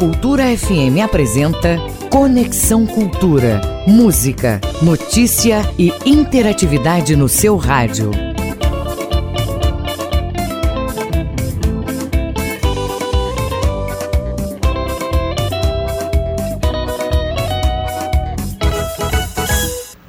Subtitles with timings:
[0.00, 1.76] Cultura FM apresenta
[2.08, 3.60] Conexão Cultura.
[3.86, 8.10] Música, notícia e interatividade no seu rádio.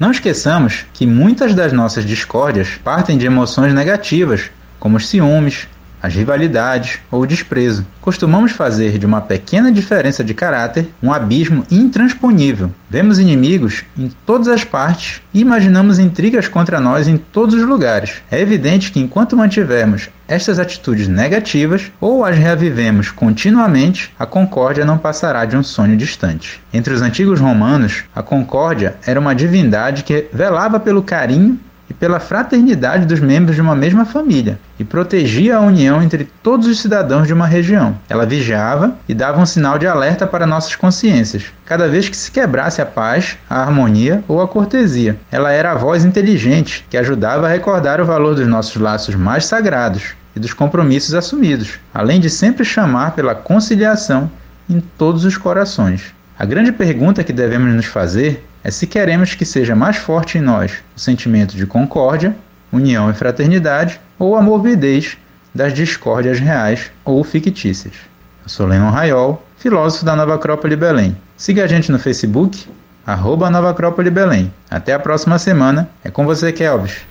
[0.00, 4.50] Não esqueçamos que muitas das nossas discórdias partem de emoções negativas,
[4.80, 5.68] como os ciúmes,
[6.02, 7.86] as rivalidades ou o desprezo.
[8.00, 12.72] Costumamos fazer de uma pequena diferença de caráter um abismo intransponível.
[12.90, 18.22] Vemos inimigos em todas as partes e imaginamos intrigas contra nós em todos os lugares.
[18.30, 24.98] É evidente que enquanto mantivermos estas atitudes negativas ou as reavivemos continuamente, a concórdia não
[24.98, 26.60] passará de um sonho distante.
[26.72, 31.60] Entre os antigos romanos, a concórdia era uma divindade que velava pelo carinho
[31.92, 36.66] e pela fraternidade dos membros de uma mesma família, e protegia a união entre todos
[36.66, 37.94] os cidadãos de uma região.
[38.08, 42.30] Ela vigiava e dava um sinal de alerta para nossas consciências, cada vez que se
[42.30, 45.18] quebrasse a paz, a harmonia ou a cortesia.
[45.30, 49.44] Ela era a voz inteligente que ajudava a recordar o valor dos nossos laços mais
[49.44, 54.30] sagrados e dos compromissos assumidos, além de sempre chamar pela conciliação
[54.66, 56.14] em todos os corações.
[56.38, 60.40] A grande pergunta que devemos nos fazer é se queremos que seja mais forte em
[60.40, 62.36] nós o sentimento de concórdia,
[62.72, 65.16] união e fraternidade ou a morbidez
[65.54, 67.94] das discórdias reais ou fictícias.
[68.42, 71.16] Eu sou Lennon Raiol, filósofo da Nova Acrópole Belém.
[71.36, 72.68] Siga a gente no Facebook,
[73.04, 74.52] arroba Nova Acrópole Belém.
[74.70, 75.88] Até a próxima semana.
[76.04, 77.02] É com você, Kelvis.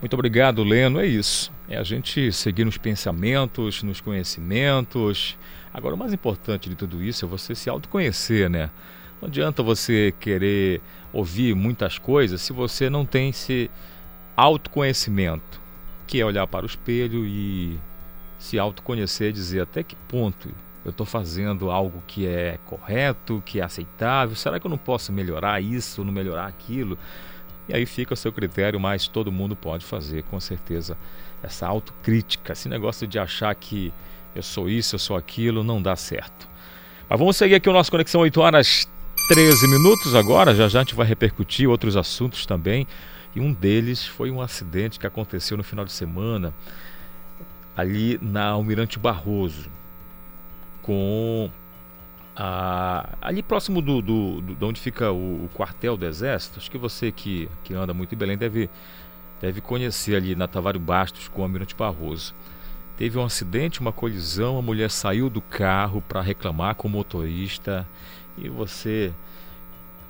[0.00, 1.00] Muito obrigado, Leno.
[1.00, 1.52] É isso.
[1.68, 5.36] É a gente seguir nos pensamentos, nos conhecimentos.
[5.72, 8.70] Agora, o mais importante de tudo isso é você se autoconhecer, né?
[9.20, 10.80] Não adianta você querer
[11.12, 13.70] ouvir muitas coisas se você não tem esse
[14.36, 15.60] autoconhecimento,
[16.06, 17.78] que é olhar para o espelho e
[18.38, 20.48] se autoconhecer dizer até que ponto
[20.84, 24.36] eu estou fazendo algo que é correto, que é aceitável.
[24.36, 26.96] Será que eu não posso melhorar isso, não melhorar aquilo?
[27.68, 30.96] E aí fica o seu critério, mas todo mundo pode fazer, com certeza,
[31.42, 32.52] essa autocrítica.
[32.52, 33.92] Esse negócio de achar que
[34.32, 36.48] eu sou isso, eu sou aquilo, não dá certo.
[37.08, 38.88] Mas vamos seguir aqui o nosso Conexão 8 horas
[39.28, 42.86] 13 minutos agora, já já a gente vai repercutir outros assuntos também.
[43.34, 46.54] E um deles foi um acidente que aconteceu no final de semana
[47.76, 49.68] ali na Almirante Barroso,
[50.80, 51.50] com
[52.36, 56.60] a, ali próximo do, do, do, de onde fica o, o, quartel do Exército.
[56.60, 58.70] Acho que você que, que anda muito em Belém deve,
[59.40, 62.32] deve conhecer ali na Tavares Bastos com o Almirante Barroso.
[62.96, 67.86] Teve um acidente, uma colisão, a mulher saiu do carro para reclamar com o motorista
[68.36, 69.12] e você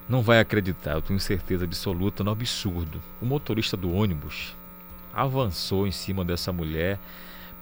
[0.08, 3.00] não vai acreditar, eu tenho certeza absoluta no absurdo.
[3.20, 4.56] O motorista do ônibus
[5.12, 6.98] avançou em cima dessa mulher,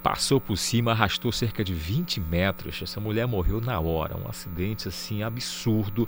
[0.03, 2.81] passou por cima, arrastou cerca de 20 metros.
[2.83, 4.17] Essa mulher morreu na hora.
[4.17, 6.07] Um acidente assim absurdo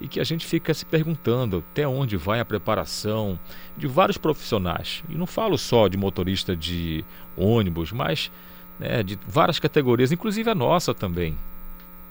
[0.00, 3.38] e que a gente fica se perguntando até onde vai a preparação
[3.76, 5.02] de vários profissionais.
[5.08, 7.04] E não falo só de motorista de
[7.36, 8.30] ônibus, mas
[8.78, 11.38] né, de várias categorias, inclusive a nossa também.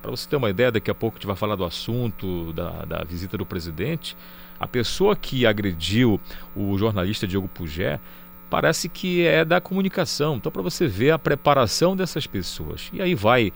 [0.04, 2.84] Para você ter uma ideia, daqui a pouco a gente vai falar do assunto da,
[2.84, 4.18] da visita do presidente.
[4.60, 6.20] A pessoa que agrediu
[6.54, 8.02] o jornalista Diogo Pugé
[8.50, 10.36] parece que é da comunicação.
[10.36, 12.90] Então, para você ver a preparação dessas pessoas.
[12.92, 13.54] E aí vai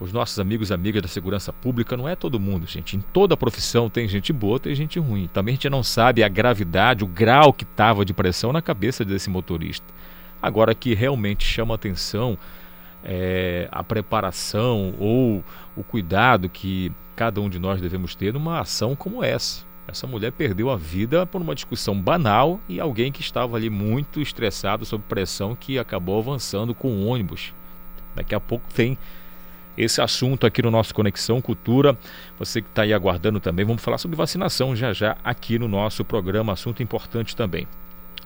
[0.00, 2.96] os nossos amigos e amigas da segurança pública, não é todo mundo, gente.
[2.96, 5.28] Em toda profissão tem gente boa, tem gente ruim.
[5.30, 9.04] Também a gente não sabe a gravidade, o grau que estava de pressão na cabeça
[9.04, 9.86] desse motorista.
[10.40, 12.38] Agora que realmente chama atenção
[13.04, 15.44] é, a preparação ou
[15.76, 19.66] o cuidado que cada um de nós devemos ter numa ação como essa.
[19.86, 24.20] Essa mulher perdeu a vida por uma discussão banal e alguém que estava ali muito
[24.20, 27.54] estressado sob pressão que acabou avançando com o ônibus.
[28.14, 28.98] Daqui a pouco tem
[29.78, 31.96] esse assunto aqui no nosso Conexão Cultura.
[32.38, 36.04] Você que está aí aguardando também, vamos falar sobre vacinação já já aqui no nosso
[36.04, 37.66] programa, assunto importante também.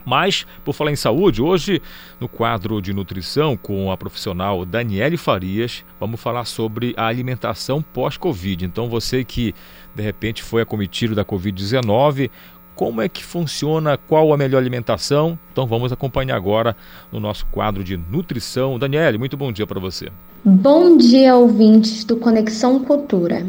[0.04, 1.80] Mas, por falar em saúde, hoje
[2.20, 8.64] no quadro de nutrição com a profissional Daniele Farias, vamos falar sobre a alimentação pós-Covid.
[8.64, 9.54] Então, você que
[9.94, 12.30] de repente foi acometido da Covid-19,
[12.74, 15.38] como é que funciona, qual a melhor alimentação?
[15.52, 16.76] Então vamos acompanhar agora
[17.10, 18.78] no nosso quadro de nutrição.
[18.78, 20.08] Daniele, muito bom dia para você.
[20.44, 23.46] Bom dia, ouvintes do Conexão Cultura.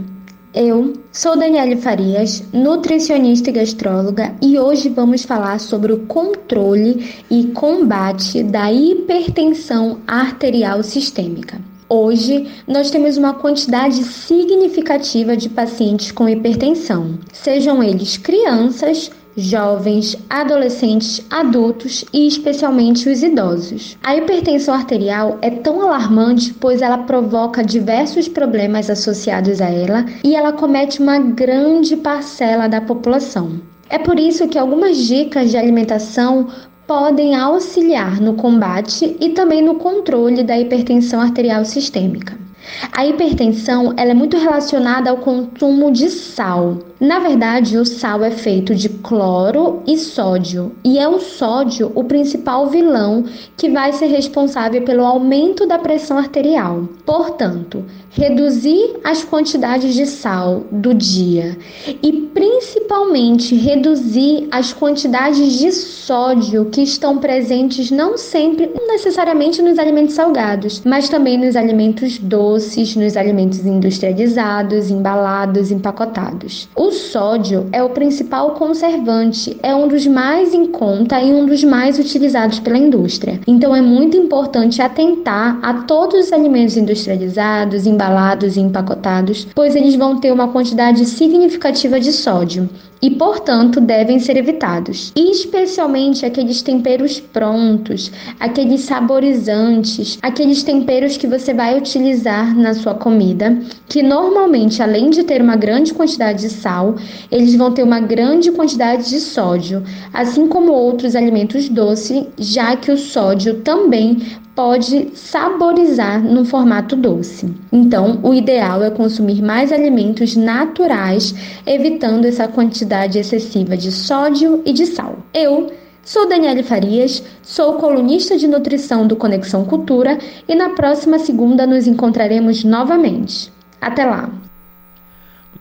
[0.55, 7.45] Eu sou Daniele Farias, nutricionista e gastróloga, e hoje vamos falar sobre o controle e
[7.45, 11.59] combate da hipertensão arterial sistêmica.
[11.89, 21.25] Hoje, nós temos uma quantidade significativa de pacientes com hipertensão, sejam eles crianças, jovens, adolescentes,
[21.29, 23.97] adultos e especialmente os idosos.
[24.03, 30.35] A hipertensão arterial é tão alarmante pois ela provoca diversos problemas associados a ela e
[30.35, 33.61] ela comete uma grande parcela da população.
[33.89, 36.47] É por isso que algumas dicas de alimentação
[36.87, 42.42] podem auxiliar no combate e também no controle da hipertensão arterial sistêmica.
[42.91, 46.79] A hipertensão ela é muito relacionada ao consumo de sal.
[46.99, 52.03] Na verdade, o sal é feito de cloro e sódio, e é o sódio o
[52.05, 53.25] principal vilão
[53.57, 56.87] que vai ser responsável pelo aumento da pressão arterial.
[57.05, 57.83] Portanto,
[58.15, 61.57] reduzir as quantidades de sal do dia
[62.01, 70.13] e principalmente reduzir as quantidades de sódio que estão presentes não sempre necessariamente nos alimentos
[70.13, 76.67] salgados, mas também nos alimentos doces, nos alimentos industrializados, embalados, empacotados.
[76.75, 81.63] O sódio é o principal conservante, é um dos mais em conta e um dos
[81.63, 83.39] mais utilizados pela indústria.
[83.47, 89.75] Então é muito importante atentar a todos os alimentos industrializados, embalados embalados e empacotados, pois
[89.75, 92.69] eles vão ter uma quantidade significativa de sódio
[93.01, 95.11] e, portanto, devem ser evitados.
[95.13, 98.09] especialmente aqueles temperos prontos,
[98.39, 103.57] aqueles saborizantes, aqueles temperos que você vai utilizar na sua comida,
[103.89, 106.95] que normalmente, além de ter uma grande quantidade de sal,
[107.29, 109.83] eles vão ter uma grande quantidade de sódio,
[110.13, 114.17] assim como outros alimentos doces, já que o sódio também
[114.55, 117.53] pode saborizar no formato doce.
[117.71, 121.33] Então, o ideal é consumir mais alimentos naturais,
[121.65, 125.17] evitando essa quantidade excessiva de sódio e de sal.
[125.33, 125.71] Eu
[126.05, 131.87] Sou Daniele Farias, sou colunista de nutrição do Conexão Cultura e na próxima segunda nos
[131.87, 133.49] encontraremos novamente.
[133.79, 134.29] Até lá!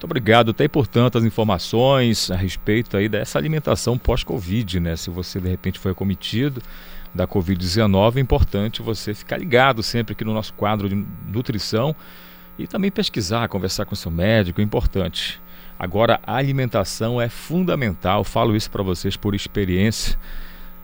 [0.02, 4.96] Muito obrigado até portanto as informações a respeito aí dessa alimentação pós-Covid, né?
[4.96, 6.60] Se você de repente foi acometido,
[7.14, 11.94] da Covid-19, é importante você ficar ligado sempre aqui no nosso quadro de nutrição
[12.58, 15.40] e também pesquisar, conversar com seu médico, é importante.
[15.78, 20.19] Agora, a alimentação é fundamental, falo isso para vocês por experiência.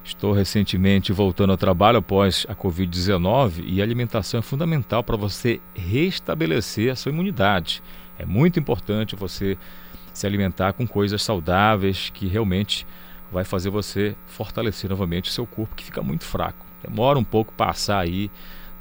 [0.04, 5.60] Estou recentemente voltando ao trabalho após a Covid-19 e a alimentação é fundamental para você
[5.74, 7.82] restabelecer a sua imunidade.
[8.18, 9.56] É muito importante você
[10.12, 12.86] se alimentar com coisas saudáveis que realmente
[13.30, 16.66] vai fazer você fortalecer novamente o seu corpo que fica muito fraco.
[16.82, 18.30] Demora um pouco passar aí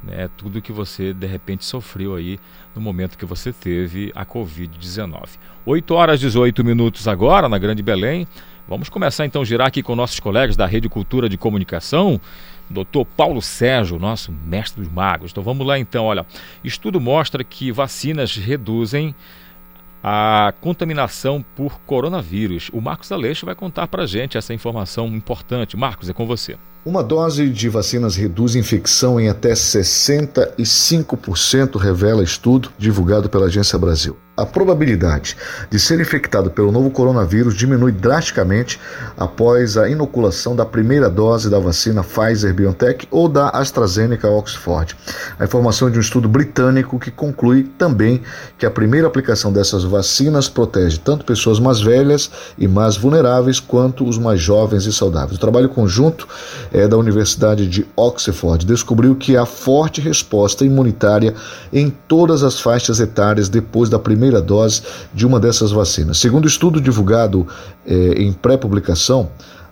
[0.04, 2.40] né, tudo que você de repente sofreu aí
[2.76, 5.38] no momento que você teve a Covid-19.
[5.66, 8.28] 8 horas e 18 minutos agora na Grande Belém.
[8.68, 12.20] Vamos começar então a girar aqui com nossos colegas da Rede Cultura de Comunicação.
[12.70, 13.06] Dr.
[13.16, 15.32] Paulo Sérgio, nosso mestre dos magos.
[15.32, 16.26] Então vamos lá então, olha.
[16.64, 19.16] Estudo mostra que vacinas reduzem
[20.04, 22.70] a contaminação por coronavírus.
[22.72, 25.76] O Marcos Aleixo vai contar para gente essa informação importante.
[25.76, 26.56] Marcos, é com você.
[26.86, 34.16] Uma dose de vacinas reduz infecção em até 65%, revela estudo divulgado pela Agência Brasil
[34.38, 35.36] a probabilidade
[35.68, 38.80] de ser infectado pelo novo coronavírus diminui drasticamente
[39.18, 44.96] após a inoculação da primeira dose da vacina Pfizer BioNTech ou da AstraZeneca Oxford.
[45.40, 48.22] A informação de um estudo britânico que conclui também
[48.60, 52.30] que a primeira aplicação dessas vacinas protege tanto pessoas mais velhas
[52.60, 55.38] e mais vulneráveis quanto os mais jovens e saudáveis.
[55.38, 56.28] O trabalho conjunto
[56.72, 61.34] é da Universidade de Oxford descobriu que há forte resposta imunitária
[61.74, 64.82] em todas as faixas etárias depois da primeira primeira dose
[65.14, 66.18] de uma dessas vacinas.
[66.18, 67.48] Segundo estudo divulgado
[67.86, 69.30] eh, em pré-publicação,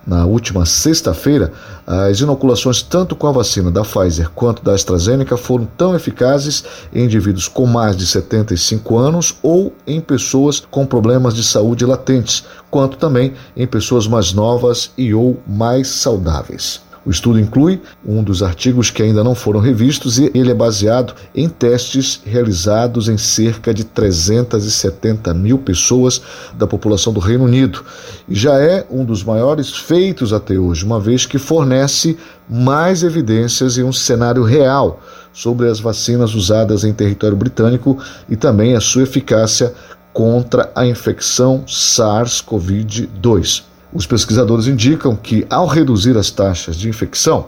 [0.07, 1.51] na última sexta-feira,
[1.85, 7.05] as inoculações tanto com a vacina da Pfizer quanto da AstraZeneca foram tão eficazes em
[7.05, 12.97] indivíduos com mais de 75 anos ou em pessoas com problemas de saúde latentes, quanto
[12.97, 16.84] também em pessoas mais novas e ou mais saudáveis.
[17.05, 21.13] O estudo inclui um dos artigos que ainda não foram revistos e ele é baseado
[21.35, 26.19] em testes realizados em cerca de 370 mil pessoas
[26.55, 27.85] da população do Reino Unido.
[28.27, 32.17] E já é um dos maiores feitos até hoje, uma vez que fornece
[32.49, 34.99] mais evidências e um cenário real
[35.31, 39.75] sobre as vacinas usadas em território britânico e também a sua eficácia
[40.11, 43.74] contra a infecção SARS-CoV-2.
[43.95, 47.45] Os pesquisadores indicam que, ao reduzir as taxas de infecção,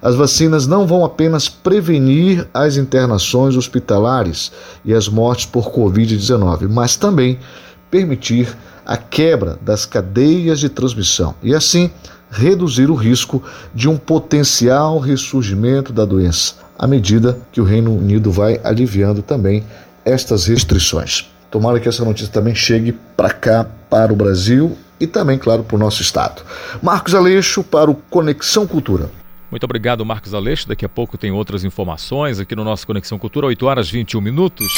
[0.00, 4.50] as vacinas não vão apenas prevenir as internações hospitalares
[4.82, 7.38] e as mortes por Covid-19, mas também
[7.90, 11.90] permitir a quebra das cadeias de transmissão e, assim,
[12.30, 13.42] reduzir o risco
[13.74, 19.64] de um potencial ressurgimento da doença, à medida que o Reino Unido vai aliviando também
[20.02, 21.30] estas restrições.
[21.50, 25.74] Tomara que essa notícia também chegue para cá, para o Brasil e também, claro, para
[25.74, 26.42] o nosso estado.
[26.80, 29.10] Marcos Aleixo para o Conexão Cultura.
[29.50, 30.68] Muito obrigado, Marcos Aleixo.
[30.68, 34.68] Daqui a pouco tem outras informações aqui no nosso Conexão Cultura, 8 horas 21 minutos.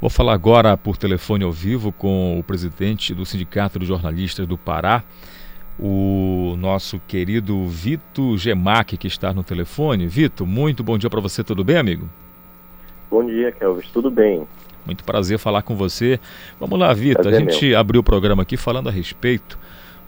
[0.00, 4.56] Vou falar agora por telefone ao vivo com o presidente do Sindicato de Jornalistas do
[4.56, 5.02] Pará,
[5.78, 10.06] o nosso querido Vito Gemac, que está no telefone.
[10.06, 12.08] Vito, muito bom dia para você, tudo bem, amigo?
[13.10, 14.46] Bom dia, Kelvis, tudo bem?
[14.84, 16.18] Muito prazer falar com você.
[16.58, 17.28] Vamos lá, Vitor.
[17.28, 17.78] A gente meu.
[17.78, 19.58] abriu o programa aqui falando a respeito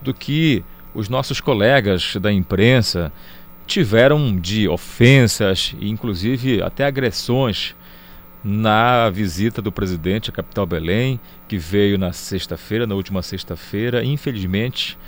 [0.01, 0.65] do que
[0.95, 3.13] os nossos colegas da imprensa
[3.67, 7.75] tiveram de ofensas e inclusive até agressões
[8.45, 14.05] na visita do presidente à capital Belém, que veio na sexta-feira, na última sexta-feira.
[14.05, 14.99] Infelizmente,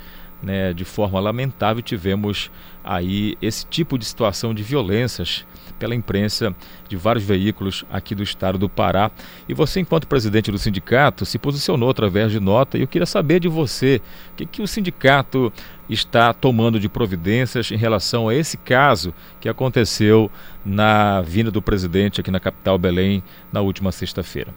[0.41, 2.51] né, de forma lamentável, tivemos
[2.83, 5.45] aí esse tipo de situação de violências
[5.79, 6.55] pela imprensa
[6.87, 9.11] de vários veículos aqui do estado do Pará.
[9.47, 12.77] E você, enquanto presidente do sindicato, se posicionou através de nota.
[12.77, 14.01] E eu queria saber de você
[14.31, 15.51] o que, que o sindicato
[15.89, 20.31] está tomando de providências em relação a esse caso que aconteceu
[20.65, 24.53] na vinda do presidente aqui na capital Belém na última sexta-feira.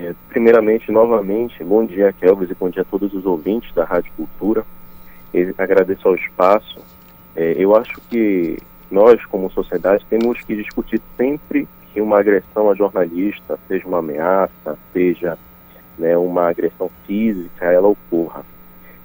[0.00, 4.12] É, primeiramente, novamente, bom dia, Kelvis, e bom dia a todos os ouvintes da Rádio
[4.16, 4.64] Cultura.
[5.34, 6.78] Eu agradeço ao espaço.
[7.34, 12.76] É, eu acho que nós, como sociedade, temos que discutir sempre que uma agressão a
[12.76, 15.36] jornalista, seja uma ameaça, seja
[15.98, 18.46] né, uma agressão física, ela ocorra.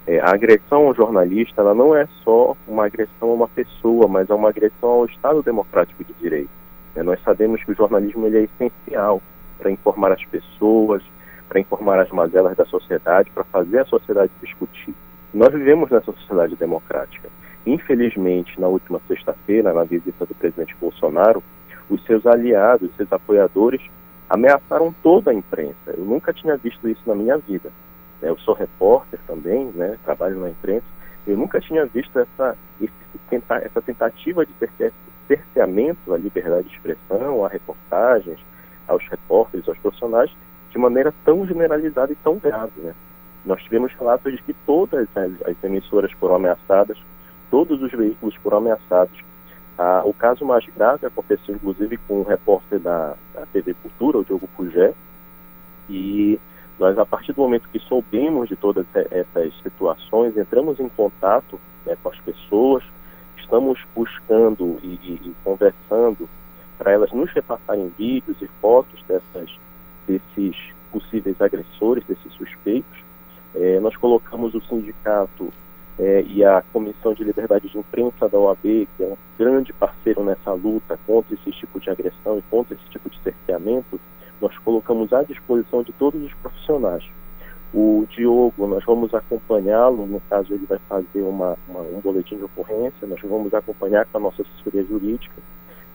[0.06, 4.30] É, a agressão ao jornalista ela não é só uma agressão a uma pessoa, mas
[4.30, 6.52] é uma agressão ao Estado democrático de direito.
[6.96, 9.20] É, nós sabemos que o jornalismo ele é essencial
[9.64, 11.02] para informar as pessoas,
[11.48, 14.94] para informar as mazelas da sociedade, para fazer a sociedade discutir.
[15.34, 17.30] Nós vivemos nessa sociedade democrática.
[17.66, 21.42] Infelizmente, na última sexta-feira, na visita do presidente Bolsonaro,
[21.90, 23.82] os seus aliados, seus apoiadores,
[24.30, 25.94] ameaçaram toda a imprensa.
[25.96, 27.72] Eu nunca tinha visto isso na minha vida.
[28.22, 28.30] Né?
[28.30, 29.98] Eu sou repórter também, né?
[30.04, 30.86] trabalho na imprensa.
[31.26, 32.58] Eu nunca tinha visto essa,
[33.62, 34.52] essa tentativa de
[35.26, 38.40] cerceamento à liberdade de expressão, a reportagens,
[38.88, 40.32] aos repórteres, aos profissionais,
[40.72, 42.82] de maneira tão generalizada e tão grave.
[42.82, 42.94] Né?
[43.46, 46.98] Nós tivemos relatos de que todas as, as emissoras foram ameaçadas,
[47.52, 49.18] todos os veículos foram ameaçados.
[49.78, 54.26] Ah, o caso mais grave aconteceu, inclusive, com o repórter da, da TV Cultura, o
[54.26, 54.94] Diogo Pugé,
[55.90, 56.40] e
[56.80, 61.96] nós, a partir do momento que soubemos de todas essas situações, entramos em contato né,
[62.02, 62.84] com as pessoas,
[63.38, 66.28] estamos buscando e, e, e conversando
[66.78, 69.50] para elas nos repassarem vídeos e fotos dessas,
[70.08, 70.56] desses
[70.92, 73.04] possíveis agressores, desses suspeitos.
[73.56, 75.52] É, nós colocamos o sindicato
[76.00, 80.24] é, e a Comissão de Liberdade de Imprensa da OAB, que é um grande parceiro
[80.24, 84.00] nessa luta contra esse tipo de agressão e contra esse tipo de cerceamento,
[84.42, 87.04] nós colocamos à disposição de todos os profissionais.
[87.74, 92.44] O Diogo, nós vamos acompanhá-lo, no caso ele vai fazer uma, uma, um boletim de
[92.44, 95.42] ocorrência, nós vamos acompanhar com a nossa assessoria jurídica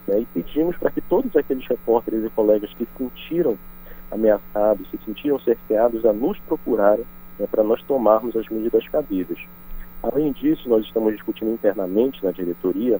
[0.09, 3.59] né, e pedimos para que todos aqueles repórteres e colegas que se sentiram
[4.11, 7.05] ameaçados, se sentiram cerceados, a nos procurarem
[7.39, 9.39] né, para nós tomarmos as medidas cabíveis.
[10.03, 12.99] Além disso, nós estamos discutindo internamente na diretoria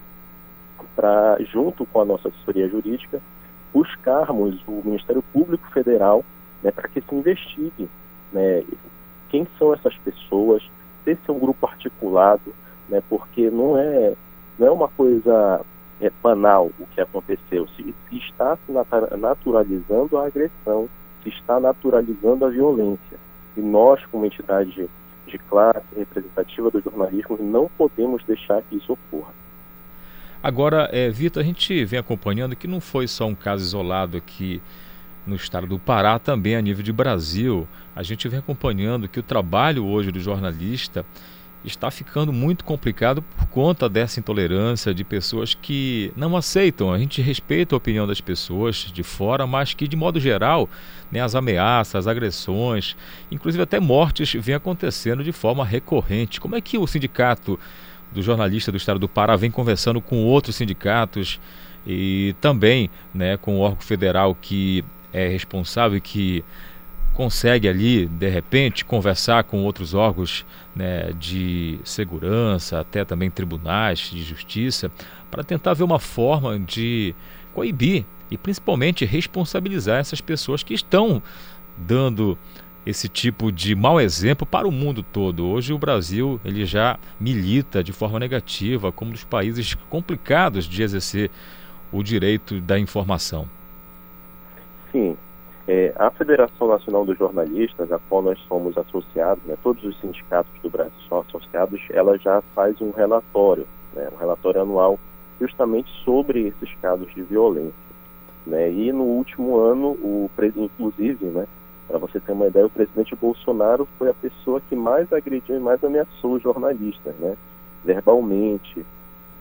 [0.95, 3.21] para, junto com a nossa assessoria jurídica,
[3.73, 6.25] buscarmos o Ministério Público Federal
[6.63, 7.89] né, para que se investigue
[8.33, 8.65] né,
[9.31, 10.63] quem são essas pessoas,
[11.05, 12.55] se é um grupo articulado,
[12.89, 14.15] né, porque não é,
[14.59, 15.65] não é uma coisa
[16.01, 18.73] é, banal o que aconteceu, se, se está se
[19.17, 20.89] naturalizando a agressão,
[21.23, 23.19] se está naturalizando a violência.
[23.57, 24.89] E nós, como entidade de,
[25.27, 29.33] de classe representativa do jornalismo, não podemos deixar que isso ocorra.
[30.43, 34.63] Agora, é, Vitor, a gente vem acompanhando que não foi só um caso isolado aqui
[35.27, 37.67] no estado do Pará, também a nível de Brasil.
[37.95, 41.05] A gente vem acompanhando que o trabalho hoje do jornalista
[41.65, 46.93] está ficando muito complicado por conta dessa intolerância de pessoas que não aceitam.
[46.93, 50.69] A gente respeita a opinião das pessoas de fora, mas que, de modo geral,
[51.11, 52.97] né, as ameaças, as agressões,
[53.31, 56.41] inclusive até mortes, vêm acontecendo de forma recorrente.
[56.41, 57.59] Como é que o sindicato
[58.13, 61.41] do jornalista do estado do Pará vem conversando com outros sindicatos
[61.87, 66.45] e também né, com o órgão federal que é responsável e que
[67.19, 74.23] consegue ali, de repente, conversar com outros órgãos né, de segurança, até também tribunais de
[74.23, 74.89] justiça,
[75.29, 77.13] para tentar ver uma forma de
[77.53, 81.21] coibir e principalmente responsabilizar essas pessoas que estão
[81.77, 82.39] dando
[82.87, 85.45] esse tipo de mau exemplo para o mundo todo.
[85.45, 90.85] Hoje o Brasil ele já milita de forma negativa como um dos países complicados de
[90.85, 91.33] exercer
[91.91, 93.49] o direito da informação.
[94.93, 95.17] Sim,
[95.71, 100.51] É, a Federação Nacional dos Jornalistas, a qual nós somos associados, né, todos os sindicatos
[100.63, 104.99] do Brasil são associados, ela já faz um relatório, né, um relatório anual,
[105.39, 107.75] justamente sobre esses casos de violência.
[108.47, 111.47] Né, e no último ano, o inclusive, né,
[111.87, 115.61] para você ter uma ideia, o presidente Bolsonaro foi a pessoa que mais agrediu e
[115.61, 117.37] mais ameaçou os jornalistas, né,
[117.85, 118.87] verbalmente,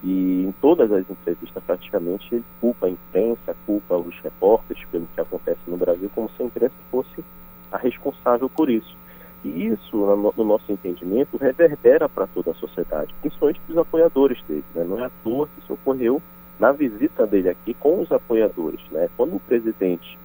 [0.03, 5.21] e em todas as entrevistas, praticamente, ele culpa a imprensa, culpa os repórteres pelo que
[5.21, 7.23] acontece no Brasil, como se a imprensa fosse
[7.71, 8.95] a responsável por isso.
[9.43, 14.63] E isso, no, nosso entendimento, reverbera para toda a sociedade, principalmente para os apoiadores dele.
[14.75, 14.83] Né?
[14.83, 16.21] Não é à toa que isso ocorreu
[16.59, 18.81] na visita dele aqui com os apoiadores.
[18.91, 19.09] Né?
[19.15, 20.17] Quando o presidente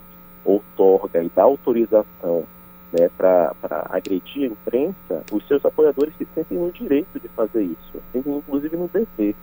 [0.45, 2.45] outorga e dá autorização
[2.93, 3.55] né, para
[3.91, 8.76] agredir a imprensa, os seus apoiadores se sentem no direito de fazer isso, sentem inclusive
[8.76, 9.35] no dever.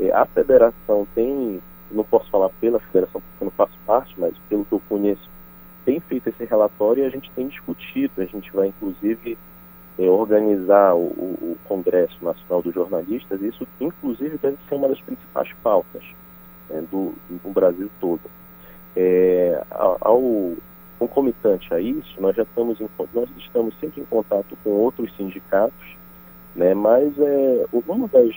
[0.00, 4.34] É, a federação tem, não posso falar pela federação porque eu não faço parte, mas
[4.48, 5.28] pelo que eu conheço,
[5.84, 8.20] tem feito esse relatório e a gente tem discutido.
[8.20, 9.38] A gente vai, inclusive,
[9.98, 13.40] é, organizar o, o, Congresso Nacional dos Jornalistas.
[13.42, 16.02] Isso, inclusive, deve ser uma das principais pautas
[16.68, 18.20] né, do, do Brasil todo.
[18.96, 20.54] É, ao
[20.98, 25.96] concomitante a isso, nós já estamos em, nós estamos sempre em contato com outros sindicatos,
[26.56, 28.34] né, mas é, uma das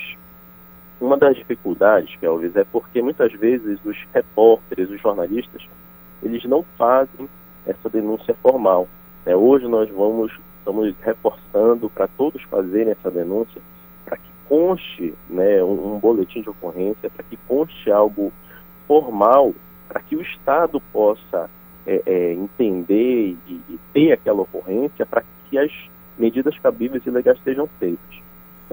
[1.01, 5.67] uma das dificuldades, Kelvis, é porque muitas vezes os repórteres, os jornalistas,
[6.21, 7.27] eles não fazem
[7.65, 8.87] essa denúncia formal.
[9.25, 10.31] É, hoje nós vamos
[10.61, 13.61] estamos reforçando para todos fazerem essa denúncia,
[14.05, 18.31] para que conste né, um, um boletim de ocorrência, para que conste algo
[18.87, 19.53] formal,
[19.87, 21.49] para que o Estado possa
[21.85, 25.71] é, é, entender e, e ter aquela ocorrência, para que as
[26.17, 28.21] medidas cabíveis e legais sejam feitas.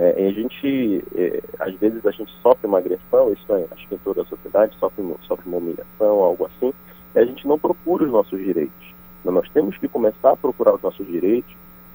[0.00, 3.96] É, a gente, é, às vezes a gente sofre uma agressão, isso é, acho que
[3.96, 6.72] em toda a sociedade sofre, sofre uma humilhação, algo assim,
[7.16, 8.94] e a gente não procura os nossos direitos.
[9.24, 11.52] Nós temos que começar a procurar os nossos direitos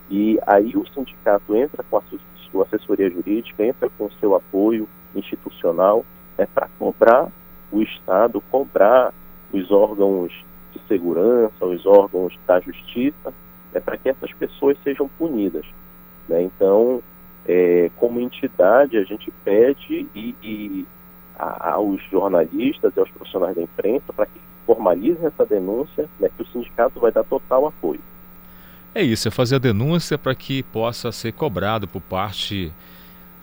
[0.10, 2.01] e aí o sindicato entra com a
[2.51, 6.05] sua assessoria jurídica, entra com o seu apoio institucional
[6.38, 7.31] é para cobrar
[7.72, 9.13] o Estado, cobrar
[9.53, 10.33] os órgãos
[10.74, 13.34] de segurança, os órgãos da justiça,
[13.73, 15.65] é para que essas pessoas sejam punidas.
[16.28, 16.43] Né?
[16.43, 17.01] Então,
[17.47, 20.86] é, como entidade, a gente pede e, e
[21.38, 26.41] a, aos jornalistas e aos profissionais da imprensa para que formalizem essa denúncia, né, que
[26.41, 27.99] o sindicato vai dar total apoio.
[28.95, 32.71] É isso, é fazer a denúncia para que possa ser cobrado por parte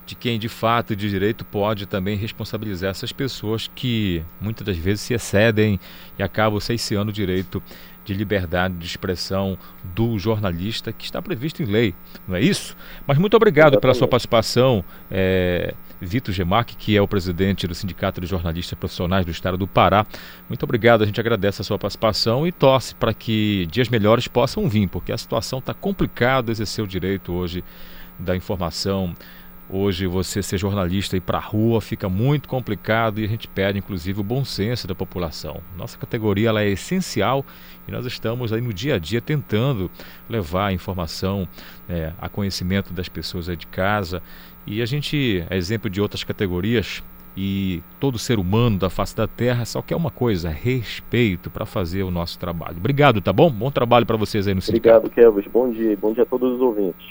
[0.07, 4.77] de quem de fato e de direito pode também responsabilizar essas pessoas que muitas das
[4.77, 5.79] vezes se excedem
[6.19, 7.63] e acabam ceiciando o direito
[8.05, 11.95] de liberdade de expressão do jornalista que está previsto em lei,
[12.27, 12.77] não é isso?
[13.07, 18.21] Mas muito obrigado pela sua participação, é, Vitor Gemac, que é o presidente do Sindicato
[18.21, 20.07] de Jornalistas Profissionais do Estado do Pará.
[20.49, 24.69] Muito obrigado, a gente agradece a sua participação e torce para que dias melhores possam
[24.69, 27.63] vir, porque a situação está complicada exercer o direito hoje
[28.19, 29.15] da informação
[29.73, 33.47] Hoje você ser jornalista e ir para a rua fica muito complicado e a gente
[33.47, 35.61] pede inclusive o bom senso da população.
[35.77, 37.45] Nossa categoria ela é essencial
[37.87, 39.89] e nós estamos aí no dia a dia tentando
[40.29, 41.47] levar a informação
[41.89, 44.21] é, a conhecimento das pessoas aí de casa
[44.67, 47.01] e a gente é exemplo de outras categorias
[47.37, 52.03] e todo ser humano da face da terra só quer uma coisa, respeito para fazer
[52.03, 52.79] o nosso trabalho.
[52.79, 53.49] Obrigado, tá bom?
[53.49, 55.07] Bom trabalho para vocês aí no sindicato.
[55.07, 55.47] Obrigado, Kelvis.
[55.47, 55.97] Bom dia.
[55.97, 57.07] Bom dia a todos os ouvintes.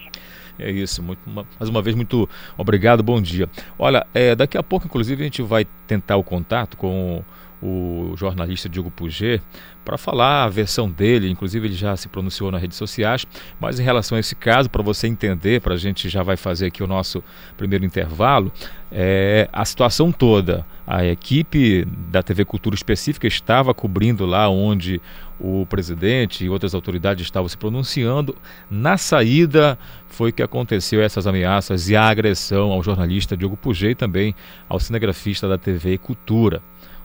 [0.60, 3.50] É isso, muito, mais uma vez, muito obrigado, bom dia.
[3.78, 7.24] Olha, é, daqui a pouco, inclusive, a gente vai tentar o contato com
[7.62, 9.42] o jornalista Diogo Puget
[9.84, 13.26] para falar a versão dele, inclusive ele já se pronunciou nas redes sociais,
[13.60, 16.68] mas em relação a esse caso, para você entender, para a gente já vai fazer
[16.68, 17.24] aqui o nosso
[17.58, 18.52] primeiro intervalo,
[18.92, 25.02] é, a situação toda, a equipe da TV Cultura Específica estava cobrindo lá onde
[25.40, 28.36] o presidente e outras autoridades estavam se pronunciando.
[28.70, 33.96] Na saída foi que aconteceu essas ameaças e a agressão ao jornalista Diogo Puget e
[33.96, 34.36] também
[34.68, 36.62] ao cinegrafista da TV Cultura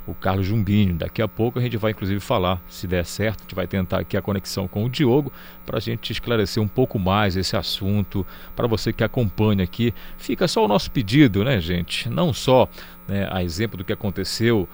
[0.07, 0.95] o Carlos Jumbinho.
[0.95, 4.01] Daqui a pouco a gente vai inclusive falar, se der certo, a gente vai tentar
[4.01, 5.33] aqui a conexão com o Diogo
[5.65, 8.27] para a gente esclarecer um pouco mais esse assunto.
[8.55, 12.09] Para você que acompanha aqui, fica só o nosso pedido, né, gente?
[12.09, 12.69] Não só
[13.09, 14.69] né, a exemplo do que aconteceu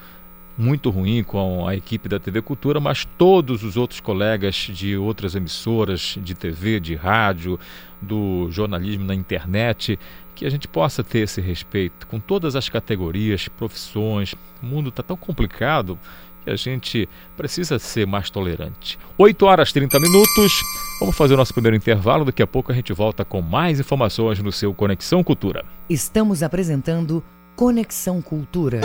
[0.60, 5.34] muito ruim com a equipe da TV Cultura, mas todos os outros colegas de outras
[5.34, 7.58] emissoras de TV, de rádio,
[8.00, 9.98] do jornalismo na internet,
[10.34, 14.34] que a gente possa ter esse respeito com todas as categorias, profissões.
[14.62, 15.98] Mundo está tão complicado
[16.44, 18.98] que a gente precisa ser mais tolerante.
[19.18, 20.52] 8 horas 30 minutos.
[20.98, 22.24] Vamos fazer o nosso primeiro intervalo.
[22.24, 25.64] Daqui a pouco a gente volta com mais informações no seu Conexão Cultura.
[25.88, 27.22] Estamos apresentando
[27.56, 28.80] Conexão Cultura.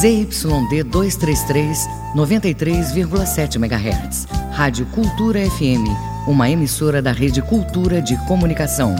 [0.00, 4.26] ZYD 233, 93,7 MHz.
[4.52, 5.88] Rádio Cultura FM,
[6.28, 8.94] uma emissora da Rede Cultura de Comunicação.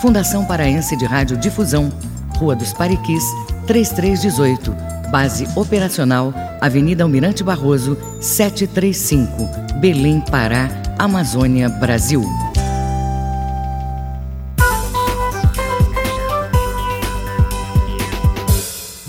[0.00, 1.92] Fundação Paraense de Rádio Difusão,
[2.38, 3.22] Rua dos Pariquis,
[3.66, 4.74] 3318.
[5.10, 12.24] Base operacional, Avenida Almirante Barroso, 735, Belém, Pará, Amazônia, Brasil.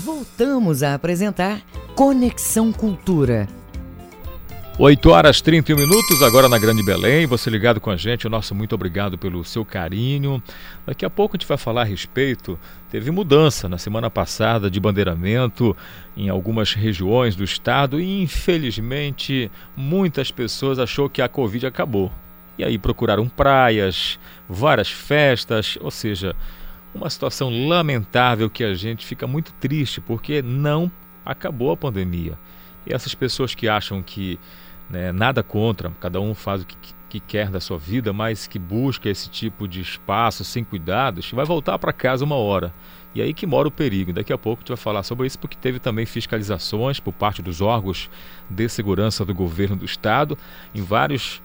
[0.04, 1.62] Voltamos a apresentar
[1.94, 3.48] Conexão Cultura.
[4.78, 7.26] 8 horas 31 minutos, agora na Grande Belém.
[7.26, 10.42] Você ligado com a gente, nosso muito obrigado pelo seu carinho.
[10.86, 12.58] Daqui a pouco a gente vai falar a respeito.
[12.90, 15.76] Teve mudança na semana passada de bandeiramento
[16.16, 22.10] em algumas regiões do estado e infelizmente muitas pessoas achou que a Covid acabou.
[22.56, 26.34] E aí procuraram praias, várias festas, ou seja,
[26.94, 30.90] uma situação lamentável que a gente fica muito triste porque não
[31.26, 32.38] acabou a pandemia.
[32.86, 34.38] E essas pessoas que acham que
[34.90, 36.76] né, nada contra, cada um faz o que,
[37.08, 41.44] que quer da sua vida, mas que busca esse tipo de espaço sem cuidados, vai
[41.44, 42.72] voltar para casa uma hora.
[43.14, 44.12] E aí que mora o perigo.
[44.12, 47.42] Daqui a pouco a gente vai falar sobre isso, porque teve também fiscalizações por parte
[47.42, 48.10] dos órgãos
[48.48, 50.36] de segurança do governo do estado
[50.74, 51.42] em vários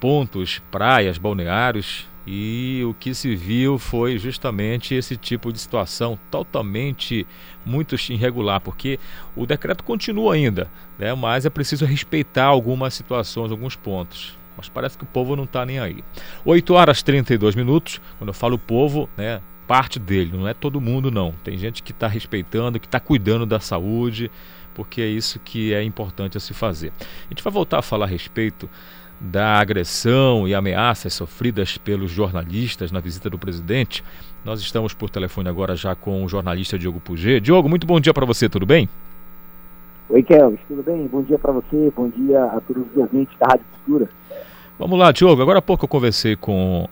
[0.00, 7.26] pontos, praias, balneários, e o que se viu foi justamente esse tipo de situação totalmente
[7.64, 8.98] muito irregular, porque
[9.36, 11.14] o decreto continua ainda, né?
[11.14, 14.38] mas é preciso respeitar algumas situações, alguns pontos.
[14.56, 16.02] Mas parece que o povo não está nem aí.
[16.44, 20.80] 8 horas e 32 minutos, quando eu falo povo, né, parte dele, não é todo
[20.80, 21.32] mundo não.
[21.42, 24.30] Tem gente que está respeitando, que está cuidando da saúde,
[24.74, 26.92] porque é isso que é importante a se fazer.
[27.00, 28.68] A gente vai voltar a falar a respeito
[29.24, 34.04] da agressão e ameaças sofridas pelos jornalistas na visita do presidente.
[34.44, 37.42] Nós estamos por telefone agora já com o jornalista Diogo Puget.
[37.42, 38.88] Diogo, muito bom dia para você, tudo bem?
[40.10, 41.06] Oi, Kelvis, tudo bem?
[41.06, 44.10] Bom dia para você, bom dia a todos os ouvintes da Rádio Cultura.
[44.78, 45.40] Vamos lá, Diogo.
[45.40, 46.86] Agora há pouco eu conversei com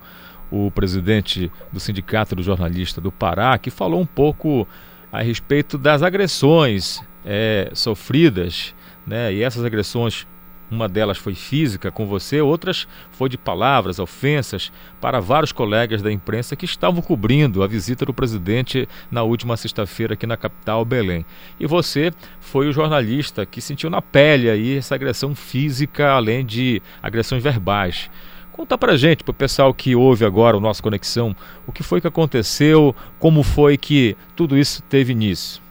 [0.50, 4.66] o presidente do Sindicato do Jornalista do Pará, que falou um pouco
[5.10, 8.74] a respeito das agressões é, sofridas,
[9.06, 9.34] né?
[9.34, 10.26] E essas agressões
[10.72, 16.11] uma delas foi física com você, outras foi de palavras, ofensas para vários colegas da
[16.11, 21.24] imprensa que estavam cobrindo a visita do presidente na última sexta-feira aqui na capital, Belém.
[21.61, 26.82] E você foi o jornalista que sentiu na pele aí essa agressão física, além de
[27.02, 28.11] agressões verbais.
[28.52, 31.35] Conta pra gente, pro pessoal que ouve agora o nosso Conexão,
[31.66, 35.62] o que foi que aconteceu, como foi que tudo isso teve início.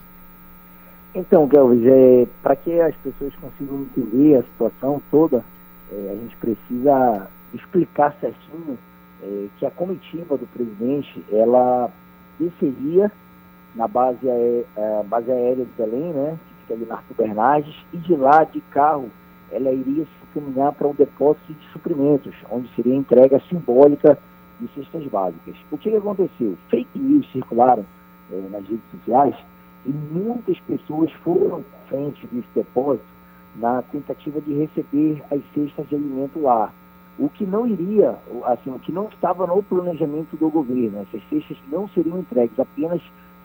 [1.14, 5.44] Então, Gelvis, é, para que as pessoas consigam entender a situação toda,
[5.92, 8.78] é, a gente precisa explicar certinho
[9.22, 11.90] é, que a comitiva do presidente, ela
[12.40, 13.12] desceria
[13.74, 14.64] na base, é,
[15.04, 18.62] base aérea de Belém, né, que fica ali na Arthur Bernardes, e de lá, de
[18.70, 19.10] carro,
[19.50, 24.18] ela iria se caminhar para um depósito de suprimentos, onde seria entrega simbólica
[24.58, 25.56] de cestas básicas.
[25.70, 26.56] O que, que aconteceu?
[26.70, 27.84] Fake news circularam
[28.32, 29.36] é, nas redes sociais
[29.84, 33.04] e muitas pessoas foram à frente desse depósito
[33.56, 36.72] na tentativa de receber as cestas de alimento lá.
[37.18, 41.58] O que não iria, assim, o que não estava no planejamento do governo, essas cestas
[41.70, 43.02] não seriam entregues, apenas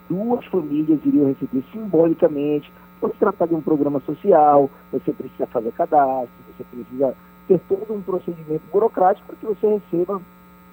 [0.10, 2.72] duas famílias iriam receber simbolicamente.
[3.00, 7.14] Por se tratar de um programa social, você precisa fazer cadastro, você precisa
[7.48, 10.22] ter todo um procedimento burocrático para que você receba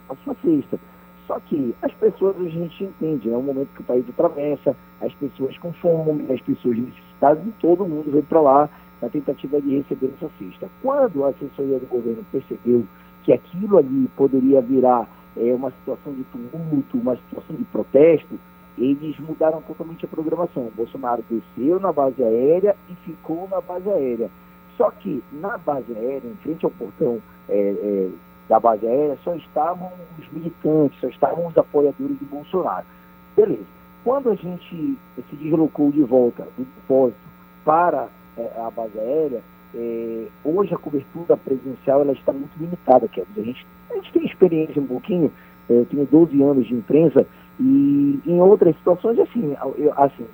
[0.09, 0.79] a sua cesta.
[1.27, 3.37] Só que as pessoas a gente entende, é né?
[3.37, 7.87] um momento que o país atravessa, as pessoas com fome, as pessoas necessitadas, e todo
[7.87, 10.69] mundo veio para lá na tentativa de receber essa cesta.
[10.83, 12.85] Quando a assessoria do governo percebeu
[13.23, 18.39] que aquilo ali poderia virar é, uma situação de tumulto, uma situação de protesto,
[18.77, 20.67] eles mudaram totalmente a programação.
[20.67, 24.31] O Bolsonaro desceu na base aérea e ficou na base aérea.
[24.77, 28.11] Só que na base aérea, em frente ao portão é, é,
[28.48, 32.87] da base aérea só estavam os militantes, só estavam os apoiadores do Bolsonaro.
[33.37, 33.64] Beleza.
[34.04, 37.18] Quando a gente se deslocou de volta do depósito
[37.64, 39.40] para é, a base aérea,
[39.74, 44.12] é, hoje a cobertura presencial ela está muito limitada, quer dizer, a gente, a gente
[44.12, 45.33] tem experiência um pouquinho,
[45.70, 47.26] é, tenho 12 anos de imprensa,
[47.59, 50.26] e em outras situações, assim, eu, assim,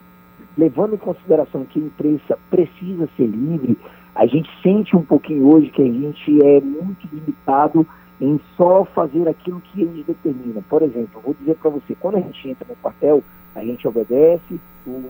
[0.59, 3.79] levando em consideração que a imprensa precisa ser livre,
[4.15, 7.87] a gente sente um pouquinho hoje que a gente é muito limitado
[8.21, 10.63] em só fazer aquilo que eles determinam.
[10.69, 13.23] Por exemplo, vou dizer para você, quando a gente entra no quartel,
[13.55, 15.05] a gente obedece o,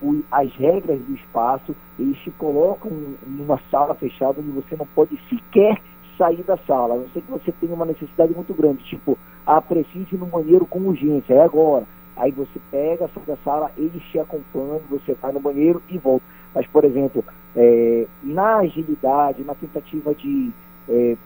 [0.00, 2.90] o, as regras do espaço, eles te colocam
[3.26, 5.80] numa sala fechada onde você não pode sequer
[6.16, 9.60] sair da sala, a não ser que você tenha uma necessidade muito grande, tipo, ah,
[9.60, 11.84] preciso ir no banheiro com urgência, é agora.
[12.16, 16.24] Aí você pega, sai da sala, eles te acompanham, você vai no banheiro e volta.
[16.54, 17.22] Mas, por exemplo,
[17.54, 20.50] é, na agilidade, na tentativa de
[20.88, 21.16] é,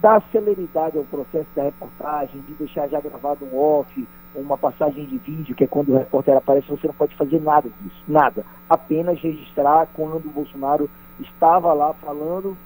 [0.00, 5.18] dar celeridade ao processo da reportagem, de deixar já gravado um off, uma passagem de
[5.18, 8.44] vídeo, que é quando o repórter aparece, você não pode fazer nada disso, nada.
[8.68, 12.56] Apenas registrar quando o Bolsonaro estava lá falando,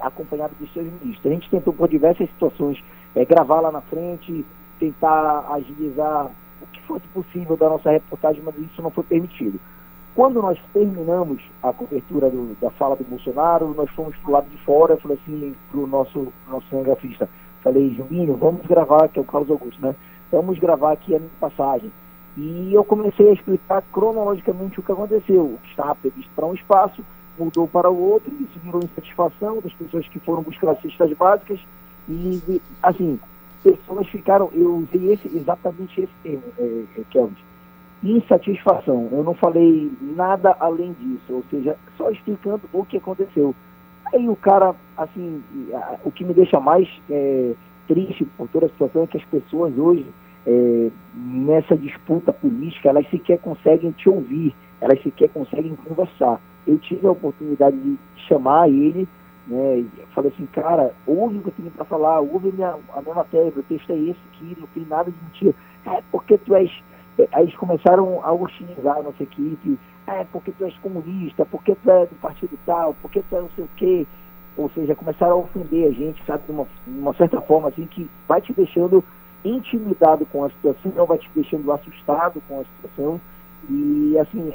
[0.00, 1.26] acompanhado dos seus ministros.
[1.26, 2.82] A gente tentou por diversas situações
[3.14, 4.44] é, gravar lá na frente,
[4.78, 6.30] tentar agilizar
[6.62, 9.58] o que fosse possível da nossa reportagem, mas isso não foi permitido.
[10.18, 14.50] Quando nós terminamos a cobertura do, da fala do Bolsonaro, nós fomos para o lado
[14.50, 17.28] de fora, eu falei assim para o nosso, nosso cinegrafista,
[17.62, 19.94] falei, Julinho, vamos gravar, que é o Carlos Augusto, né?
[20.32, 21.92] Vamos gravar aqui a minha passagem.
[22.36, 26.54] E eu comecei a explicar cronologicamente o que aconteceu, o que estava previsto para um
[26.54, 27.00] espaço,
[27.38, 31.60] mudou para o outro, isso virou insatisfação das pessoas que foram buscar as cestas básicas,
[32.08, 33.20] e, assim,
[33.62, 37.36] pessoas ficaram, eu usei esse, exatamente esse termo, é, é, Kelvin,
[38.02, 39.08] insatisfação.
[39.10, 43.54] Eu não falei nada além disso, ou seja, só explicando o que aconteceu.
[44.12, 45.42] Aí o cara, assim,
[46.04, 47.52] o que me deixa mais é,
[47.86, 50.06] triste por toda a situação é que as pessoas hoje,
[50.46, 56.40] é, nessa disputa política, elas sequer conseguem te ouvir, elas sequer conseguem conversar.
[56.66, 59.08] Eu tive a oportunidade de chamar ele,
[59.46, 59.84] né,
[60.14, 63.52] falei assim, cara, ouve o que eu tenho para falar, ouve minha, a minha matéria,
[63.54, 65.54] o texto é esse aqui, não tem nada de mentira.
[65.86, 66.70] É porque tu és
[67.32, 69.78] Aí eles começaram a hostilizar a nossa equipe.
[70.06, 73.50] É, porque tu és comunista, porque tu é do partido tal, porque tu é não
[73.50, 74.06] sei o quê.
[74.56, 77.86] Ou seja, começaram a ofender a gente, sabe, de uma, de uma certa forma, assim,
[77.86, 79.04] que vai te deixando
[79.44, 83.20] intimidado com a situação, vai te deixando assustado com a situação.
[83.68, 84.52] E, assim,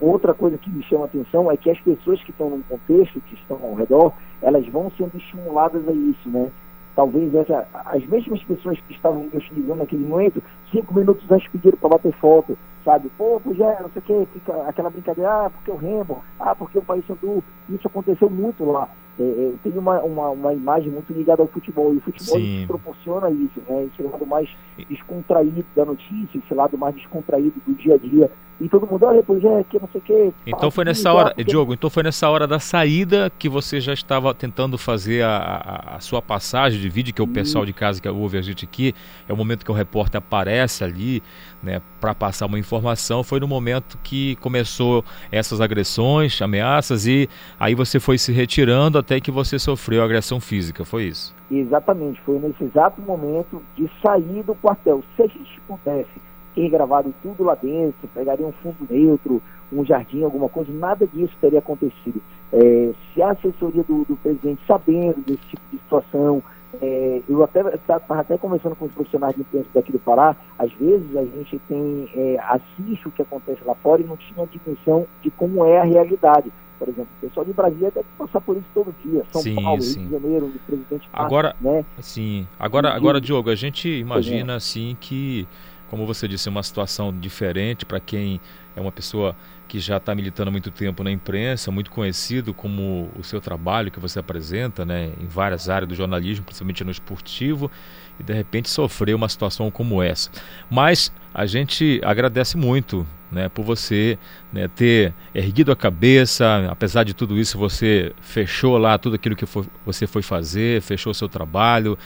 [0.00, 3.20] outra coisa que me chama a atenção é que as pessoas que estão no contexto,
[3.20, 6.50] que estão ao redor, elas vão sendo estimuladas a isso, né?
[6.98, 11.78] Talvez essa, as mesmas pessoas que estavam me hostilizando naquele momento, cinco minutos antes pediram
[11.78, 13.08] para bater foto, sabe?
[13.16, 16.76] Pô, já não sei o que, fica aquela brincadeira, ah, porque o Remo, ah, porque
[16.76, 18.88] o País Sandu, isso aconteceu muito lá.
[19.16, 23.30] É, é, tem uma, uma, uma, imagem muito ligada ao futebol, e o futebol proporciona
[23.30, 23.84] isso, né?
[23.84, 24.48] Esse lado mais
[24.88, 28.28] descontraído da notícia, esse lado mais descontraído do dia a dia
[28.60, 30.32] e todo mundo, olha, pois é, que não sei o quê.
[30.46, 31.44] Então foi nessa hora, porque...
[31.44, 35.96] Diogo, então foi nessa hora da saída que você já estava tentando fazer a, a,
[35.96, 38.64] a sua passagem de vídeo, que é o pessoal de casa que ouve a gente
[38.64, 38.94] aqui,
[39.28, 41.22] é o momento que o repórter aparece ali,
[41.62, 47.74] né, para passar uma informação, foi no momento que começou essas agressões, ameaças, e aí
[47.74, 51.34] você foi se retirando até que você sofreu agressão física, foi isso?
[51.50, 55.02] Exatamente, foi nesse exato momento de sair do quartel.
[55.16, 56.27] Se a gente pudesse
[56.58, 59.40] ter gravado tudo lá dentro, pegaria um fundo neutro,
[59.72, 62.20] um jardim, alguma coisa, nada disso teria acontecido.
[62.52, 66.42] É, se a assessoria do, do, presidente, sabendo desse tipo de situação,
[66.82, 70.72] é, eu até estava até conversando com os profissionais de imprensa daqui do Pará, às
[70.72, 75.06] vezes a gente tem, é, assiste o que acontece lá fora e não tinha dimensão
[75.22, 76.50] de como é a realidade.
[76.76, 79.24] Por exemplo, o pessoal de Brasília deve passar por isso todo dia.
[79.32, 80.00] São sim, Paulo, sim.
[80.00, 81.84] Rio de Janeiro, o presidente agora, passa, né?
[81.98, 85.46] Sim, agora, agora Diogo, a gente imagina assim que
[85.90, 88.40] como você disse, é uma situação diferente para quem
[88.76, 89.34] é uma pessoa
[89.66, 93.90] que já está militando há muito tempo na imprensa, muito conhecido como o seu trabalho
[93.90, 97.70] que você apresenta né, em várias áreas do jornalismo, principalmente no esportivo,
[98.18, 100.30] e de repente sofrer uma situação como essa.
[100.70, 104.18] Mas a gente agradece muito né, por você
[104.50, 109.44] né, ter erguido a cabeça, apesar de tudo isso, você fechou lá tudo aquilo que
[109.44, 111.98] foi, você foi fazer, fechou seu trabalho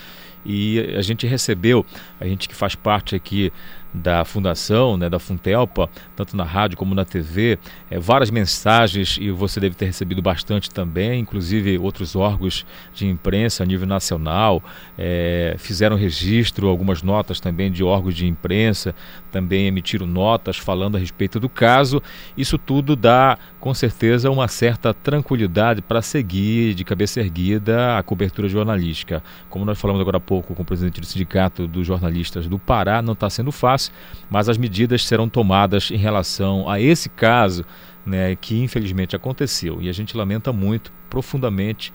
[0.44, 1.84] e a gente recebeu,
[2.20, 3.52] a gente que faz parte aqui
[3.92, 7.58] da fundação, né, da Funtelpa, tanto na rádio como na TV,
[7.90, 13.62] é, várias mensagens e você deve ter recebido bastante também, inclusive outros órgãos de imprensa
[13.62, 14.62] a nível nacional
[14.96, 18.94] é, fizeram registro, algumas notas também de órgãos de imprensa
[19.32, 22.02] também emitiram notas falando a respeito do caso.
[22.36, 28.48] Isso tudo dá com certeza uma certa tranquilidade para seguir de cabeça erguida a cobertura
[28.48, 29.22] jornalística.
[29.48, 33.00] Como nós falamos agora há pouco com o presidente do Sindicato dos Jornalistas do Pará,
[33.00, 33.81] não está sendo fácil,
[34.30, 37.64] mas as medidas serão tomadas em relação a esse caso,
[38.04, 39.80] né, que infelizmente aconteceu.
[39.80, 41.92] E a gente lamenta muito, profundamente,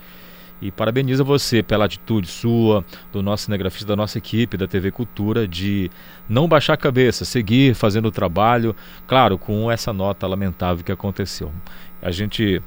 [0.60, 5.46] e parabeniza você pela atitude sua, do nosso cinegrafista, da nossa equipe, da TV Cultura,
[5.46, 5.90] de
[6.28, 8.74] não baixar a cabeça, seguir fazendo o trabalho,
[9.06, 11.52] claro, com essa nota lamentável que aconteceu.
[12.02, 12.60] A gente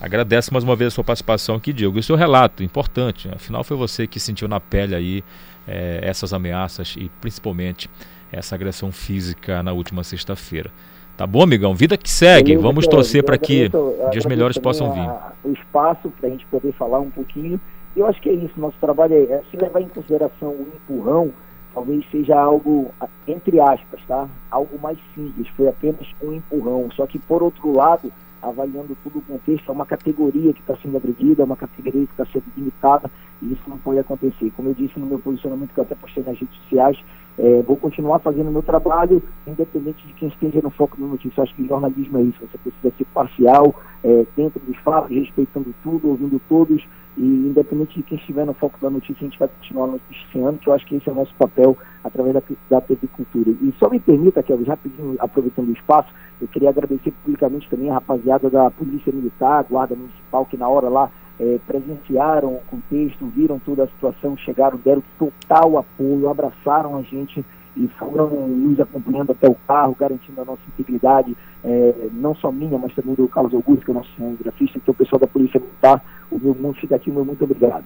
[0.00, 3.28] agradece mais uma vez a sua participação aqui, Diego, e o seu relato, importante.
[3.34, 5.24] Afinal, foi você que sentiu na pele aí
[5.66, 7.90] é, essas ameaças e principalmente
[8.32, 10.70] essa agressão física na última sexta-feira.
[11.16, 11.74] Tá bom, amigão?
[11.74, 12.50] Vida que segue.
[12.50, 13.68] Beleza, Vamos torcer para que
[14.12, 15.00] dias melhores possam vir.
[15.00, 17.60] A, o espaço para a gente poder falar um pouquinho.
[17.96, 18.54] Eu acho que é isso.
[18.56, 21.32] Nosso trabalho é, é se levar em consideração o empurrão,
[21.74, 22.92] talvez seja algo,
[23.26, 24.28] entre aspas, tá?
[24.48, 25.48] Algo mais simples.
[25.56, 26.88] Foi apenas um empurrão.
[26.94, 30.96] Só que, por outro lado, avaliando todo o contexto, é uma categoria que está sendo
[30.96, 33.10] agredida, é uma categoria que está sendo limitada,
[33.42, 34.52] e isso não pode acontecer.
[34.56, 36.98] Como eu disse no meu posicionamento, que eu até postei nas redes sociais,
[37.38, 41.42] é, vou continuar fazendo o meu trabalho, independente de quem esteja no foco da notícia.
[41.42, 46.08] Acho que jornalismo é isso, você precisa ser parcial, é, dentro dos fatos, respeitando tudo,
[46.08, 46.82] ouvindo todos,
[47.16, 50.68] e independente de quem estiver no foco da notícia, a gente vai continuar noticiando, que
[50.68, 53.50] eu acho que esse é o nosso papel através da, da TV Cultura.
[53.50, 56.08] E só me permita, Kelvin, rapidinho, aproveitando o espaço,
[56.40, 60.88] eu queria agradecer publicamente também a rapaziada da Polícia Militar, Guarda Municipal, que na hora
[60.88, 67.02] lá é, presenciaram o contexto, viram toda a situação, chegaram, deram total apoio, abraçaram a
[67.02, 67.44] gente
[67.76, 72.76] e foram nos acompanhando até o carro, garantindo a nossa integridade, é, não só minha,
[72.76, 75.28] mas também do Carlos Augusto, que é o nosso cinegrafista, que é o pessoal da
[75.28, 76.04] Polícia Militar.
[76.30, 77.84] O meu mundo fica aqui, meu muito obrigado.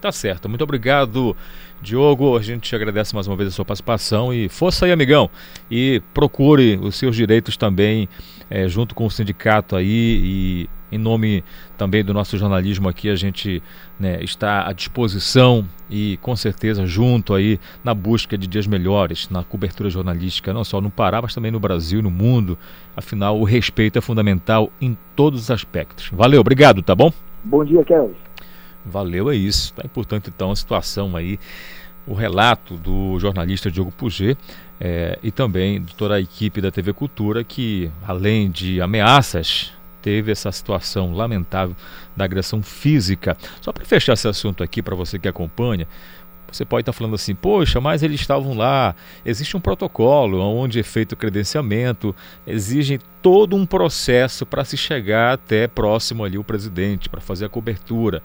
[0.00, 0.48] Tá certo.
[0.48, 1.36] Muito obrigado,
[1.82, 2.36] Diogo.
[2.36, 5.28] A gente agradece mais uma vez a sua participação e força aí, amigão.
[5.70, 8.08] E procure os seus direitos também
[8.48, 9.88] é, junto com o sindicato aí
[10.22, 11.44] e em nome
[11.76, 13.62] também do nosso jornalismo aqui, a gente
[13.98, 19.42] né, está à disposição e com certeza junto aí na busca de dias melhores, na
[19.44, 22.58] cobertura jornalística, não só no Pará, mas também no Brasil e no mundo.
[22.96, 26.10] Afinal, o respeito é fundamental em todos os aspectos.
[26.12, 27.12] Valeu, obrigado, tá bom?
[27.44, 28.14] Bom dia, Kelly.
[28.84, 29.72] Valeu, é isso.
[29.74, 31.38] Tá importante então a situação aí,
[32.06, 34.38] o relato do jornalista Diogo Puget
[34.80, 40.32] é, e também de toda a equipe da TV Cultura que, além de ameaças, teve
[40.32, 41.76] essa situação lamentável
[42.16, 43.36] da agressão física.
[43.60, 45.86] Só para fechar esse assunto aqui para você que acompanha,
[46.50, 48.94] você pode estar falando assim, poxa, mas eles estavam lá.
[49.24, 52.14] Existe um protocolo onde é feito o credenciamento,
[52.46, 57.48] exige todo um processo para se chegar até próximo ali o presidente, para fazer a
[57.48, 58.22] cobertura.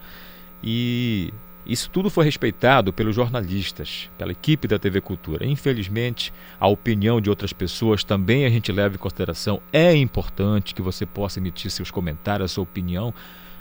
[0.62, 1.32] E
[1.66, 5.46] isso tudo foi respeitado pelos jornalistas, pela equipe da TV Cultura.
[5.46, 9.60] Infelizmente, a opinião de outras pessoas também a gente leva em consideração.
[9.72, 13.14] É importante que você possa emitir seus comentários, sua opinião.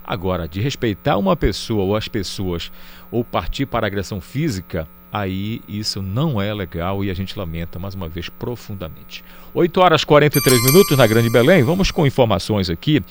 [0.06, 2.72] Agora, de respeitar uma pessoa ou as pessoas
[3.10, 7.96] ou partir para agressão física, aí isso não é legal e a gente lamenta mais
[7.96, 9.24] uma vez profundamente.
[9.54, 11.64] 8 horas e 43 minutos na Grande Belém.
[11.64, 13.02] Vamos com informações aqui.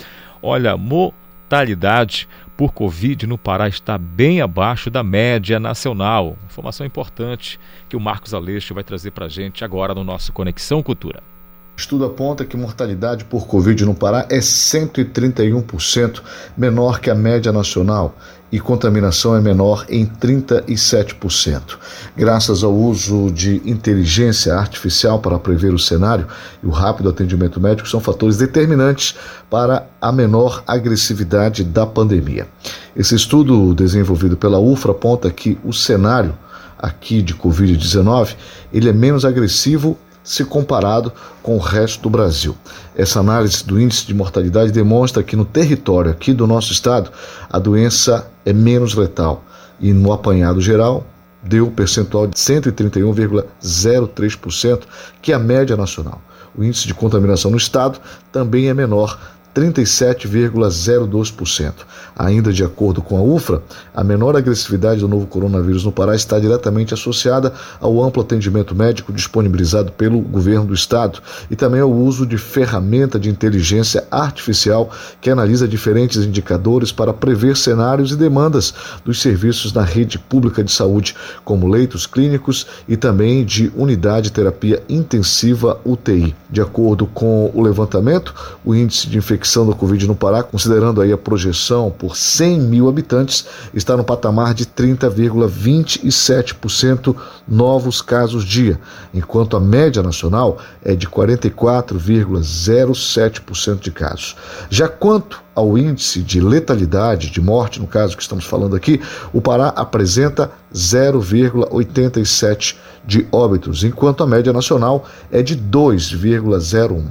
[0.42, 2.28] Olha, mortalidade
[2.62, 6.36] por Covid no Pará está bem abaixo da média nacional.
[6.46, 10.80] Informação importante que o Marcos Aleixo vai trazer para a gente agora no nosso Conexão
[10.80, 11.31] Cultura.
[11.74, 16.20] Estudo aponta que mortalidade por Covid no Pará é 131%
[16.56, 18.14] menor que a média nacional
[18.52, 21.78] e contaminação é menor em 37%.
[22.14, 26.26] Graças ao uso de inteligência artificial para prever o cenário
[26.62, 29.14] e o rápido atendimento médico são fatores determinantes
[29.48, 32.46] para a menor agressividade da pandemia.
[32.94, 36.34] Esse estudo desenvolvido pela UFRA aponta que o cenário
[36.78, 38.34] aqui de COVID-19
[38.70, 42.56] ele é menos agressivo se comparado com o resto do Brasil.
[42.96, 47.10] Essa análise do índice de mortalidade demonstra que no território aqui do nosso estado
[47.50, 49.44] a doença é menos letal
[49.80, 51.04] e no apanhado geral
[51.42, 54.82] deu um percentual de 131,03%,
[55.20, 56.22] que é a média nacional.
[56.56, 57.98] O índice de contaminação no estado
[58.30, 59.18] também é menor,
[59.54, 61.72] 37,02%.
[62.16, 63.62] Ainda de acordo com a UFRA,
[63.94, 69.12] a menor agressividade do novo coronavírus no Pará está diretamente associada ao amplo atendimento médico
[69.12, 75.28] disponibilizado pelo governo do estado e também ao uso de ferramenta de inteligência artificial que
[75.30, 78.72] analisa diferentes indicadores para prever cenários e demandas
[79.04, 84.32] dos serviços na rede pública de saúde, como leitos clínicos e também de unidade de
[84.32, 86.34] terapia intensiva UTI.
[86.48, 88.32] De acordo com o levantamento,
[88.64, 92.60] o índice de infecção infecção da Covid no Pará, considerando aí a projeção por 100
[92.60, 98.78] mil habitantes, está no patamar de 30,27% novos casos dia,
[99.12, 104.36] enquanto a média nacional é de 44,07% de casos.
[104.70, 109.00] Já quanto ao índice de letalidade, de morte, no caso que estamos falando aqui,
[109.32, 117.04] o Pará apresenta 0,87 de óbitos, enquanto a média nacional é de 2,01.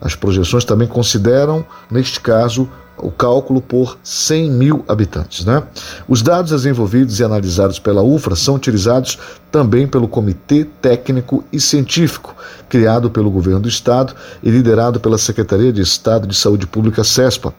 [0.00, 5.44] As projeções também consideram, neste caso, o cálculo por 100 mil habitantes.
[5.44, 5.62] Né?
[6.08, 9.18] Os dados desenvolvidos e analisados pela UFRA são utilizados
[9.50, 12.34] também pelo Comitê Técnico e Científico,
[12.68, 17.54] criado pelo Governo do Estado e liderado pela Secretaria de Estado de Saúde Pública, CESPA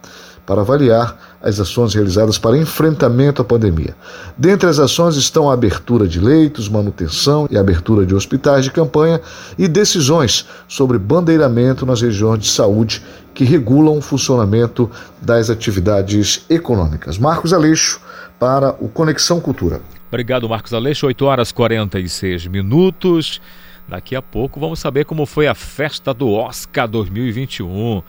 [0.46, 3.94] para avaliar as ações realizadas para enfrentamento à pandemia.
[4.38, 9.20] Dentre as ações estão a abertura de leitos, manutenção e abertura de hospitais de campanha
[9.58, 13.02] e decisões sobre bandeiramento nas regiões de saúde
[13.34, 14.90] que regulam o funcionamento
[15.20, 17.18] das atividades econômicas.
[17.18, 18.00] Marcos Aleixo
[18.38, 19.80] para o Conexão Cultura.
[20.08, 21.06] Obrigado, Marcos Aleixo.
[21.06, 23.40] 8 horas 46 minutos.
[23.88, 28.02] Daqui a pouco vamos saber como foi a festa do Oscar 2021.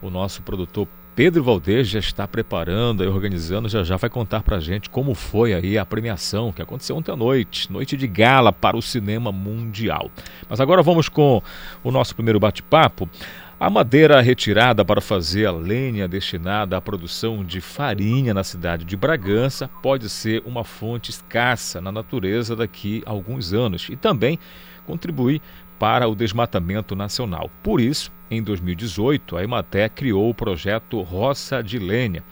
[0.00, 0.86] O nosso produtor
[1.18, 5.16] Pedro Valdez já está preparando e organizando, já já vai contar para a gente como
[5.16, 9.32] foi aí a premiação que aconteceu ontem à noite, noite de gala para o cinema
[9.32, 10.12] mundial.
[10.48, 11.42] Mas agora vamos com
[11.82, 13.10] o nosso primeiro bate-papo.
[13.58, 18.96] A madeira retirada para fazer a lenha destinada à produção de farinha na cidade de
[18.96, 24.38] Bragança pode ser uma fonte escassa na natureza daqui a alguns anos e também
[24.86, 25.42] contribuir
[25.78, 27.50] para o desmatamento nacional.
[27.62, 32.22] Por isso, em 2018, a Ematé criou o projeto Roça de Lenha,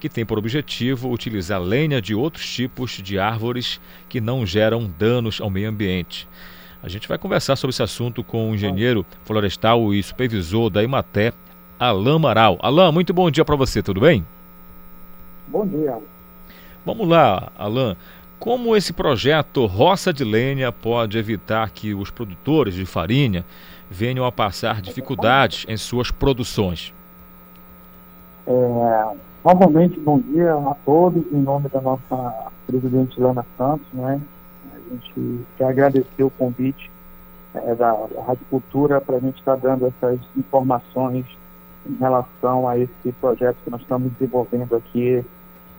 [0.00, 5.40] que tem por objetivo utilizar lenha de outros tipos de árvores que não geram danos
[5.40, 6.28] ao meio ambiente.
[6.82, 11.32] A gente vai conversar sobre esse assunto com o engenheiro florestal e supervisor da Imaté,
[11.78, 12.58] Alain Maral.
[12.62, 14.24] Alain, muito bom dia para você, tudo bem?
[15.48, 15.98] Bom dia.
[16.84, 17.96] Vamos lá, Alain.
[18.38, 23.44] Como esse projeto Roça de Lenha pode evitar que os produtores de farinha
[23.90, 26.92] venham a passar dificuldades em suas produções?
[28.46, 34.20] É, novamente, bom dia a todos, em nome da nossa presidente Lana Santos, né?
[34.72, 36.90] A gente quer agradecer o convite
[37.54, 37.92] é, da,
[38.26, 41.24] Rádio Cultura para a gente estar tá dando essas informações
[41.88, 45.24] em relação a esse projeto que nós estamos desenvolvendo aqui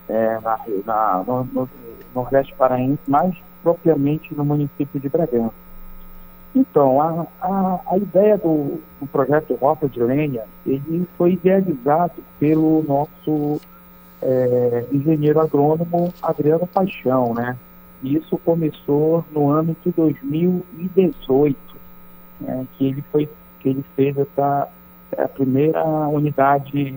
[0.09, 1.69] é, na, na, no, no
[2.13, 5.53] Nordeste Paraense, mais propriamente no município de Bragança.
[6.55, 12.83] Então, a, a, a ideia do, do, projeto Rota de Lenha, ele foi idealizado pelo
[12.83, 13.61] nosso
[14.21, 17.57] é, engenheiro agrônomo Adriano Paixão, né?
[18.01, 21.57] Isso começou no ano de 2018,
[22.41, 23.27] né, que ele foi
[23.59, 24.67] que ele fez essa
[25.17, 26.95] a primeira unidade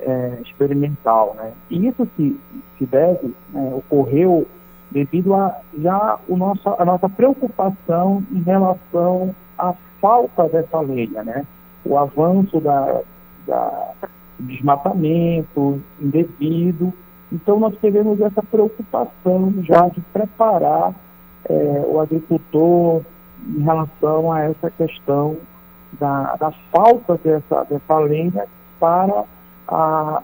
[0.00, 1.52] é, experimental, né?
[1.70, 2.38] E isso se,
[2.78, 4.46] se deve né, ocorreu
[4.90, 11.46] devido a já o nosso, a nossa preocupação em relação à falta dessa lenha, né?
[11.84, 13.00] O avanço da,
[13.46, 13.92] da
[14.38, 16.92] desmatamento indevido
[17.32, 20.92] então, nós tivemos essa preocupação já de preparar
[21.48, 23.02] é, o agricultor
[23.46, 25.36] em relação a essa questão
[25.92, 28.46] da, da falta dessa, dessa lenha
[28.80, 29.24] para
[29.70, 30.22] a,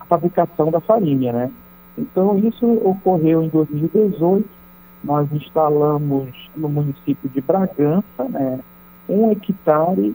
[0.00, 1.50] a, fabricação da farinha, né?
[1.96, 4.48] Então, isso ocorreu em 2018.
[5.04, 8.60] Nós instalamos no município de Bragança, né,
[9.08, 10.14] um hectare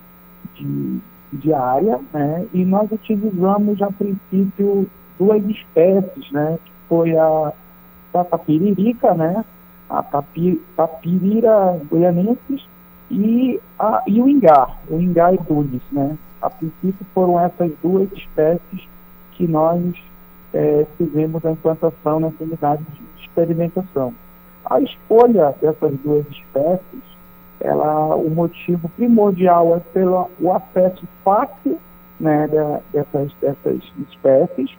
[0.54, 1.00] de,
[1.34, 6.60] de área, né, e nós utilizamos a princípio duas espécies, né?
[6.64, 7.54] Que foi a
[8.30, 9.44] tapiririca, né?
[9.90, 12.66] A tapi, tapirira goianensis
[13.10, 16.18] e, a, e o ingá, o ingá edulis, né?
[16.42, 18.88] A princípio foram essas duas espécies
[19.34, 19.96] que nós
[20.54, 24.14] é, fizemos a implantação nessa unidade de experimentação.
[24.66, 27.04] A escolha dessas duas espécies,
[27.60, 31.80] ela, o motivo primordial é pelo o acesso fácil
[32.20, 32.48] né,
[32.92, 34.72] dessas, dessas espécies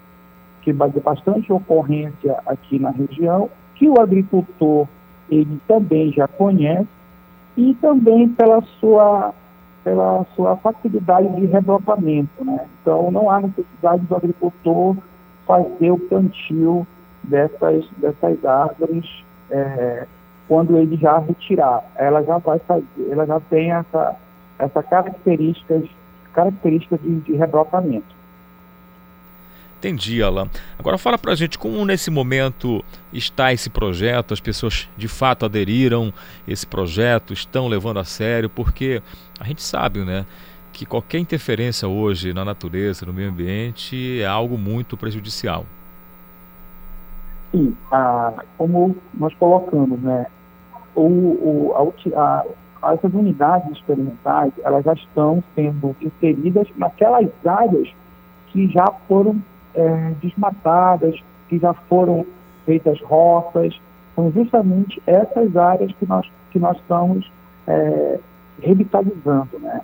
[0.62, 4.88] que vai ter bastante ocorrência aqui na região, que o agricultor
[5.30, 6.88] ele também já conhece
[7.56, 9.32] e também pela sua
[9.86, 12.66] pela sua facilidade de rebrocamento, né?
[12.82, 14.96] Então não há necessidade do agricultor
[15.46, 16.84] fazer o plantio
[17.22, 20.04] dessas dessas árvores é,
[20.48, 24.16] quando ele já retirar, ela já vai fazer, ela já tem essa
[24.58, 25.88] essa características
[26.34, 28.15] características de, de rebrocamento.
[29.78, 30.48] Entendi, Alan.
[30.78, 36.12] Agora fala pra gente como nesse momento está esse projeto, as pessoas de fato aderiram
[36.48, 39.02] esse projeto, estão levando a sério, porque
[39.38, 40.24] a gente sabe, né,
[40.72, 45.66] que qualquer interferência hoje na natureza, no meio ambiente, é algo muito prejudicial.
[47.52, 47.76] Sim,
[48.56, 50.26] como nós colocamos, né,
[50.94, 52.44] o, o, a,
[52.82, 57.88] a, essas unidades experimentais, elas já estão sendo inseridas naquelas áreas
[58.48, 59.40] que já foram
[59.76, 61.14] é, desmatadas,
[61.48, 62.26] que já foram
[62.64, 63.78] feitas roças.
[64.14, 67.30] São justamente essas áreas que nós, que nós estamos
[67.66, 68.18] é,
[68.60, 69.58] revitalizando.
[69.60, 69.80] Né?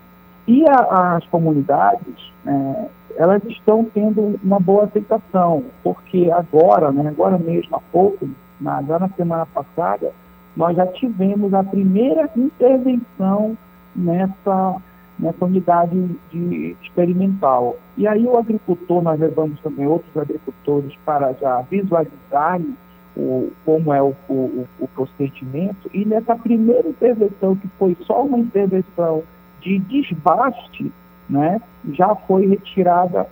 [0.47, 2.87] E a, as comunidades, é,
[3.17, 8.29] elas estão tendo uma boa aceitação, porque agora, né, agora mesmo, há pouco,
[8.61, 10.13] na, já na semana passada,
[10.57, 13.57] nós já tivemos a primeira intervenção
[13.95, 14.77] nessa
[15.23, 15.97] nessa unidade
[16.31, 17.77] de experimental.
[17.97, 22.77] E aí o agricultor, nós levamos também outros agricultores para já visualizarem
[23.17, 28.39] o, como é o, o, o, procedimento, e nessa primeira intervenção, que foi só uma
[28.39, 29.23] intervenção
[29.61, 30.91] de desbaste,
[31.29, 31.61] né,
[31.93, 33.29] já foi retirada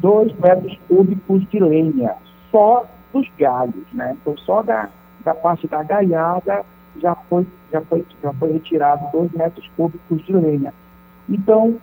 [0.00, 2.14] dois metros cúbicos de lenha,
[2.50, 4.16] só dos galhos, né?
[4.20, 4.88] Então só da,
[5.24, 6.64] da parte da galhada
[7.00, 10.72] já foi, já foi, já foi retirado dois metros cúbicos de lenha.
[11.32, 11.80] Então,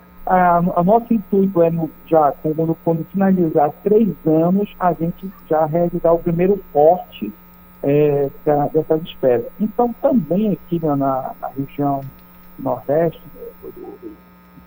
[0.75, 6.11] o nosso intuito é, no, já quando, quando finalizar três anos, a gente já realizar
[6.11, 7.33] o primeiro corte
[7.81, 9.51] é, da, dessas espécies.
[9.59, 12.01] Então, também aqui na, na região
[12.59, 13.21] nordeste
[13.63, 14.15] do, do, do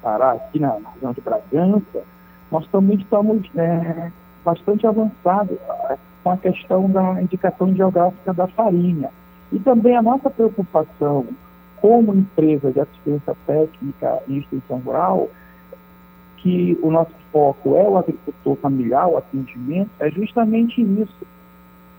[0.02, 2.02] Pará, aqui na, na, região de Bragança,
[2.50, 4.10] nós também estamos é,
[4.44, 5.58] bastante avançados
[5.90, 9.10] é, com a questão da indicação geográfica da farinha.
[9.52, 11.26] E também a nossa preocupação
[11.82, 15.28] como empresa de assistência técnica e extensão rural,
[16.36, 21.26] que o nosso foco é o agricultor familiar, o atendimento, é justamente isso.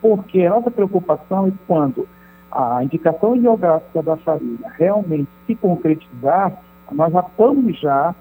[0.02, 2.08] Porque a nossa preocupação é quando
[2.50, 6.54] a indicação geográfica da farinha realmente se concretizar,
[6.90, 8.16] nós já estamos já,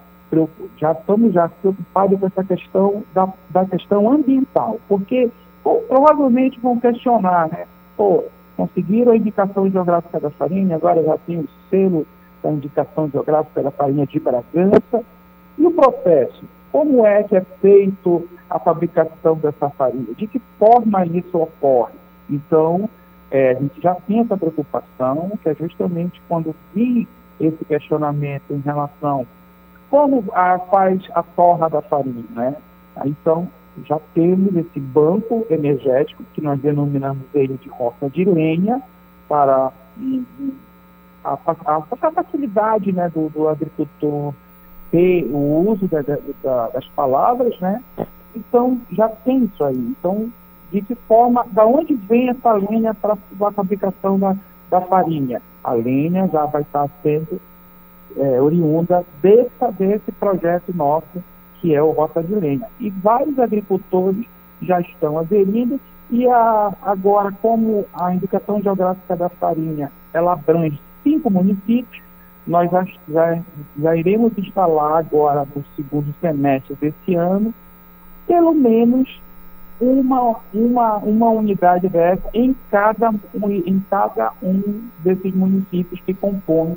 [0.78, 5.30] já estamos já preocupados com essa questão da, da questão ambiental, porque
[5.62, 7.66] provavelmente vão questionar, né?
[7.96, 8.24] Pô,
[8.56, 12.06] conseguiram a indicação geográfica da farinha, agora já tem o selo
[12.42, 15.04] da indicação geográfica da farinha de Bragança.
[15.58, 16.44] E o processo?
[16.70, 20.14] Como é que é feito a fabricação dessa farinha?
[20.16, 21.94] De que forma isso ocorre?
[22.28, 22.88] Então,
[23.30, 27.06] é, a gente já tem essa preocupação, que é justamente quando vi
[27.38, 29.26] esse questionamento em relação
[29.90, 32.56] como a, faz a torra da farinha, né?
[33.04, 33.48] Então,
[33.86, 38.82] já temos esse banco energético, que nós denominamos ele de roça de lenha,
[39.28, 39.72] para
[41.24, 44.34] a, a, a facilidade né, do, do, agricultor
[44.90, 47.82] ter o uso da, da, das palavras, né?
[48.36, 49.76] Então, já tem isso aí.
[49.76, 50.30] Então,
[50.70, 54.36] de que forma, da onde vem essa lenha para a fabricação da,
[54.70, 55.40] da farinha?
[55.64, 57.40] A lenha já vai estar sendo
[58.16, 61.22] é, oriunda desse, desse projeto nosso
[61.62, 62.66] que é o Rota de Lenha.
[62.80, 64.26] E vários agricultores
[64.60, 71.30] já estão aderindo e a, agora, como a indicação geográfica da farinha ela abrange cinco
[71.30, 72.02] municípios,
[72.46, 73.38] nós já, já,
[73.80, 77.54] já iremos instalar agora no segundo semestre desse ano,
[78.26, 79.08] pelo menos
[79.80, 83.10] uma, uma, uma unidade dessa em cada,
[83.64, 86.76] em cada um desses municípios que compõem,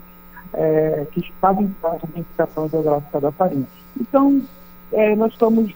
[0.54, 3.68] é, que fazem parte da indicação geográfica da farinha.
[4.00, 4.42] Então,
[4.92, 5.72] é, nós estamos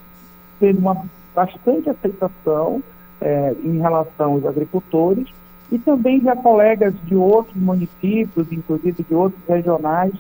[0.60, 1.06] tendo uma
[1.36, 2.84] bastante aceitação
[3.22, 5.28] é, em relação aos agricultores
[5.72, 10.14] e também já colegas de outros municípios, inclusive de outros regionais,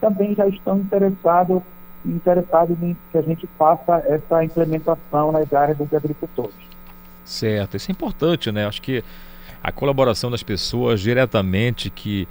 [0.00, 1.62] também já estão interessados
[2.04, 6.54] interessados em que a gente faça essa implementação nas áreas dos agricultores.
[7.24, 8.66] Certo, isso é importante, né?
[8.66, 9.04] Acho que
[9.62, 12.26] a colaboração das pessoas diretamente que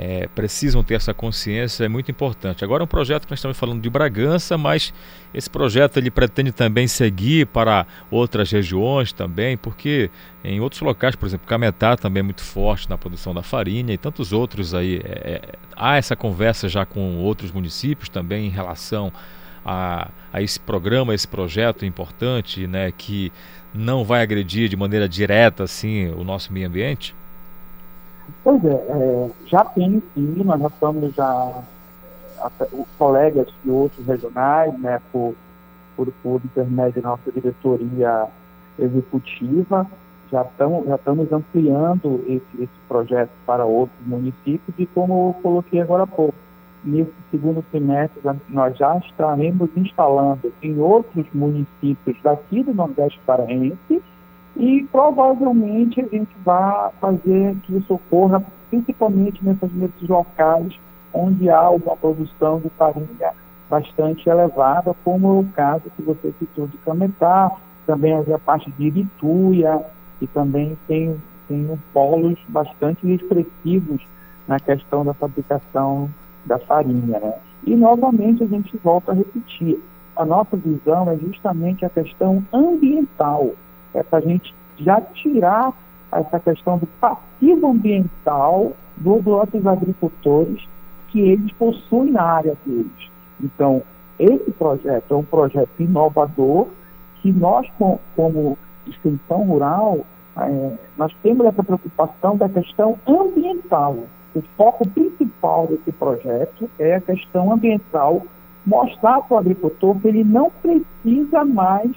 [0.00, 2.62] é, precisam ter essa consciência é muito importante.
[2.62, 4.94] Agora, um projeto que nós estamos falando de Bragança, mas
[5.34, 10.08] esse projeto ele pretende também seguir para outras regiões também, porque
[10.44, 13.98] em outros locais, por exemplo, Cametá também é muito forte na produção da farinha e
[13.98, 15.00] tantos outros aí.
[15.04, 15.42] É, é
[15.74, 19.12] há essa conversa já com outros municípios também em relação
[19.64, 23.32] a, a esse programa, esse projeto importante, né, que
[23.74, 27.16] não vai agredir de maneira direta assim o nosso meio ambiente?
[28.44, 31.62] Pois é, é, já tem sim, nós já estamos já,
[32.98, 35.34] colegas de outros regionais, né, por,
[35.96, 38.26] por, por intermédio da nossa diretoria
[38.78, 39.86] executiva,
[40.30, 45.80] já, tamo, já estamos ampliando esse, esse projeto para outros municípios e como eu coloquei
[45.80, 46.34] agora há pouco,
[46.84, 54.02] nesse segundo semestre nós já estaremos instalando em outros municípios daqui do Nordeste Paraense
[54.58, 60.78] e provavelmente a gente vai fazer que isso ocorra principalmente nessas, nesses locais
[61.14, 63.32] onde há uma produção de farinha
[63.70, 67.52] bastante elevada, como é o caso que você citou de Cametá,
[67.86, 69.80] também a parte de Irituia,
[70.20, 74.02] e também tem, tem polos bastante expressivos
[74.46, 76.10] na questão da fabricação
[76.44, 77.20] da farinha.
[77.20, 77.34] Né?
[77.64, 79.80] E, novamente, a gente volta a repetir,
[80.16, 83.52] a nossa visão é justamente a questão ambiental,
[83.94, 85.72] é para a gente já tirar
[86.12, 90.66] essa questão do passivo ambiental dos nossos agricultores
[91.08, 93.10] que eles possuem na área deles.
[93.40, 93.82] Então,
[94.18, 96.68] esse projeto é um projeto inovador
[97.16, 97.66] que nós,
[98.16, 100.00] como extensão rural,
[100.36, 103.96] é, nós temos essa preocupação da questão ambiental.
[104.34, 108.22] O foco principal desse projeto é a questão ambiental,
[108.64, 111.90] mostrar para o agricultor que ele não precisa mais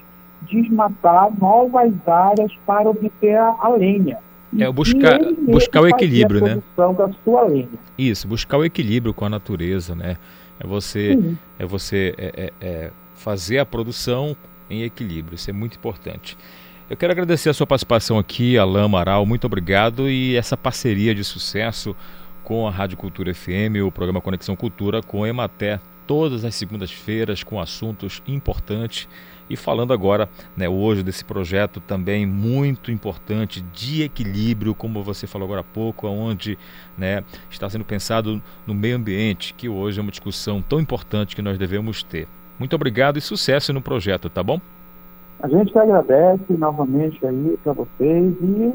[0.50, 4.18] desmatar novas áreas para obter a, a lenha.
[4.58, 6.62] É buscar, buscar o equilíbrio, né?
[7.98, 10.18] Isso, buscar o equilíbrio com a natureza, né?
[10.60, 11.18] É você,
[11.58, 14.36] é você é, é, é fazer a produção
[14.70, 15.36] em equilíbrio.
[15.36, 16.38] Isso é muito importante.
[16.90, 19.26] Eu quero agradecer a sua participação aqui, Alain Amaral.
[19.26, 21.96] Muito obrigado e essa parceria de sucesso
[22.44, 27.44] com a Rádio Cultura FM, o programa Conexão Cultura com a Emater todas as segundas-feiras
[27.44, 29.08] com assuntos importantes
[29.52, 35.46] e falando agora, né, hoje, desse projeto também muito importante de equilíbrio, como você falou
[35.46, 36.58] agora há pouco, onde
[36.98, 41.42] né, está sendo pensado no meio ambiente, que hoje é uma discussão tão importante que
[41.42, 42.28] nós devemos ter.
[42.58, 44.62] Muito obrigado e sucesso no projeto, tá bom?
[45.42, 48.74] A gente agradece novamente aí para vocês e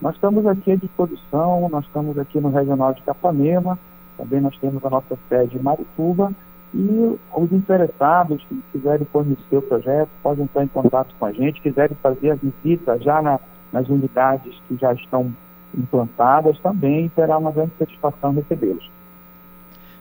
[0.00, 3.78] nós estamos aqui à disposição, nós estamos aqui no Regional de Capanema,
[4.18, 6.32] também nós temos a nossa sede em Marituba
[6.76, 11.60] e os interessados que quiserem conhecer o projeto podem entrar em contato com a gente,
[11.62, 13.40] quiserem fazer a visita já na,
[13.72, 15.34] nas unidades que já estão
[15.74, 18.90] implantadas, também terá uma grande satisfação recebê-los.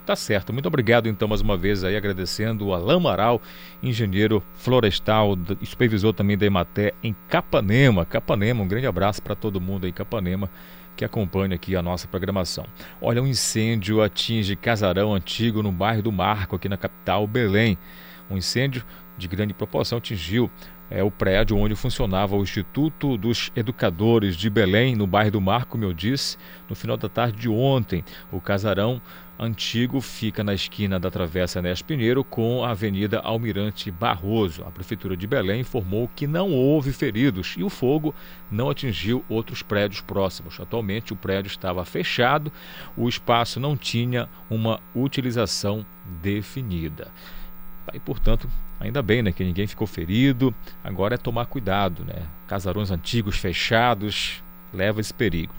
[0.05, 0.53] Tá certo.
[0.53, 3.41] Muito obrigado, então, mais uma vez aí, agradecendo o Alain Maral,
[3.81, 8.05] engenheiro florestal, supervisor também da Ematé em Capanema.
[8.05, 10.49] Capanema, um grande abraço para todo mundo aí em Capanema
[10.95, 12.65] que acompanha aqui a nossa programação.
[13.01, 17.77] Olha, um incêndio atinge casarão antigo no bairro do Marco, aqui na capital, Belém.
[18.29, 18.83] Um incêndio
[19.17, 20.49] de grande proporção atingiu
[20.89, 25.71] é, o prédio onde funcionava o Instituto dos Educadores de Belém, no bairro do Marco,
[25.71, 26.37] como eu disse,
[26.69, 28.03] no final da tarde de ontem.
[28.31, 29.01] O casarão
[29.37, 34.63] antigo fica na esquina da Travessa Nes Pinheiro com a Avenida Almirante Barroso.
[34.65, 38.15] A Prefeitura de Belém informou que não houve feridos e o fogo
[38.49, 40.59] não atingiu outros prédios próximos.
[40.59, 42.51] Atualmente o prédio estava fechado,
[42.95, 45.85] o espaço não tinha uma utilização
[46.21, 47.11] definida.
[47.93, 50.53] E, portanto, ainda bem né, que ninguém ficou ferido.
[50.83, 52.23] Agora é tomar cuidado, né?
[52.47, 55.53] Casarões antigos fechados, leva esse perigo.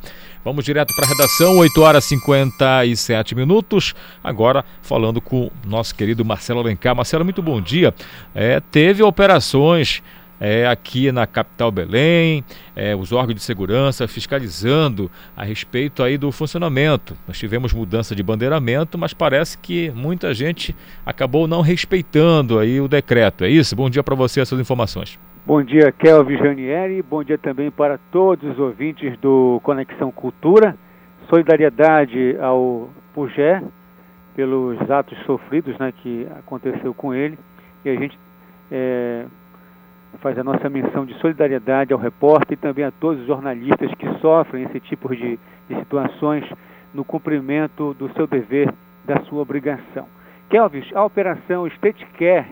[0.46, 3.96] Vamos direto para a redação, 8 horas e 57 minutos.
[4.22, 6.94] Agora falando com nosso querido Marcelo Alencar.
[6.94, 7.92] Marcelo, muito bom dia.
[8.32, 10.04] É, teve operações
[10.38, 12.44] é, aqui na capital Belém,
[12.76, 17.16] é, os órgãos de segurança fiscalizando a respeito aí do funcionamento.
[17.26, 22.86] Nós tivemos mudança de bandeiramento, mas parece que muita gente acabou não respeitando aí o
[22.86, 23.42] decreto.
[23.42, 23.74] É isso?
[23.74, 25.18] Bom dia para você, essas informações.
[25.46, 27.00] Bom dia, Kelvin Janieri.
[27.02, 30.76] Bom dia também para todos os ouvintes do Conexão Cultura.
[31.28, 33.62] Solidariedade ao Pugé
[34.34, 37.38] pelos atos sofridos né, que aconteceu com ele.
[37.84, 38.18] E a gente
[38.72, 39.24] é,
[40.18, 44.18] faz a nossa menção de solidariedade ao repórter e também a todos os jornalistas que
[44.18, 45.38] sofrem esse tipo de,
[45.68, 46.44] de situações
[46.92, 48.74] no cumprimento do seu dever,
[49.04, 50.08] da sua obrigação.
[50.50, 52.48] Kelvin, a operação State Care,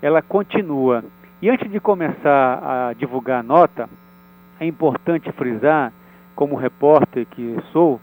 [0.00, 1.04] ela continua
[1.40, 3.88] e antes de começar a divulgar a nota,
[4.58, 5.92] é importante frisar,
[6.34, 8.00] como repórter que sou,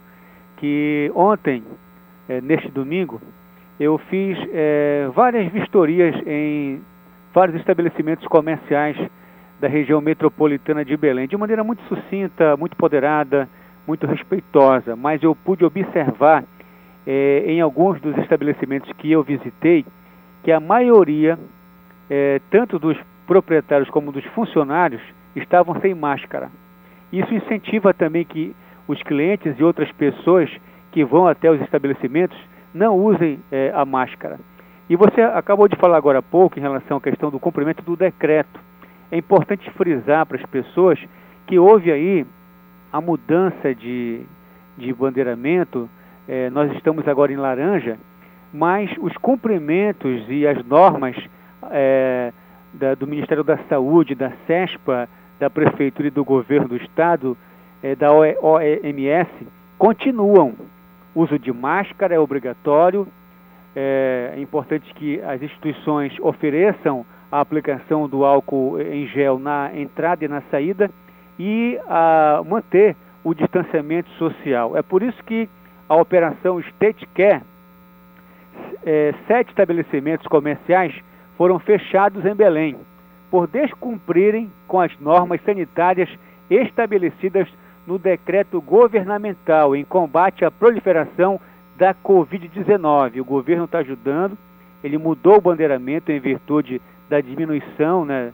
[0.56, 1.62] que ontem,
[2.28, 3.20] é, neste domingo,
[3.78, 6.80] eu fiz é, várias vistorias em
[7.32, 8.96] vários estabelecimentos comerciais
[9.60, 13.48] da região metropolitana de Belém, de maneira muito sucinta, muito poderada,
[13.86, 16.44] muito respeitosa, mas eu pude observar
[17.04, 19.84] é, em alguns dos estabelecimentos que eu visitei
[20.42, 21.38] que a maioria,
[22.50, 25.02] tanto dos proprietários como dos funcionários
[25.34, 26.50] estavam sem máscara.
[27.12, 28.54] Isso incentiva também que
[28.86, 30.50] os clientes e outras pessoas
[30.92, 32.36] que vão até os estabelecimentos
[32.72, 34.38] não usem é, a máscara.
[34.88, 37.96] E você acabou de falar agora há pouco em relação à questão do cumprimento do
[37.96, 38.60] decreto.
[39.10, 40.98] É importante frisar para as pessoas
[41.46, 42.26] que houve aí
[42.92, 44.22] a mudança de,
[44.76, 45.88] de bandeiramento,
[46.28, 47.98] é, nós estamos agora em laranja,
[48.52, 51.16] mas os cumprimentos e as normas
[51.70, 52.32] é,
[52.74, 55.08] da, do Ministério da Saúde, da CESPA,
[55.38, 57.36] da Prefeitura e do Governo do Estado,
[57.82, 59.30] é, da OMS,
[59.78, 60.54] continuam.
[61.14, 63.06] O uso de máscara é obrigatório.
[63.74, 70.24] É, é importante que as instituições ofereçam a aplicação do álcool em gel na entrada
[70.24, 70.90] e na saída
[71.38, 74.76] e a manter o distanciamento social.
[74.76, 75.48] É por isso que
[75.88, 77.42] a operação State Care,
[78.84, 80.94] é, sete estabelecimentos comerciais
[81.36, 82.76] foram fechados em Belém
[83.30, 86.08] por descumprirem com as normas sanitárias
[86.48, 87.48] estabelecidas
[87.86, 91.40] no decreto governamental em combate à proliferação
[91.76, 93.20] da Covid-19.
[93.20, 94.38] O governo está ajudando,
[94.82, 98.32] ele mudou o bandeiramento em virtude da diminuição né,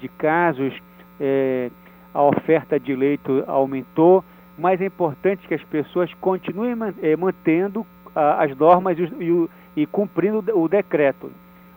[0.00, 0.72] de, casos,
[1.20, 1.70] é,
[2.12, 4.24] a oferta de leito aumentou,
[4.56, 10.42] mas é importante que as pessoas continuem é, mantendo as normas e, e, e cumprindo
[10.58, 11.30] o decreto.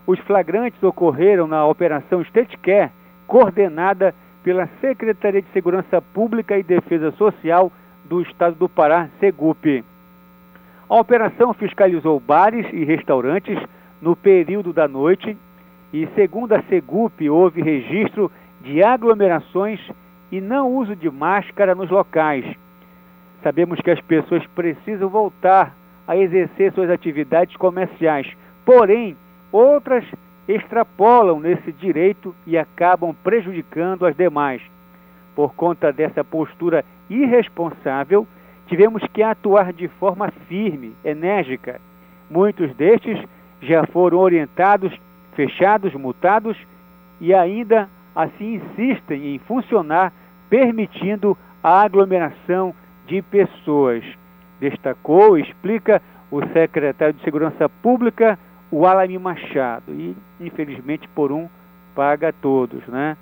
[0.07, 2.91] Os flagrantes ocorreram na Operação State Care,
[3.27, 7.69] coordenada pela Secretaria de Segurança Pública e Defesa Social
[8.05, 9.83] do Estado do Pará, SEGUP.
[10.89, 13.59] A operação fiscalizou bares e restaurantes
[14.01, 15.37] no período da noite
[15.91, 18.31] e, segundo a SEGUP, houve registro
[18.61, 19.81] de aglomerações
[20.31, 22.45] e não uso de máscara nos locais.
[23.43, 25.75] Sabemos que as pessoas precisam voltar
[26.07, 28.33] a exercer suas atividades comerciais,
[28.67, 29.15] Porém,
[29.51, 30.03] outras
[30.47, 34.61] extrapolam nesse direito e acabam prejudicando as demais.
[35.35, 38.25] Por conta dessa postura irresponsável,
[38.67, 41.79] tivemos que atuar de forma firme, enérgica.
[42.29, 43.21] Muitos destes
[43.61, 44.93] já foram orientados,
[45.33, 46.57] fechados, multados
[47.19, 50.11] e ainda assim insistem em funcionar,
[50.49, 52.73] permitindo a aglomeração
[53.05, 54.03] de pessoas.
[54.59, 58.37] Destacou e explica o secretário de Segurança Pública,
[58.71, 59.93] o Alami Machado.
[59.93, 61.47] E, infelizmente, por um,
[61.95, 63.17] paga todos, né?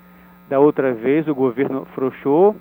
[0.49, 2.55] Da outra vez o governo frouxou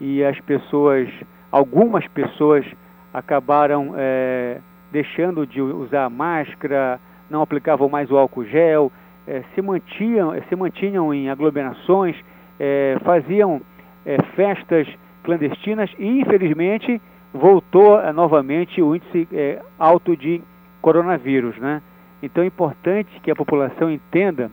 [0.00, 1.08] e as pessoas,
[1.50, 2.66] algumas pessoas
[3.14, 4.58] acabaram é,
[4.92, 7.00] deixando de usar máscara,
[7.30, 8.92] não aplicavam mais o álcool gel,
[9.26, 12.16] é, se, mantinham, se mantinham em aglomerações,
[12.60, 13.60] é, faziam
[14.04, 14.86] é, festas
[15.24, 17.00] clandestinas e, infelizmente,
[17.32, 20.42] voltou é, novamente o índice é, alto de
[20.86, 21.58] coronavírus.
[21.58, 21.82] Né?
[22.22, 24.48] Então é importante que a população entenda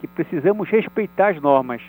[0.00, 1.82] que precisamos respeitar as normas.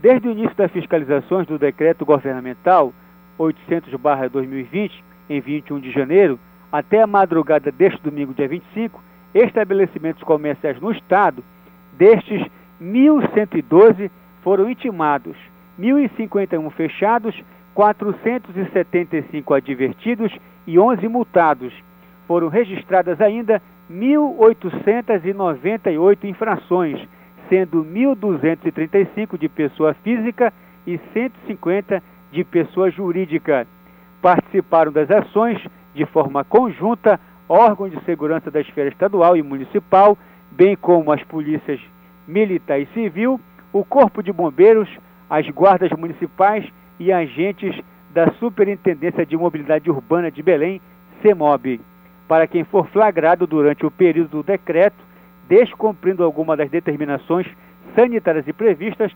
[0.00, 2.94] Desde o início das fiscalizações do decreto governamental
[3.38, 4.92] 800-2020,
[5.28, 6.40] em 21 de janeiro,
[6.72, 9.02] até a madrugada deste domingo, dia 25,
[9.34, 11.44] estabelecimentos comerciais no Estado,
[11.92, 12.42] destes
[12.80, 14.10] 1.112
[14.42, 15.36] foram intimados,
[15.78, 17.34] 1.051 fechados,
[17.74, 20.32] 475 advertidos
[20.66, 21.74] e 11 multados.
[22.30, 23.60] Foram registradas ainda
[23.90, 26.96] 1.898 infrações,
[27.48, 30.52] sendo 1.235 de pessoa física
[30.86, 32.00] e 150
[32.30, 33.66] de pessoa jurídica.
[34.22, 35.60] Participaram das ações,
[35.92, 37.18] de forma conjunta,
[37.48, 40.16] órgãos de segurança da esfera estadual e municipal,
[40.52, 41.80] bem como as polícias
[42.28, 43.40] militar e civil,
[43.72, 44.88] o Corpo de Bombeiros,
[45.28, 46.64] as guardas municipais
[47.00, 47.76] e agentes
[48.14, 50.80] da Superintendência de Mobilidade Urbana de Belém,
[51.22, 51.89] CEMOB.
[52.30, 55.02] Para quem for flagrado durante o período do decreto,
[55.48, 57.44] descumprindo alguma das determinações
[57.96, 59.10] sanitárias e previstas,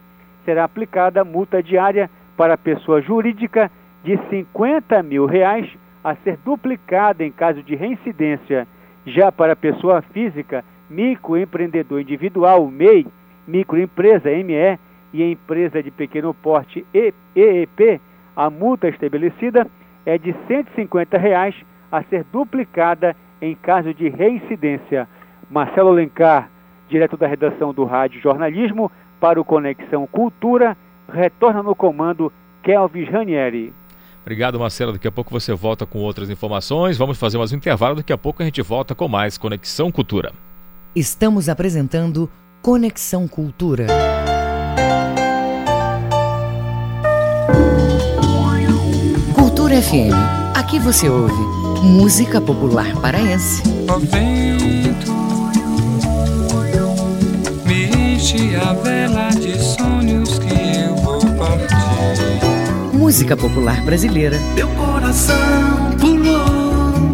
[0.45, 3.71] será aplicada multa diária para a pessoa jurídica
[4.03, 5.71] de 50 mil reais
[6.03, 8.67] a ser duplicada em caso de reincidência.
[9.07, 13.07] Já para a pessoa física, microempreendedor individual, MEI,
[13.47, 14.77] microempresa, ME,
[15.13, 18.01] e empresa de pequeno porte, EEP,
[18.35, 19.69] a multa estabelecida
[20.05, 21.55] é de 150 reais
[21.97, 25.09] a ser duplicada em caso de reincidência.
[25.49, 26.51] Marcelo Alencar,
[26.89, 28.91] direto da redação do Rádio Jornalismo,
[29.21, 30.77] para o Conexão Cultura,
[31.09, 32.33] retorna no comando
[32.65, 33.73] Kelvis Ranieri.
[34.23, 34.93] Obrigado, Marcelo.
[34.93, 36.99] Daqui a pouco você volta com outras informações.
[36.99, 37.97] Vamos fazer mais um intervalo.
[37.97, 40.33] Daqui a pouco a gente volta com mais Conexão Cultura.
[40.97, 42.29] Estamos apresentando
[42.61, 43.87] Conexão Cultura.
[49.35, 50.57] Cultura FM.
[50.57, 53.63] Aqui você ouve música popular paraense.
[53.89, 55.13] O vento
[57.67, 58.17] me
[58.57, 61.75] a vela de sonhos que eu vou partir.
[62.95, 64.41] Música popular brasileira.
[64.55, 65.37] Meu coração
[66.01, 67.13] pulou,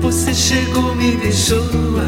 [0.00, 1.58] você chegou, me deixou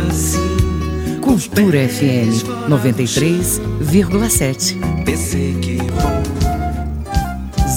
[0.08, 1.18] assim.
[1.20, 4.76] Cultura FM 93,7.
[5.04, 5.73] Pensei que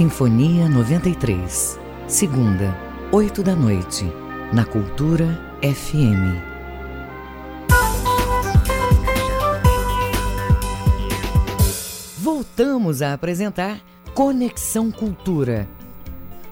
[0.00, 1.78] Sinfonia 93.
[2.08, 2.74] Segunda,
[3.12, 4.10] 8 da noite,
[4.50, 6.40] na Cultura FM.
[12.16, 13.78] Voltamos a apresentar
[14.14, 15.68] Conexão Cultura.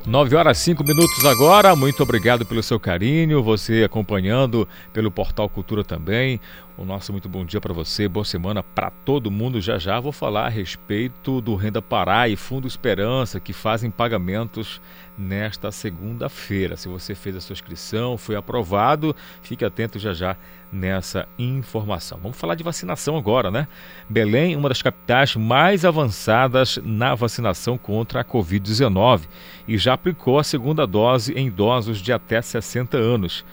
[0.07, 1.75] 9 horas 5 minutos agora.
[1.75, 6.39] Muito obrigado pelo seu carinho, você acompanhando pelo Portal Cultura também.
[6.79, 9.61] O nosso muito bom dia para você, boa semana para todo mundo.
[9.61, 14.81] Já já vou falar a respeito do Renda Pará e Fundo Esperança que fazem pagamentos
[15.19, 16.77] nesta segunda-feira.
[16.77, 20.37] Se você fez a sua inscrição, foi aprovado, fique atento já já
[20.71, 22.21] nessa informação.
[22.23, 23.67] Vamos falar de vacinação agora, né?
[24.09, 29.23] Belém, uma das capitais mais avançadas na vacinação contra a Covid-19
[29.67, 33.45] e já aplicou a segunda dose em idosos de até 60 anos.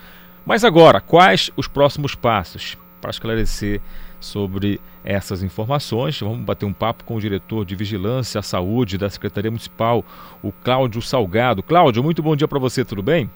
[0.46, 2.78] Mas agora, quais os próximos passos?
[3.06, 3.82] Para esclarecer
[4.20, 6.20] sobre essas informações.
[6.20, 10.04] Vamos bater um papo com o diretor de Vigilância à Saúde da Secretaria Municipal,
[10.42, 11.62] o Cláudio Salgado.
[11.62, 13.30] Cláudio, muito bom dia para você, tudo bem?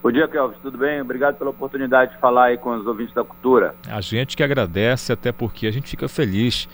[0.00, 0.58] Bom dia, Kelvis.
[0.62, 1.00] Tudo bem?
[1.00, 3.74] Obrigado pela oportunidade de falar aí com os ouvintes da cultura.
[3.88, 6.68] A gente que agradece, até porque a gente fica feliz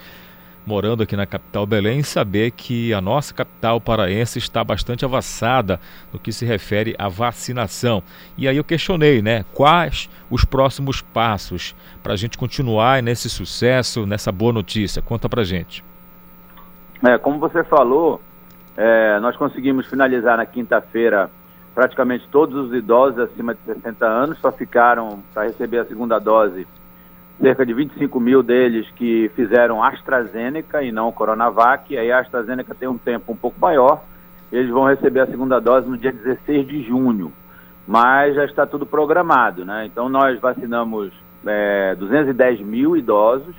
[0.67, 5.81] morando aqui na capital Belém, saber que a nossa capital paraense está bastante avançada
[6.13, 8.03] no que se refere à vacinação.
[8.37, 9.45] E aí eu questionei, né?
[9.55, 15.03] Quais os próximos passos para a gente continuar nesse sucesso, nessa boa notícia?
[15.03, 15.85] Conta para gente.
[17.03, 18.21] É, como você falou,
[18.77, 21.31] é, nós conseguimos finalizar na quinta-feira
[21.75, 26.67] praticamente todos os idosos acima de 60 anos, só ficaram para receber a segunda dose
[27.41, 32.75] cerca de 25 mil deles que fizeram AstraZeneca e não Coronavac, e aí a AstraZeneca
[32.75, 34.03] tem um tempo um pouco maior,
[34.53, 37.33] eles vão receber a segunda dose no dia 16 de junho,
[37.87, 39.87] mas já está tudo programado, né?
[39.87, 41.13] Então nós vacinamos
[41.47, 43.55] é, 210 mil idosos,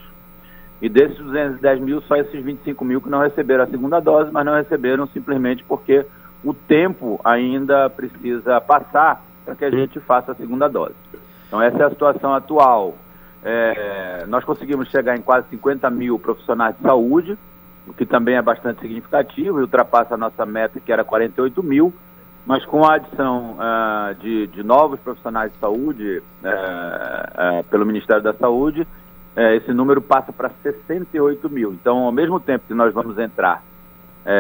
[0.82, 4.46] e desses 210 mil, só esses 25 mil que não receberam a segunda dose, mas
[4.46, 6.06] não receberam simplesmente porque
[6.44, 10.96] o tempo ainda precisa passar para que a gente faça a segunda dose.
[11.48, 12.96] Então essa é a situação atual.
[13.44, 17.38] É, nós conseguimos chegar em quase 50 mil profissionais de saúde,
[17.88, 21.94] o que também é bastante significativo e ultrapassa a nossa meta, que era 48 mil,
[22.46, 28.22] mas com a adição uh, de, de, novos profissionais de saúde uh, uh, pelo Ministério
[28.22, 28.88] da Saúde,
[29.34, 31.72] esse número passa para 68 mil.
[31.72, 33.64] Então, ao mesmo tempo que nós vamos entrar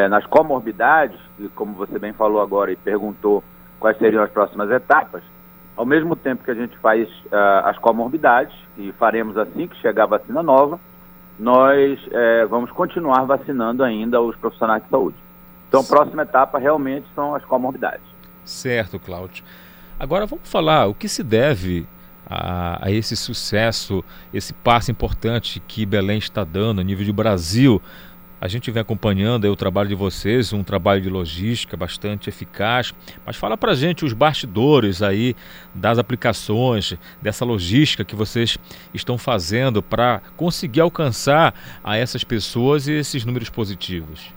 [0.09, 3.41] nas comorbidades, e como você bem falou agora e perguntou
[3.79, 5.23] quais seriam as próximas etapas,
[5.75, 10.03] ao mesmo tempo que a gente faz uh, as comorbidades, e faremos assim que chegar
[10.03, 10.79] a vacina nova,
[11.39, 15.17] nós uh, vamos continuar vacinando ainda os profissionais de saúde.
[15.67, 18.05] Então, a próxima etapa realmente são as comorbidades.
[18.43, 19.43] Certo, Cláudio.
[19.97, 21.87] Agora vamos falar o que se deve
[22.27, 24.03] a, a, esse sucesso,
[24.33, 27.81] esse passo importante que Belém está dando a nível de Brasil
[28.41, 32.91] a gente vem acompanhando o trabalho de vocês, um trabalho de logística bastante eficaz.
[33.23, 35.35] Mas fala para gente os bastidores aí
[35.75, 38.57] das aplicações, dessa logística que vocês
[38.95, 44.33] estão fazendo para conseguir alcançar a essas pessoas e esses números positivos.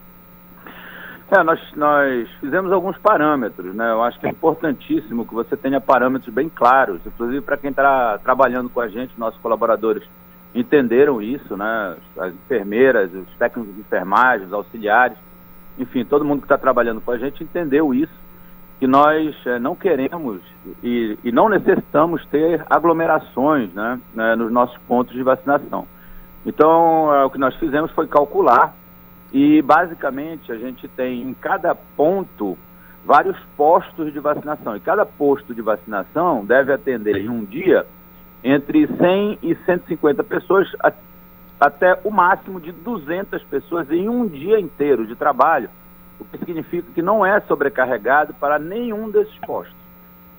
[1.30, 3.90] É, nós, nós fizemos alguns parâmetros, né?
[3.90, 8.18] Eu acho que é importantíssimo que você tenha parâmetros bem claros, inclusive para quem está
[8.18, 10.04] trabalhando com a gente, nossos colaboradores
[10.54, 11.96] entenderam isso, né?
[12.16, 15.18] As enfermeiras, os técnicos de enfermagem, os auxiliares,
[15.78, 18.12] enfim, todo mundo que está trabalhando com a gente entendeu isso,
[18.78, 20.40] que nós é, não queremos
[20.82, 25.86] e, e, não necessitamos ter aglomerações né, né, nos nossos pontos de vacinação.
[26.44, 28.74] Então, é, o que nós fizemos foi calcular
[29.32, 32.56] e, basicamente, a gente tem em cada ponto
[33.04, 34.76] vários postos de vacinação.
[34.76, 37.86] E cada posto de vacinação deve atender em um dia
[38.44, 40.70] entre 100 e 150 pessoas,
[41.58, 45.70] até o máximo de 200 pessoas em um dia inteiro de trabalho,
[46.20, 49.74] o que significa que não é sobrecarregado para nenhum desses postos.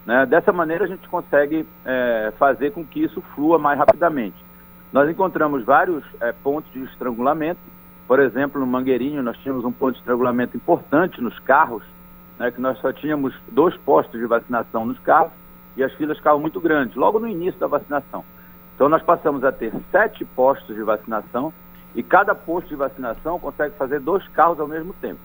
[0.05, 0.25] Né?
[0.27, 4.37] Dessa maneira, a gente consegue é, fazer com que isso flua mais rapidamente.
[4.93, 7.59] Nós encontramos vários é, pontos de estrangulamento,
[8.07, 11.81] por exemplo, no Mangueirinho, nós tínhamos um ponto de estrangulamento importante nos carros,
[12.37, 15.31] né, que nós só tínhamos dois postos de vacinação nos carros,
[15.77, 18.23] e as filas ficavam muito grandes, logo no início da vacinação.
[18.75, 21.53] Então nós passamos a ter sete postos de vacinação
[21.95, 25.19] e cada posto de vacinação consegue fazer dois carros ao mesmo tempo.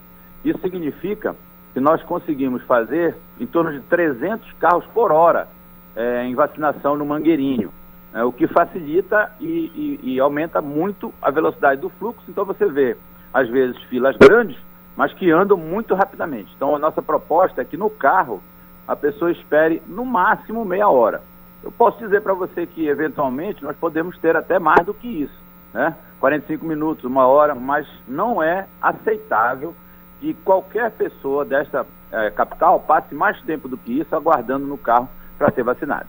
[0.44, 1.34] Isso significa
[1.72, 5.48] que nós conseguimos fazer em torno de 300 carros por hora
[5.94, 7.72] é, em vacinação no Mangueirinho,
[8.14, 12.22] é, o que facilita e, e, e aumenta muito a velocidade do fluxo.
[12.28, 12.96] Então você vê,
[13.32, 14.56] às vezes, filas grandes,
[14.96, 16.52] mas que andam muito rapidamente.
[16.56, 18.42] Então a nossa proposta é que no carro
[18.90, 21.22] a pessoa espere no máximo meia hora.
[21.62, 25.40] Eu posso dizer para você que, eventualmente, nós podemos ter até mais do que isso,
[25.72, 25.94] né?
[26.18, 29.76] 45 minutos, uma hora, mas não é aceitável
[30.18, 35.08] que qualquer pessoa desta é, capital passe mais tempo do que isso aguardando no carro
[35.38, 36.06] para ser vacinado.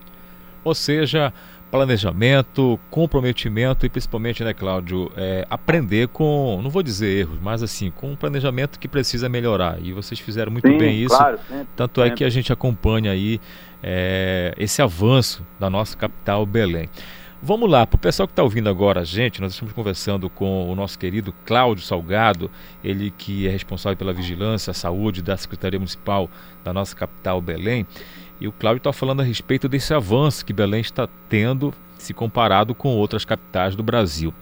[0.63, 1.31] Ou seja,
[1.71, 7.89] planejamento, comprometimento e principalmente, né, Cláudio, é, aprender com, não vou dizer erros, mas assim,
[7.89, 9.79] com um planejamento que precisa melhorar.
[9.81, 11.15] E vocês fizeram muito Sim, bem isso.
[11.15, 12.13] Claro, sempre, tanto sempre.
[12.13, 13.39] é que a gente acompanha aí
[13.81, 16.89] é, esse avanço da nossa capital, Belém.
[17.43, 20.69] Vamos lá, para o pessoal que está ouvindo agora a gente, nós estamos conversando com
[20.69, 22.51] o nosso querido Cláudio Salgado,
[22.83, 26.29] ele que é responsável pela vigilância, saúde da Secretaria Municipal
[26.63, 27.87] da nossa capital, Belém.
[28.41, 32.73] E o Cláudio está falando a respeito desse avanço que Belém está tendo se comparado
[32.73, 34.33] com outras capitais do Brasil.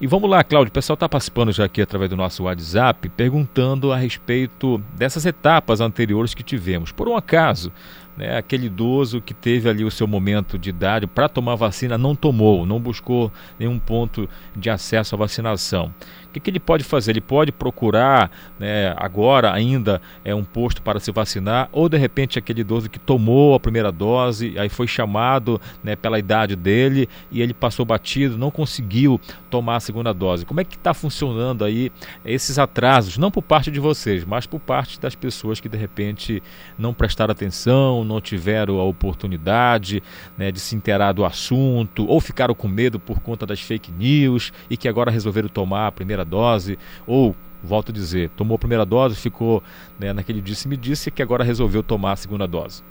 [0.00, 3.92] E vamos lá, Cláudio, o pessoal está participando já aqui através do nosso WhatsApp, perguntando
[3.92, 6.90] a respeito dessas etapas anteriores que tivemos.
[6.90, 7.70] Por um acaso,
[8.16, 12.14] né, aquele idoso que teve ali o seu momento de idade para tomar vacina não
[12.14, 15.92] tomou, não buscou nenhum ponto de acesso à vacinação.
[16.30, 17.10] O que, que ele pode fazer?
[17.10, 22.38] Ele pode procurar né, agora ainda é um posto para se vacinar, ou de repente
[22.38, 27.42] aquele idoso que tomou a primeira dose, aí foi chamado né, pela idade dele e
[27.42, 29.20] ele passou batido, não conseguiu
[29.50, 30.46] tomar a segunda dose.
[30.46, 31.90] Como é que está funcionando aí
[32.24, 36.40] esses atrasos, não por parte de vocês, mas por parte das pessoas que de repente
[36.78, 40.00] não prestaram atenção, não tiveram a oportunidade
[40.38, 44.52] né, de se inteirar do assunto, ou ficaram com medo por conta das fake news
[44.68, 48.84] e que agora resolveram tomar a primeira dose, ou volto a dizer, tomou a primeira
[48.84, 49.62] dose, ficou
[49.98, 52.82] né, naquele disse-me-disse que agora resolveu tomar a segunda dose?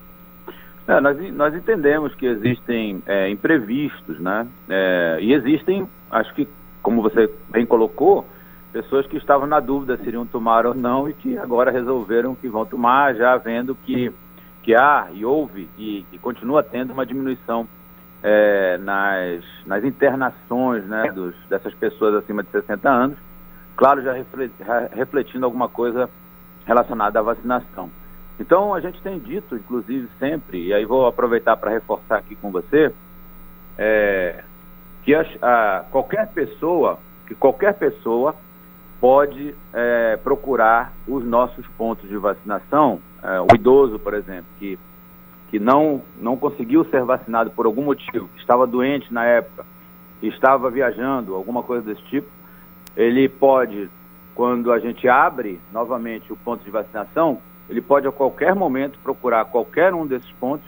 [0.88, 4.48] É, nós, nós entendemos que existem é, imprevistos, né?
[4.68, 6.48] É, e existem, acho que,
[6.82, 8.26] como você bem colocou,
[8.74, 12.48] pessoas que estavam na dúvida se iriam tomar ou não e que agora resolveram que
[12.48, 14.12] vão tomar, já vendo que,
[14.64, 17.68] que há e houve e, e continua tendo uma diminuição
[18.24, 23.18] é, nas, nas internações né, dos, dessas pessoas acima de 60 anos,
[23.76, 24.14] claro, já
[24.92, 26.10] refletindo alguma coisa
[26.66, 27.90] relacionada à vacinação.
[28.40, 32.52] Então, a gente tem dito, inclusive, sempre, e aí vou aproveitar para reforçar aqui com
[32.52, 32.94] você,
[33.78, 34.44] é,
[35.04, 38.36] que a, a, qualquer pessoa, que qualquer pessoa
[39.00, 44.78] pode é, procurar os nossos pontos de vacinação, é, o idoso, por exemplo, que
[45.50, 49.66] que não, não conseguiu ser vacinado por algum motivo, estava doente na época,
[50.22, 52.28] estava viajando, alguma coisa desse tipo,
[52.96, 53.90] ele pode,
[54.36, 57.40] quando a gente abre novamente o ponto de vacinação,
[57.70, 60.66] ele pode a qualquer momento procurar qualquer um desses pontos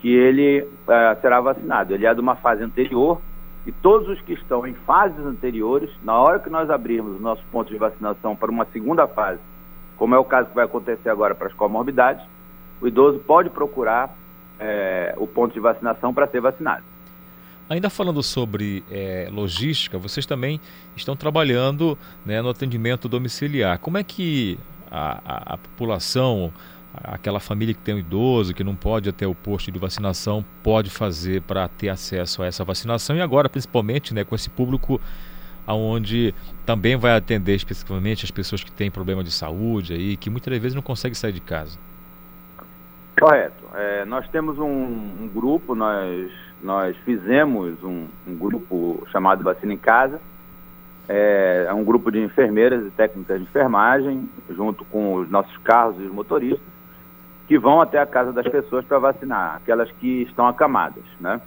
[0.00, 1.94] que ele uh, será vacinado.
[1.94, 3.20] Ele é de uma fase anterior
[3.66, 7.42] e todos os que estão em fases anteriores, na hora que nós abrirmos o nosso
[7.50, 9.40] ponto de vacinação para uma segunda fase,
[9.96, 12.24] como é o caso que vai acontecer agora para as comorbidades,
[12.80, 14.14] o idoso pode procurar
[14.64, 16.82] é, o ponto de vacinação para ser vacinado.
[17.68, 20.60] Ainda falando sobre é, logística, vocês também
[20.96, 23.78] estão trabalhando né, no atendimento domiciliar.
[23.78, 24.58] Como é que
[24.90, 26.52] a, a, a, população,
[26.92, 30.90] aquela família que tem um idoso, que não pode até o posto de vacinação, pode
[30.90, 33.16] fazer para ter acesso a essa vacinação?
[33.16, 35.00] E agora, principalmente, né, com esse público
[35.66, 36.34] onde
[36.66, 40.74] também vai atender especificamente as pessoas que têm problema de saúde aí, que muitas vezes
[40.74, 41.78] não conseguem sair de casa.
[43.18, 43.64] Correto.
[43.74, 46.30] É, nós temos um, um, grupo, nós,
[46.62, 50.20] nós fizemos um, um, grupo chamado Vacina em Casa.
[51.08, 55.96] É, é, um grupo de enfermeiras e técnicas de enfermagem, junto com os nossos carros
[56.00, 56.66] e os motoristas,
[57.46, 61.40] que vão até a casa das pessoas para vacinar, aquelas que estão acamadas, né?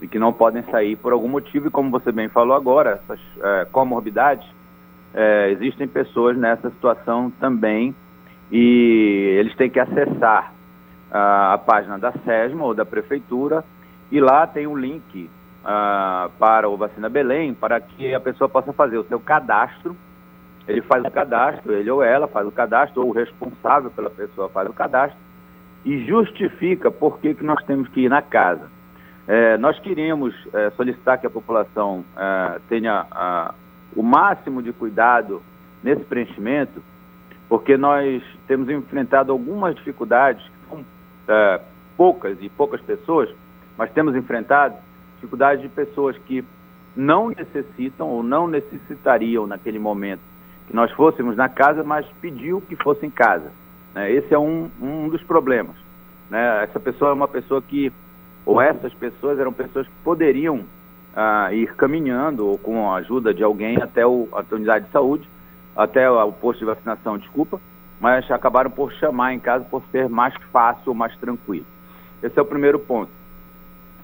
[0.00, 3.20] E que não podem sair por algum motivo, e como você bem falou agora, essas
[3.42, 4.46] é, comorbidades,
[5.12, 7.94] é, existem pessoas nessa situação também,
[8.50, 10.52] e eles têm que acessar
[11.12, 13.62] a, página da SESMA ou da Prefeitura
[14.10, 15.28] e lá tem um link
[15.62, 19.94] uh, para o Vacina Belém para que a pessoa possa fazer o seu cadastro.
[20.66, 24.48] Ele faz o cadastro, ele ou ela faz o cadastro, ou o responsável pela pessoa
[24.48, 25.18] faz o cadastro
[25.84, 28.70] e justifica por que, que nós temos que ir na casa.
[29.26, 33.52] É, nós queríamos é, solicitar que a população é, tenha
[33.94, 35.42] o máximo de cuidado
[35.82, 36.82] nesse preenchimento,
[37.48, 40.51] porque nós temos enfrentado algumas dificuldades
[41.28, 41.60] é,
[41.96, 43.28] poucas e poucas pessoas,
[43.76, 44.74] mas temos enfrentado
[45.14, 46.44] dificuldades de pessoas que
[46.96, 50.20] não necessitam ou não necessitariam naquele momento
[50.66, 53.50] que nós fôssemos na casa, mas pediu que fosse em casa.
[53.94, 54.12] Né?
[54.12, 55.76] Esse é um, um dos problemas.
[56.30, 56.64] Né?
[56.64, 57.92] Essa pessoa é uma pessoa que,
[58.44, 60.64] ou essas pessoas eram pessoas que poderiam
[61.14, 65.28] ah, ir caminhando ou com a ajuda de alguém até o, a unidade de saúde,
[65.76, 67.60] até o posto de vacinação, desculpa,
[68.02, 71.64] mas acabaram por chamar em casa por ser mais fácil, mais tranquilo.
[72.20, 73.12] Esse é o primeiro ponto.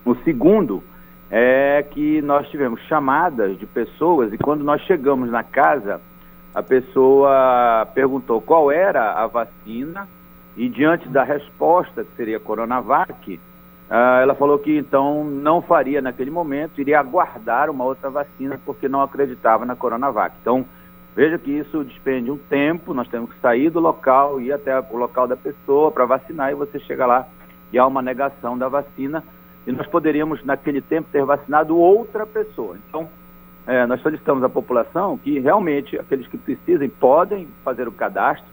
[0.04, 0.84] O segundo
[1.28, 6.00] é que nós tivemos chamadas de pessoas e quando nós chegamos na casa,
[6.54, 10.08] a pessoa perguntou qual era a vacina
[10.56, 13.40] e diante da resposta, que seria Coronavac,
[13.90, 18.88] ah, ela falou que então não faria naquele momento, iria aguardar uma outra vacina porque
[18.88, 20.36] não acreditava na Coronavac.
[20.40, 20.64] Então,
[21.14, 24.96] Veja que isso despende um tempo, nós temos que sair do local, ir até o
[24.96, 27.26] local da pessoa para vacinar e você chega lá
[27.72, 29.22] e há uma negação da vacina
[29.66, 32.76] e nós poderíamos, naquele tempo, ter vacinado outra pessoa.
[32.88, 33.08] Então,
[33.66, 38.48] é, nós solicitamos à população que realmente aqueles que precisem podem fazer o cadastro.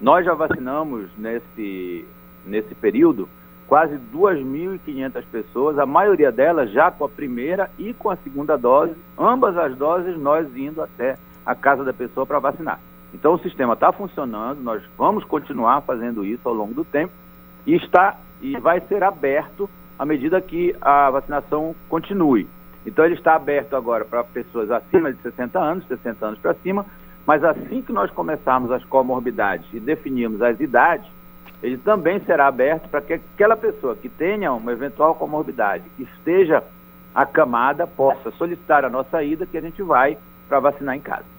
[0.00, 2.04] Nós já vacinamos nesse,
[2.44, 3.28] nesse período
[3.68, 8.94] quase 2.500 pessoas, a maioria delas já com a primeira e com a segunda dose,
[9.18, 11.16] ambas as doses nós indo até
[11.46, 12.80] a casa da pessoa para vacinar.
[13.14, 17.12] Então o sistema está funcionando, nós vamos continuar fazendo isso ao longo do tempo
[17.64, 22.46] e está e vai ser aberto à medida que a vacinação continue.
[22.84, 26.84] Então ele está aberto agora para pessoas acima de 60 anos, 60 anos para cima,
[27.26, 31.08] mas assim que nós começarmos as comorbidades e definirmos as idades,
[31.62, 36.62] ele também será aberto para que aquela pessoa que tenha uma eventual comorbidade, que esteja
[37.14, 40.18] acamada, possa solicitar a nossa ida, que a gente vai
[40.48, 41.35] para vacinar em casa.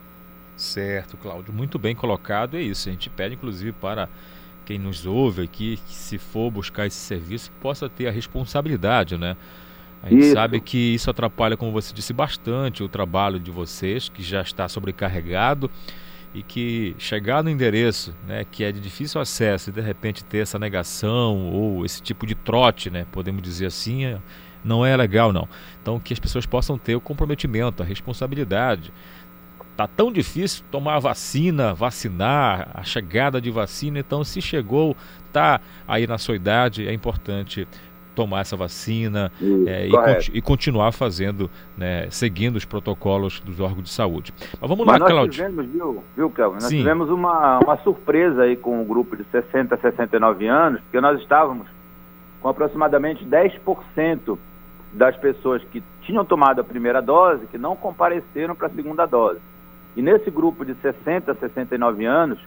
[0.58, 1.53] Certo, Cláudio.
[1.53, 2.58] Muito bem colocado.
[2.58, 2.89] É isso.
[2.89, 4.10] A gente pede, inclusive, para
[4.66, 9.38] quem nos ouve aqui, que se for buscar esse serviço, possa ter a responsabilidade, né?
[10.03, 10.34] A gente isso.
[10.34, 14.68] sabe que isso atrapalha, como você disse, bastante o trabalho de vocês, que já está
[14.68, 15.72] sobrecarregado
[16.34, 20.39] e que chegar no endereço, né, que é de difícil acesso e de repente ter
[20.39, 24.20] essa negação ou esse tipo de trote, né, podemos dizer assim, é,
[24.64, 25.47] não é legal não.
[25.82, 28.91] Então que as pessoas possam ter o comprometimento, a responsabilidade.
[29.78, 34.97] Tá tão difícil tomar a vacina, vacinar, a chegada de vacina, então se chegou,
[35.32, 37.67] tá aí na sua idade, é importante
[38.15, 39.32] tomar essa vacina
[39.67, 41.47] é, e, e, continuar fazendo,
[41.78, 44.34] né, seguindo os protocolos dos órgãos de saúde.
[44.59, 45.32] Mas vamos Mas lá, Claudio.
[45.34, 46.55] Tivemos, viu, viu Kelvin?
[46.55, 46.78] Nós Sim.
[46.80, 51.21] tivemos uma, uma surpresa aí com o grupo de 60 a 69 anos, porque nós
[51.21, 51.67] estávamos
[52.41, 54.39] com aproximadamente 10%
[54.91, 59.39] das pessoas que tinham tomado a primeira dose que não compareceram para a segunda dose.
[59.98, 62.38] E nesse grupo de 60 a 69 anos,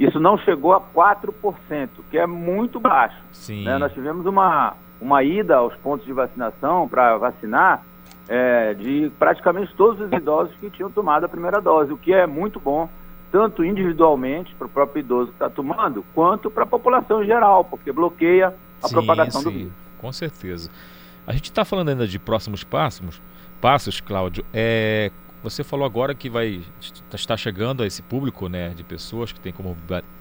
[0.00, 3.18] isso não chegou a 4%, que é muito baixo.
[3.66, 3.76] Né?
[3.76, 7.84] Nós tivemos uma, uma ida aos pontos de vacinação para vacinar
[8.26, 12.26] é, de praticamente todos os idosos que tinham tomado a primeira dose, o que é
[12.26, 12.88] muito bom,
[13.30, 17.62] tanto individualmente para o próprio idoso que está tomando, quanto para a população em geral,
[17.62, 19.72] porque bloqueia a sim, propagação sim, do vírus.
[19.98, 20.70] Com certeza.
[21.26, 23.20] A gente está falando ainda de próximos passos,
[23.60, 24.44] passos, Cláudio.
[24.54, 25.10] É,
[25.50, 26.60] você falou agora que vai
[27.14, 29.54] estar chegando a esse público, né, de pessoas que têm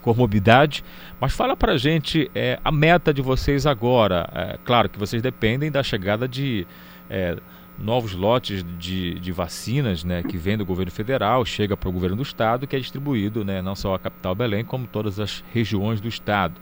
[0.01, 0.83] comorbidade,
[1.19, 4.29] mas fala para a gente é, a meta de vocês agora.
[4.33, 6.67] É, claro que vocês dependem da chegada de
[7.09, 7.37] é,
[7.77, 12.17] novos lotes de, de vacinas, né, que vem do governo federal, chega para o governo
[12.17, 15.99] do estado, que é distribuído, né, não só a capital Belém, como todas as regiões
[15.99, 16.53] do estado.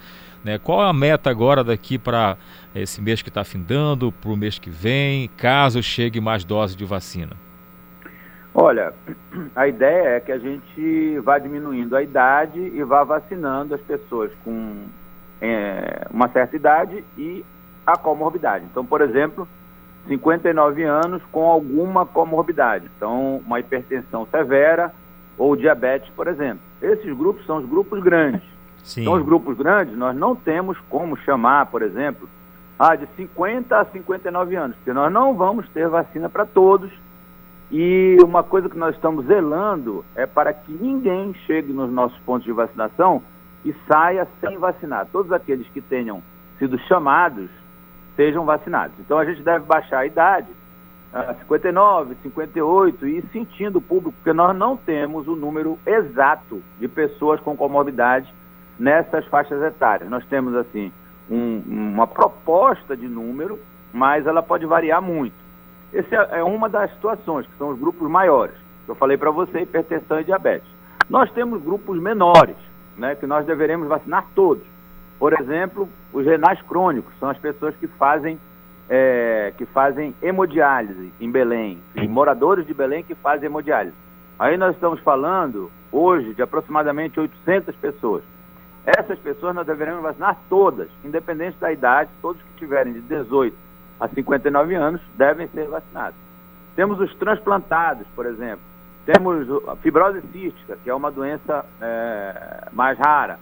[0.41, 0.57] Né?
[0.57, 2.37] Qual a meta agora daqui para
[2.73, 6.85] esse mês que está findando, para o mês que vem, caso chegue mais doses de
[6.85, 7.35] vacina?
[8.53, 8.93] Olha,
[9.55, 14.31] a ideia é que a gente vá diminuindo a idade e vá vacinando as pessoas
[14.43, 14.85] com
[15.41, 17.43] é, uma certa idade e
[17.85, 18.65] a comorbidade.
[18.69, 19.47] Então, por exemplo,
[20.07, 22.89] 59 anos com alguma comorbidade.
[22.95, 24.93] Então, uma hipertensão severa
[25.37, 26.61] ou diabetes, por exemplo.
[26.81, 28.43] Esses grupos são os grupos grandes.
[28.83, 29.01] Sim.
[29.01, 32.29] Então, os grupos grandes, nós não temos como chamar, por exemplo,
[32.77, 36.91] ah, de 50 a 59 anos, porque nós não vamos ter vacina para todos
[37.75, 42.45] e uma coisa que nós estamos zelando é para que ninguém chegue nos nossos pontos
[42.45, 43.23] de vacinação
[43.65, 45.07] e saia sem vacinar.
[45.11, 46.21] Todos aqueles que tenham
[46.59, 47.49] sido chamados
[48.15, 48.95] sejam vacinados.
[48.99, 50.49] Então a gente deve baixar a idade
[51.11, 56.61] a 59, 58 e ir sentindo o público, porque nós não temos o número exato
[56.79, 58.31] de pessoas com comorbidade
[58.77, 60.07] nessas faixas etárias.
[60.11, 60.91] Nós temos assim
[61.27, 63.57] um, uma proposta de número,
[63.91, 65.42] mas ela pode variar muito.
[65.93, 68.55] Essa é, é uma das situações, que são os grupos maiores.
[68.87, 70.67] Eu falei para você, hipertensão e diabetes.
[71.09, 72.55] Nós temos grupos menores,
[72.97, 74.63] né, que nós deveremos vacinar todos.
[75.19, 78.39] Por exemplo, os renais crônicos, são as pessoas que fazem,
[78.89, 83.95] é, que fazem hemodiálise em Belém, e moradores de Belém que fazem hemodiálise.
[84.39, 88.23] Aí nós estamos falando, hoje, de aproximadamente 800 pessoas.
[88.85, 93.55] Essas pessoas nós deveremos vacinar todas, independente da idade, todos que tiverem de 18
[94.03, 96.17] a 59 anos devem ser vacinados.
[96.75, 98.59] Temos os transplantados, por exemplo.
[99.05, 103.39] Temos a fibrose cística, que é uma doença é, mais rara.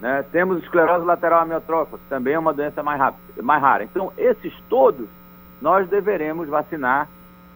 [0.00, 0.24] Né?
[0.32, 3.84] Temos esclerose lateral amiotrófica, que também é uma doença mais, rápida, mais rara.
[3.84, 5.06] Então, esses todos,
[5.60, 7.06] nós deveremos vacinar,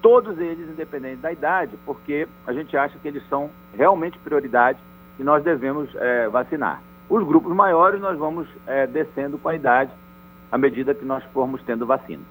[0.03, 4.79] todos eles, independente da idade, porque a gente acha que eles são realmente prioridade
[5.19, 6.83] e nós devemos é, vacinar.
[7.09, 9.91] Os grupos maiores, nós vamos é, descendo com a idade
[10.53, 12.23] à medida que nós formos tendo vacina.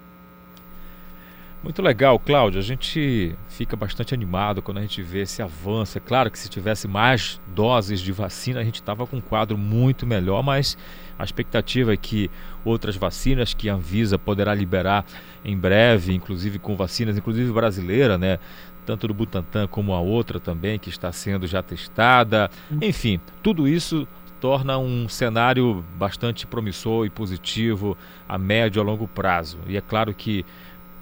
[1.64, 2.60] Muito legal, Cláudio.
[2.60, 5.96] A gente fica bastante animado quando a gente vê esse avanço.
[5.96, 9.56] É claro que se tivesse mais doses de vacina, a gente estava com um quadro
[9.56, 10.76] muito melhor, mas
[11.20, 12.32] a expectativa é que
[12.66, 15.06] outras vacinas que a Anvisa poderá liberar
[15.46, 18.40] em breve, inclusive com vacinas, inclusive brasileira, né?
[18.84, 22.50] Tanto do Butantan como a outra também, que está sendo já testada.
[22.82, 24.08] Enfim, tudo isso
[24.40, 27.96] torna um cenário bastante promissor e positivo
[28.28, 29.60] a médio e a longo prazo.
[29.68, 30.44] E é claro que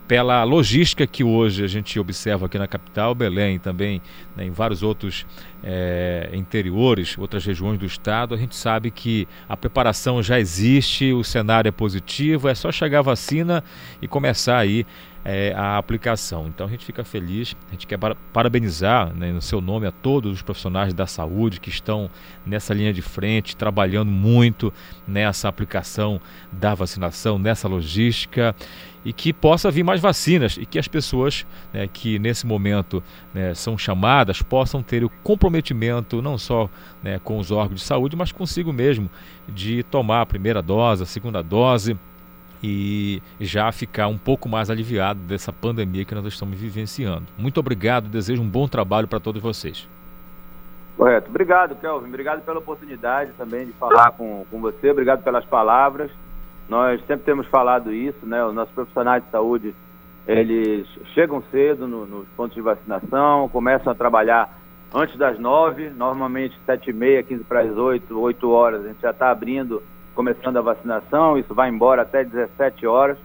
[0.10, 4.02] pela logística que hoje a gente observa aqui na capital, Belém, também
[4.36, 5.24] né, em vários outros
[5.64, 11.24] é, interiores, outras regiões do estado, a gente sabe que a preparação já existe, o
[11.24, 13.64] cenário é positivo, é só chegar a vacina
[14.02, 14.84] e começar aí
[15.24, 16.48] é, a aplicação.
[16.48, 18.00] Então a gente fica feliz, a gente quer
[18.34, 22.10] parabenizar né, no seu nome a todos os profissionais da saúde que estão
[22.46, 24.74] nessa linha de frente, trabalhando muito
[25.08, 26.20] nessa aplicação
[26.52, 28.56] da vacinação, nessa logística
[29.04, 33.02] e que possa vir mais vacinas e que as pessoas né, que nesse momento
[33.34, 36.70] né, são chamadas possam ter o comprometimento não só
[37.02, 39.10] né, com os órgãos de saúde, mas consigo mesmo
[39.48, 41.98] de tomar a primeira dose, a segunda dose
[42.62, 47.26] e já ficar um pouco mais aliviado dessa pandemia que nós estamos vivenciando.
[47.38, 49.88] Muito obrigado, desejo um bom trabalho para todos vocês.
[50.98, 51.30] Correto.
[51.30, 52.10] Obrigado, Kelvin.
[52.10, 54.92] Obrigado pela oportunidade também de falar com, com você.
[54.92, 56.12] Obrigado pelas palavras.
[56.70, 58.46] Nós sempre temos falado isso, né?
[58.46, 59.76] Os nossos profissionais de saúde,
[60.28, 64.56] eles chegam cedo no, nos pontos de vacinação, começam a trabalhar
[64.94, 69.02] antes das nove, normalmente sete e meia, quinze para as oito, oito horas, a gente
[69.02, 69.82] já está abrindo
[70.14, 73.18] começando a vacinação, isso vai embora até 17 horas.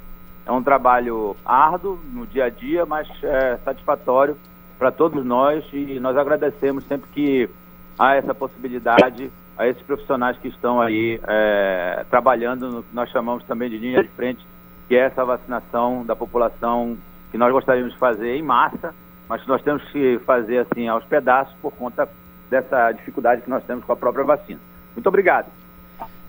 [0.46, 4.36] É um trabalho árduo no dia a dia, mas é satisfatório
[4.78, 7.50] para todos nós e nós agradecemos sempre que
[7.98, 13.44] há essa possibilidade a esses profissionais que estão aí é, trabalhando no que nós chamamos
[13.44, 14.44] também de linha de frente,
[14.88, 16.96] que é essa vacinação da população
[17.30, 18.94] que nós gostaríamos de fazer em massa,
[19.28, 22.08] mas que nós temos que fazer assim aos pedaços por conta
[22.50, 24.60] dessa dificuldade que nós temos com a própria vacina.
[24.94, 25.46] Muito obrigado.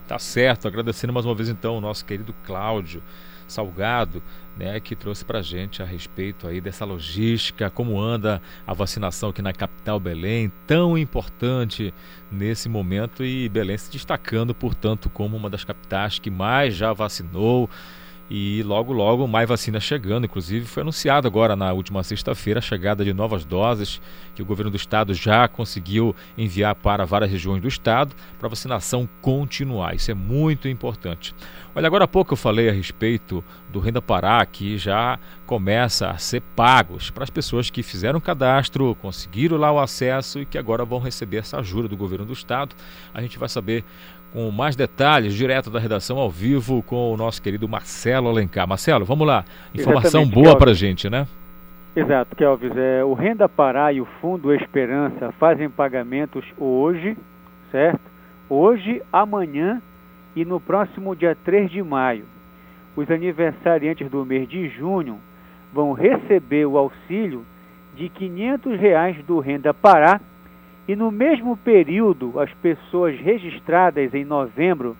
[0.08, 3.02] Tá certo, agradecendo mais uma vez então o nosso querido Cláudio
[3.46, 4.22] Salgado,
[4.56, 9.42] né, que trouxe para gente a respeito aí dessa logística, como anda a vacinação aqui
[9.42, 11.92] na capital Belém, tão importante
[12.30, 17.68] nesse momento e Belém se destacando, portanto, como uma das capitais que mais já vacinou.
[18.28, 20.24] E logo, logo, mais vacina chegando.
[20.24, 24.00] Inclusive, foi anunciado agora na última sexta-feira a chegada de novas doses
[24.34, 29.08] que o governo do estado já conseguiu enviar para várias regiões do estado para vacinação
[29.20, 29.94] continuar.
[29.94, 31.34] Isso é muito importante.
[31.76, 36.16] Olha, agora há pouco eu falei a respeito do Renda Pará, que já começa a
[36.16, 40.86] ser pagos para as pessoas que fizeram cadastro, conseguiram lá o acesso e que agora
[40.86, 42.74] vão receber essa ajuda do governo do estado.
[43.12, 43.84] A gente vai saber
[44.32, 48.66] com mais detalhes, direto da redação ao vivo, com o nosso querido Marcelo Alencar.
[48.66, 49.44] Marcelo, vamos lá.
[49.74, 51.26] Informação Exatamente, boa para a gente, né?
[51.94, 52.74] Exato, Kelvis.
[52.74, 57.18] É, o Renda Pará e o Fundo Esperança fazem pagamentos hoje,
[57.70, 58.00] certo?
[58.48, 59.82] Hoje, amanhã
[60.36, 62.26] e no próximo dia 3 de maio.
[62.94, 65.18] Os aniversariantes do mês de junho
[65.72, 67.44] vão receber o auxílio
[67.96, 70.20] de 500 reais do Renda Pará
[70.88, 74.96] e no mesmo período, as pessoas registradas em novembro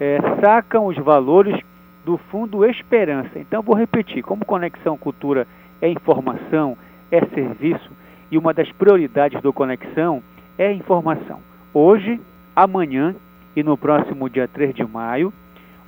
[0.00, 1.60] é, sacam os valores
[2.04, 3.38] do Fundo Esperança.
[3.38, 5.46] Então, vou repetir: como Conexão Cultura
[5.82, 6.78] é informação,
[7.10, 7.90] é serviço,
[8.30, 10.22] e uma das prioridades do Conexão
[10.56, 11.40] é informação.
[11.74, 12.18] Hoje,
[12.56, 13.14] amanhã
[13.58, 15.32] e no próximo dia 3 de maio,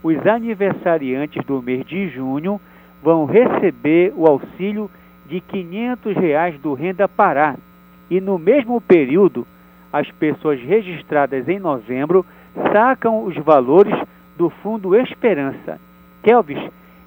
[0.02, 2.60] os aniversariantes do mês de junho
[3.00, 4.90] vão receber o auxílio
[5.26, 7.54] de 500 reais do Renda Pará
[8.10, 9.46] e no mesmo período,
[9.92, 12.26] as pessoas registradas em novembro
[12.72, 13.94] sacam os valores
[14.36, 15.78] do Fundo Esperança.
[16.24, 16.58] Kelvis,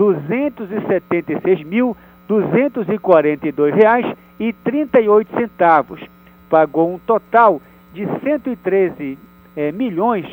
[0.00, 1.94] 276 mil
[2.26, 6.00] 242 reais e 38 centavos.
[6.48, 7.60] Pagou um total
[7.92, 9.18] de 113
[9.54, 10.24] é, milhões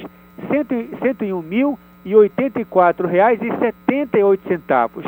[1.02, 5.06] 101 mil e 84 reais e 78 centavos.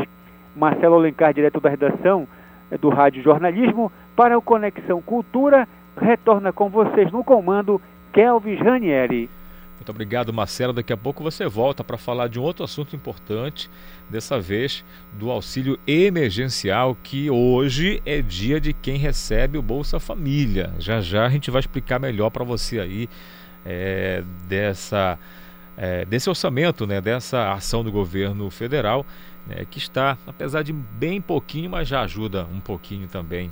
[0.53, 2.27] Marcelo Alencar, diretor da redação
[2.69, 5.69] é, do Rádio Jornalismo, para o Conexão Cultura,
[6.01, 7.81] retorna com vocês no comando
[8.11, 9.29] Kelvis Ranieri.
[9.79, 10.73] Muito obrigado, Marcelo.
[10.73, 13.69] Daqui a pouco você volta para falar de um outro assunto importante,
[14.09, 14.83] dessa vez
[15.13, 20.73] do auxílio emergencial, que hoje é dia de quem recebe o Bolsa Família.
[20.79, 23.09] Já já a gente vai explicar melhor para você aí
[23.65, 25.17] é, dessa,
[25.77, 29.05] é, desse orçamento, né, dessa ação do governo federal,
[29.47, 33.49] né, que está, apesar de bem pouquinho, mas já ajuda um pouquinho também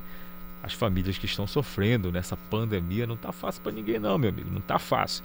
[0.62, 3.08] as famílias que estão sofrendo nessa pandemia.
[3.08, 5.24] Não está fácil para ninguém, não, meu amigo, não está fácil.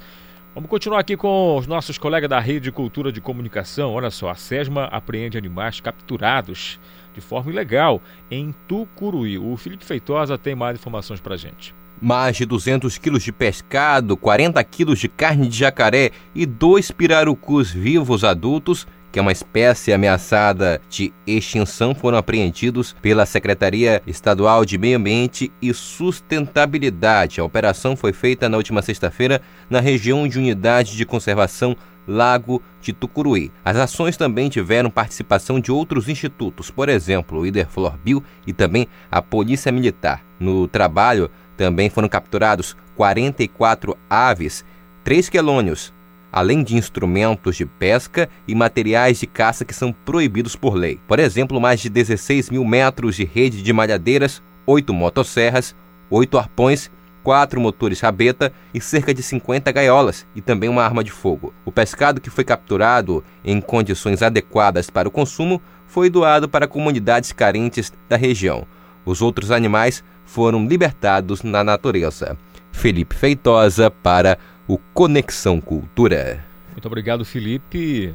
[0.55, 3.95] Vamos continuar aqui com os nossos colegas da Rede de Cultura de Comunicação.
[3.95, 6.79] Olha só, a SESMA apreende animais capturados
[7.15, 9.39] de forma ilegal em Tucuruí.
[9.39, 11.75] O Felipe Feitosa tem mais informações para gente.
[11.99, 17.71] Mais de 200 quilos de pescado, 40 quilos de carne de jacaré e dois pirarucus
[17.71, 24.79] vivos adultos que é uma espécie ameaçada de extinção, foram apreendidos pela Secretaria Estadual de
[24.79, 27.39] Meio Ambiente e Sustentabilidade.
[27.39, 31.77] A operação foi feita na última sexta-feira na região de unidade de conservação
[32.09, 33.53] Lago de Tucuruí.
[33.65, 38.89] As ações também tiveram participação de outros institutos, por exemplo, o Iderflor Bio e também
[39.11, 40.25] a Polícia Militar.
[40.41, 44.65] No trabalho também foram capturados 44 aves,
[45.05, 45.93] 3 quelônios,
[46.33, 50.99] além de instrumentos de pesca e materiais de caça que são proibidos por lei.
[51.07, 55.77] Por exemplo, mais de 16 mil metros de rede de malhadeiras, oito motosserras,
[56.09, 56.91] oito arpões,
[57.23, 61.53] quatro motores rabeta e cerca de 50 gaiolas e também uma arma de fogo.
[61.65, 67.33] O pescado que foi capturado em condições adequadas para o consumo foi doado para comunidades
[67.33, 68.67] carentes da região.
[69.05, 72.37] Os outros animais foram libertados na natureza.
[72.73, 76.45] Felipe Feitosa para o Conexão Cultura.
[76.73, 78.15] Muito obrigado, Felipe.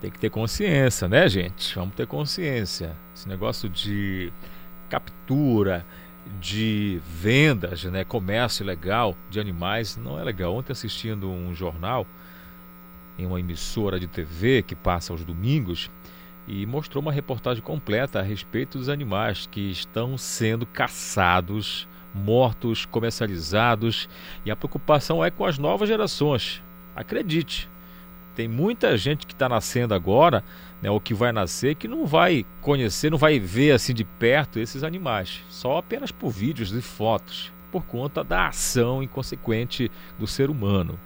[0.00, 1.74] Tem que ter consciência, né, gente?
[1.74, 2.96] Vamos ter consciência.
[3.14, 4.32] Esse negócio de
[4.88, 5.86] captura,
[6.40, 10.54] de vendas, né, comércio legal de animais não é legal.
[10.54, 12.06] Ontem assistindo um jornal
[13.18, 15.90] em uma emissora de TV que passa aos domingos
[16.48, 24.08] e mostrou uma reportagem completa a respeito dos animais que estão sendo caçados mortos, comercializados,
[24.44, 26.62] e a preocupação é com as novas gerações.
[26.94, 27.68] Acredite,
[28.34, 30.42] tem muita gente que está nascendo agora,
[30.80, 34.58] né, ou que vai nascer, que não vai conhecer, não vai ver assim de perto
[34.58, 40.50] esses animais, só apenas por vídeos e fotos, por conta da ação inconsequente do ser
[40.50, 40.98] humano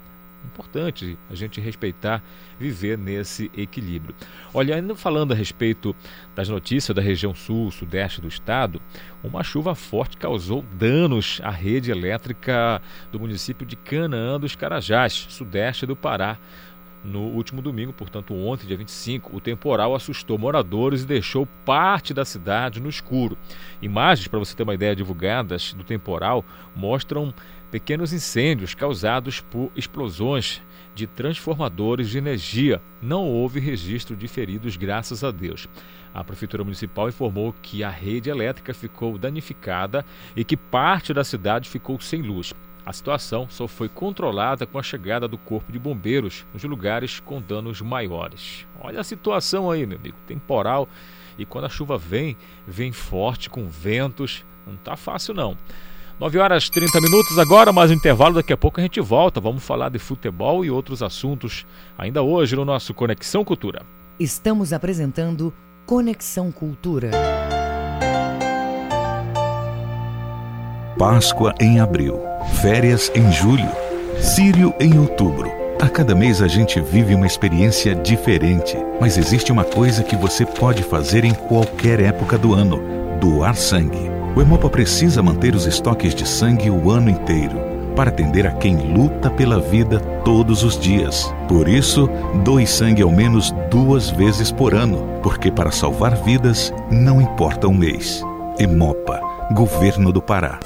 [0.47, 2.23] importante a gente respeitar,
[2.59, 4.14] viver nesse equilíbrio.
[4.55, 5.94] Olha, ainda falando a respeito
[6.35, 8.81] das notícias da região sul, sudeste do estado,
[9.23, 12.81] uma chuva forte causou danos à rede elétrica
[13.12, 16.39] do município de Canaã dos Carajás, sudeste do Pará.
[17.05, 22.24] No último domingo, portanto ontem, dia 25, o temporal assustou moradores e deixou parte da
[22.24, 23.39] cidade no escuro.
[23.81, 26.44] Imagens, para você ter uma ideia, divulgadas do temporal
[26.74, 27.32] mostram
[27.71, 30.63] pequenos incêndios causados por explosões
[30.95, 32.81] de transformadores de energia.
[33.03, 35.69] Não houve registro de feridos, graças a Deus.
[36.15, 41.69] A Prefeitura Municipal informou que a rede elétrica ficou danificada e que parte da cidade
[41.69, 42.55] ficou sem luz.
[42.87, 47.43] A situação só foi controlada com a chegada do Corpo de Bombeiros nos lugares com
[47.43, 48.65] danos maiores.
[48.81, 50.17] Olha a situação aí, meu amigo.
[50.27, 50.89] Temporal
[51.37, 52.37] e quando a chuva vem,
[52.67, 54.45] vem forte com ventos.
[54.67, 55.59] Não tá fácil não.
[56.19, 58.37] 9 horas 30 minutos agora, mais um intervalo.
[58.37, 59.39] Daqui a pouco a gente volta.
[59.39, 61.67] Vamos falar de futebol e outros assuntos
[61.99, 63.83] ainda hoje no nosso Conexão Cultura.
[64.19, 65.53] Estamos apresentando
[65.85, 67.11] Conexão Cultura.
[70.99, 72.19] Páscoa em abril,
[72.63, 73.69] férias em julho,
[74.19, 75.51] Sírio em outubro.
[75.79, 80.47] A cada mês a gente vive uma experiência diferente, mas existe uma coisa que você
[80.47, 84.11] pode fazer em qualquer época do ano: doar sangue.
[84.35, 87.67] O Hemopa precisa manter os estoques de sangue o ano inteiro
[87.97, 91.35] para atender a quem luta pela vida todos os dias.
[91.49, 92.09] Por isso,
[92.45, 97.71] doe sangue ao menos duas vezes por ano, porque para salvar vidas não importa o
[97.71, 98.23] um mês.
[98.59, 99.21] Hemopa,
[99.53, 100.61] Governo do Pará.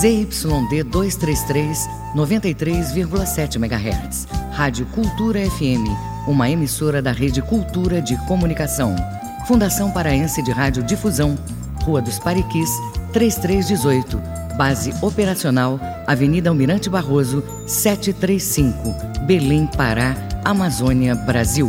[0.00, 4.26] ZYD 233, 93,7 MHz.
[4.52, 5.84] Rádio Cultura FM,
[6.26, 8.96] uma emissora da Rede Cultura de Comunicação.
[9.46, 11.36] Fundação Paraense de Rádio Difusão
[11.84, 12.70] Rua dos Pariquis,
[13.12, 14.20] 3318.
[14.56, 18.94] Base operacional, Avenida Almirante Barroso, 735,
[19.26, 20.14] Belém, Pará,
[20.44, 21.68] Amazônia, Brasil.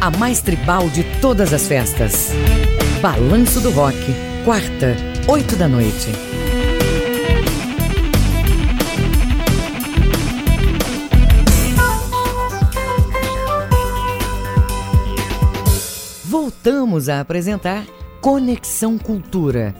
[0.00, 2.30] A mais tribal de todas as festas.
[3.02, 3.98] Balanço do Rock,
[4.44, 4.96] quarta,
[5.26, 6.12] 8 da noite.
[16.58, 17.84] Voltamos a apresentar
[18.20, 19.72] Conexão Cultura.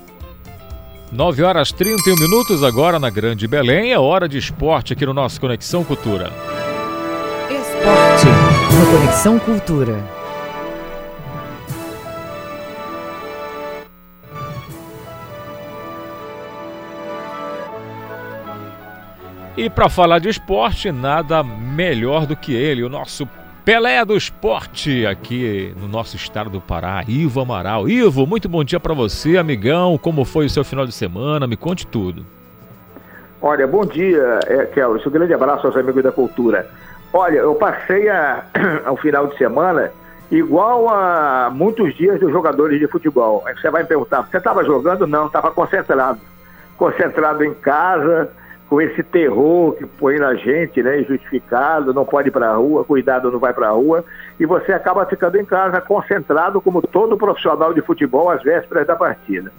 [1.11, 3.91] 9 horas 31 minutos agora na Grande Belém.
[3.91, 6.33] É hora de esporte aqui no nosso Conexão Cultura.
[7.51, 8.27] Esporte
[8.77, 10.05] no Conexão Cultura.
[19.57, 23.29] E para falar de esporte, nada melhor do que ele, o nosso
[23.69, 27.86] Pelé do esporte aqui no nosso estado do Pará, Ivo Amaral.
[27.86, 29.99] Ivo, muito bom dia para você, amigão.
[29.99, 31.47] Como foi o seu final de semana?
[31.47, 32.24] Me conte tudo.
[33.43, 35.03] Olha, bom dia, é, Kelly.
[35.07, 36.66] Um grande abraço aos amigos da cultura.
[37.12, 38.43] Olha, eu passei a,
[38.86, 39.93] ao final de semana
[40.31, 43.43] igual a muitos dias dos jogadores de futebol.
[43.47, 45.07] Aí você vai me perguntar, você estava jogando?
[45.07, 46.19] Não, estava concentrado.
[46.78, 48.31] Concentrado em casa,
[48.69, 52.85] com esse terror que põe na gente, né, injustificado, não pode ir para a rua,
[52.85, 54.05] cuidado, não vai para a rua,
[54.39, 58.95] e você acaba ficando em casa concentrado como todo profissional de futebol às vésperas da
[58.95, 59.51] partida.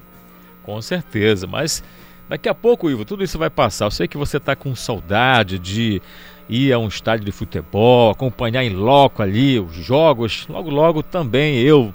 [0.63, 1.83] Com certeza, mas
[2.27, 3.85] daqui a pouco, Ivo, tudo isso vai passar.
[3.85, 5.99] Eu sei que você está com saudade de
[6.47, 10.47] ir a um estádio de futebol, acompanhar em loco ali os jogos.
[10.47, 11.91] Logo, logo também eu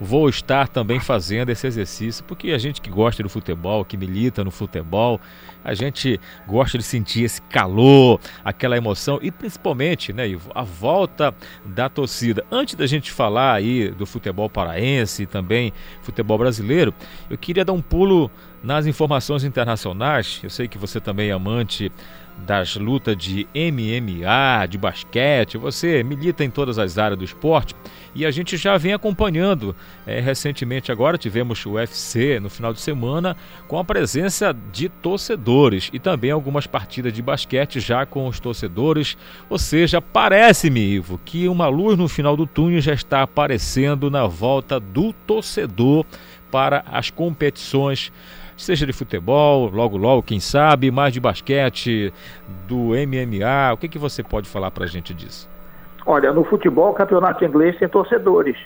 [0.00, 4.44] vou estar também fazendo esse exercício, porque a gente que gosta do futebol, que milita
[4.44, 5.20] no futebol,
[5.64, 11.34] a gente gosta de sentir esse calor, aquela emoção e principalmente, né, Ivo, a volta
[11.64, 12.44] da torcida.
[12.50, 15.72] Antes da gente falar aí do futebol paraense e também
[16.02, 16.94] futebol brasileiro,
[17.28, 18.30] eu queria dar um pulo
[18.62, 20.40] nas informações internacionais.
[20.42, 21.92] Eu sei que você também é amante
[22.46, 27.74] das lutas de MMA, de basquete, você milita em todas as áreas do esporte
[28.14, 29.76] e a gente já vem acompanhando.
[30.06, 33.36] É, recentemente, agora tivemos o UFC no final de semana
[33.66, 39.16] com a presença de torcedores e também algumas partidas de basquete já com os torcedores.
[39.48, 44.26] Ou seja, parece-me, Ivo, que uma luz no final do túnel já está aparecendo na
[44.26, 46.04] volta do torcedor
[46.50, 48.10] para as competições
[48.58, 52.12] seja de futebol, logo logo, quem sabe, mais de basquete,
[52.66, 53.72] do MMA.
[53.72, 55.48] O que, que você pode falar para a gente disso?
[56.04, 58.56] Olha, no futebol, o campeonato inglês tem torcedores.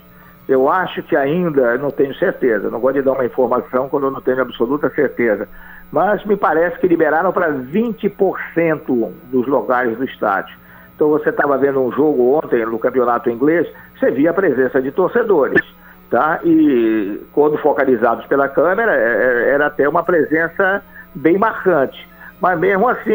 [0.49, 4.11] Eu acho que ainda, não tenho certeza, não gosto de dar uma informação quando eu
[4.11, 5.49] não tenho absoluta certeza,
[5.93, 10.57] mas me parece que liberaram para 20% dos lugares do estádio.
[10.97, 14.91] Então você estava vendo um jogo ontem no campeonato inglês, você via a presença de
[14.91, 15.63] torcedores
[16.13, 16.41] tá?
[16.45, 20.83] E quando focalizados pela câmera, é, é, era até uma presença
[21.15, 22.07] bem marcante.
[22.39, 23.11] Mas mesmo assim,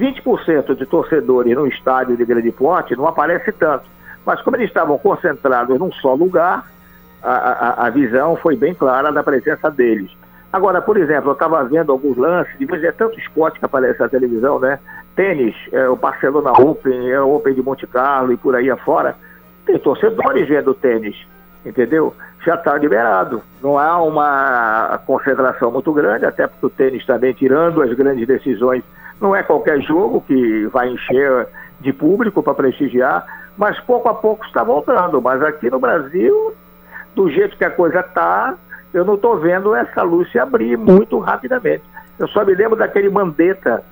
[0.00, 3.84] 20% de torcedores no estádio de grande porte não aparece tanto.
[4.26, 6.66] Mas como eles estavam concentrados num só lugar,
[7.22, 10.10] a, a, a visão foi bem clara da presença deles.
[10.52, 14.00] Agora, por exemplo, eu estava vendo alguns lances, de vez é tanto esporte que aparece
[14.00, 14.80] na televisão, né?
[15.14, 19.14] Tênis, é, o Barcelona Open, é o Open de Monte Carlo e por aí afora.
[19.64, 21.16] Tem torcedores vendo tênis
[21.64, 22.14] entendeu?
[22.44, 23.42] Já está liberado.
[23.62, 28.82] Não há uma concentração muito grande, até porque o tênis também, tirando as grandes decisões,
[29.20, 31.46] não é qualquer jogo que vai encher
[31.80, 33.24] de público para prestigiar,
[33.56, 35.22] mas pouco a pouco está voltando.
[35.22, 36.54] Mas aqui no Brasil,
[37.14, 38.56] do jeito que a coisa está,
[38.92, 41.84] eu não estou vendo essa luz se abrir muito rapidamente.
[42.18, 43.82] Eu só me lembro daquele Mandetta,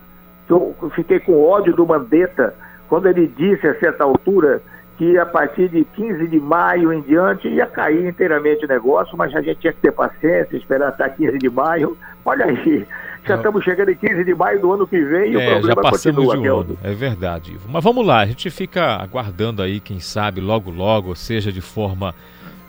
[0.47, 2.55] que eu fiquei com ódio do Mandetta,
[2.89, 4.61] quando ele disse a certa altura
[5.01, 9.35] que a partir de 15 de maio em diante ia cair inteiramente o negócio, mas
[9.35, 11.97] a gente tinha que ter paciência, esperar até 15 de maio.
[12.23, 12.87] Olha aí,
[13.25, 15.83] já estamos chegando em 15 de maio do ano que vem e é, o problema
[15.85, 16.37] já continua.
[16.37, 16.79] De ano.
[16.85, 17.67] É verdade, Ivo.
[17.67, 22.15] Mas vamos lá, a gente fica aguardando aí, quem sabe, logo logo, seja de forma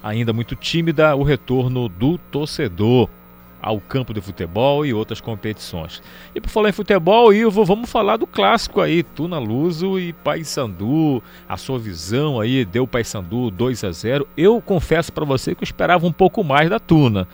[0.01, 3.09] ainda muito tímida, o retorno do torcedor
[3.61, 6.01] ao campo de futebol e outras competições.
[6.33, 11.21] E por falar em futebol, Ivo, vamos falar do clássico aí, Tuna Luso e Paysandu.
[11.47, 14.27] A sua visão aí deu Paysandu 2 a 0.
[14.35, 17.27] Eu confesso para você que eu esperava um pouco mais da Tuna.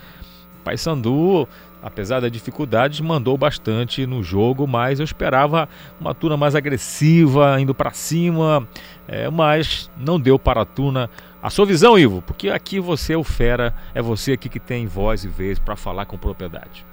[0.62, 1.48] Paysandu
[1.82, 5.68] apesar das dificuldades, mandou bastante no jogo, mas eu esperava
[6.00, 8.66] uma Tuna mais agressiva, indo para cima,
[9.06, 11.08] é, mas não deu para a Tuna
[11.42, 14.86] a sua visão, Ivo, porque aqui você é o fera, é você aqui que tem
[14.86, 16.84] voz e vez para falar com propriedade.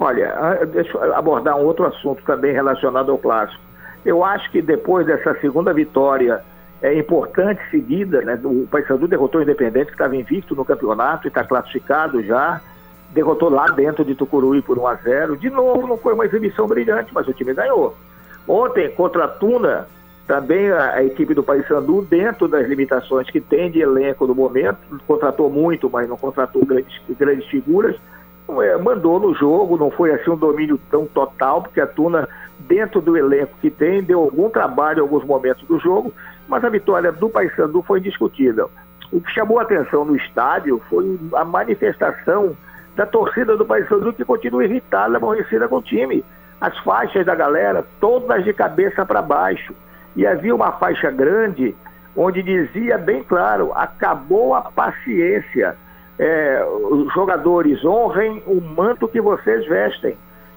[0.00, 3.60] Olha, deixa eu abordar um outro assunto também relacionado ao clássico.
[4.04, 6.42] Eu acho que depois dessa segunda vitória
[6.82, 8.24] é, importantes seguidas.
[8.24, 8.38] Né?
[8.42, 12.60] O Paysandu derrotou o Independente, que estava invicto no campeonato e está classificado já.
[13.10, 16.66] Derrotou lá dentro de Tucuruí por 1 a 0 De novo, não foi uma exibição
[16.66, 17.96] brilhante, mas o time ganhou.
[18.48, 19.86] Ontem, contra a Tuna,
[20.26, 24.78] também a, a equipe do Paysandu, dentro das limitações que tem de elenco no momento,
[25.06, 27.96] contratou muito, mas não contratou grandes, grandes figuras,
[28.60, 32.28] é, mandou no jogo, não foi assim um domínio tão total, porque a Tuna,
[32.60, 36.12] dentro do elenco que tem, deu algum trabalho em alguns momentos do jogo,
[36.48, 38.70] mas a vitória do Paysandu foi indiscutível.
[39.10, 42.56] O que chamou a atenção no estádio foi a manifestação
[42.96, 46.24] da torcida do Paysandu que continua irritada, aborrecida com o time.
[46.60, 49.74] As faixas da galera, todas de cabeça para baixo.
[50.14, 51.74] E havia uma faixa grande
[52.16, 55.76] onde dizia bem claro: acabou a paciência.
[56.18, 60.16] É, os jogadores honrem o manto que vocês vestem.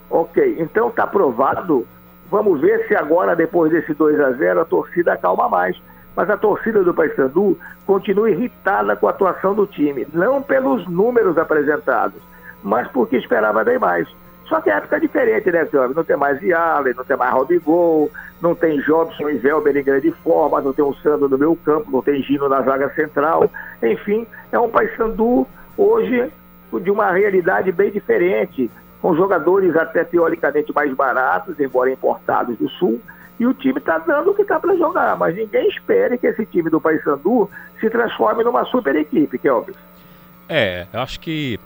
[0.10, 1.88] Ok, então está aprovado.
[2.30, 5.80] Vamos ver se agora, depois desse 2 a 0 a torcida acalma mais.
[6.16, 11.38] Mas a torcida do Paysandu continua irritada com a atuação do time, não pelos números
[11.38, 12.22] apresentados,
[12.64, 14.08] mas porque esperava bem mais.
[14.48, 15.96] Só que a época é diferente, né, Silvio?
[15.96, 18.12] Não tem mais Yalen, não tem mais Robigol,
[18.42, 21.90] não tem Jobson e Velber em grande forma, não tem o Sandro no meu campo,
[21.92, 23.50] não tem Gino na zaga central.
[23.82, 25.48] Enfim, é um Paysandu
[25.78, 26.32] hoje
[26.82, 28.70] de uma realidade bem diferente,
[29.02, 33.02] com jogadores até teoricamente mais baratos, embora importados do Sul,
[33.40, 36.46] e o time está dando o que está para jogar, mas ninguém espere que esse
[36.46, 37.50] time do Paysandu
[37.80, 39.76] se transforme numa super equipe, Kelvis.
[40.48, 41.60] É, eu acho que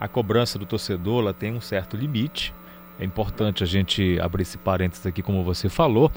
[0.00, 2.52] a cobrança do torcedor ela tem um certo limite.
[2.98, 6.10] É importante a gente abrir esse parênteses aqui, como você falou.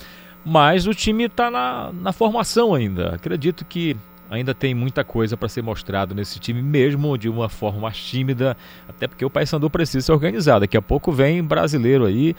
[0.45, 3.15] Mas o time está na, na formação ainda.
[3.15, 3.95] Acredito que
[4.30, 8.56] ainda tem muita coisa para ser mostrado nesse time, mesmo de uma forma mais tímida,
[8.88, 10.61] até porque o Paysandu precisa ser organizado.
[10.61, 12.35] Daqui a pouco vem brasileiro aí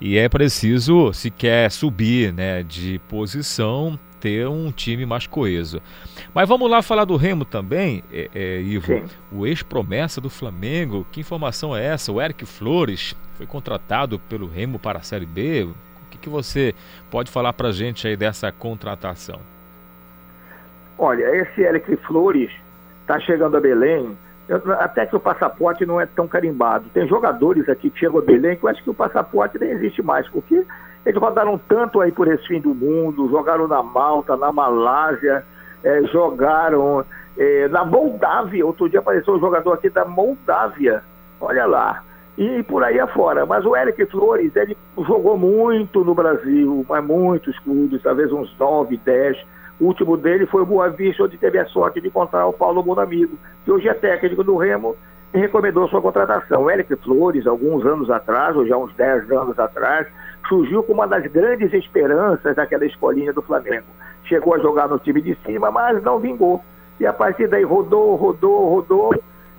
[0.00, 5.80] e é preciso, se quer subir né, de posição, ter um time mais coeso.
[6.34, 8.86] Mas vamos lá falar do Remo também, é, é, Ivo.
[8.86, 9.04] Sim.
[9.32, 12.12] O ex-promessa do Flamengo, que informação é essa?
[12.12, 15.64] O Eric Flores foi contratado pelo Remo para a Série B.
[15.64, 16.74] O que, que você
[17.10, 19.40] pode falar para a gente aí dessa contratação?
[20.98, 22.50] Olha, esse Eric Flores
[23.02, 24.16] está chegando a Belém,
[24.78, 26.88] até que o passaporte não é tão carimbado.
[26.90, 30.02] Tem jogadores aqui que chegam a Belém que eu acho que o passaporte nem existe
[30.02, 30.64] mais, porque
[31.04, 35.44] eles rodaram tanto aí por esse fim do mundo, jogaram na Malta, na Malásia,
[35.82, 37.04] é, jogaram
[37.36, 38.66] é, na Moldávia.
[38.66, 41.02] Outro dia apareceu um jogador aqui da Moldávia,
[41.40, 42.02] olha lá.
[42.38, 43.46] E por aí afora.
[43.46, 48.96] Mas o Eric Flores, ele jogou muito no Brasil, mas muitos clubes, talvez uns 9,
[48.96, 49.36] 10.
[49.78, 52.82] O último dele foi o Boa Vista, onde teve a sorte de encontrar o Paulo
[52.82, 54.96] Bonamigo, que hoje é técnico do Remo
[55.34, 56.62] e recomendou sua contratação.
[56.62, 60.06] O Eric Flores, alguns anos atrás, ou já uns 10 anos atrás,
[60.48, 63.86] surgiu como uma das grandes esperanças daquela escolinha do Flamengo.
[64.24, 66.62] Chegou a jogar no time de cima, mas não vingou.
[66.98, 69.14] E a partir daí rodou, rodou, rodou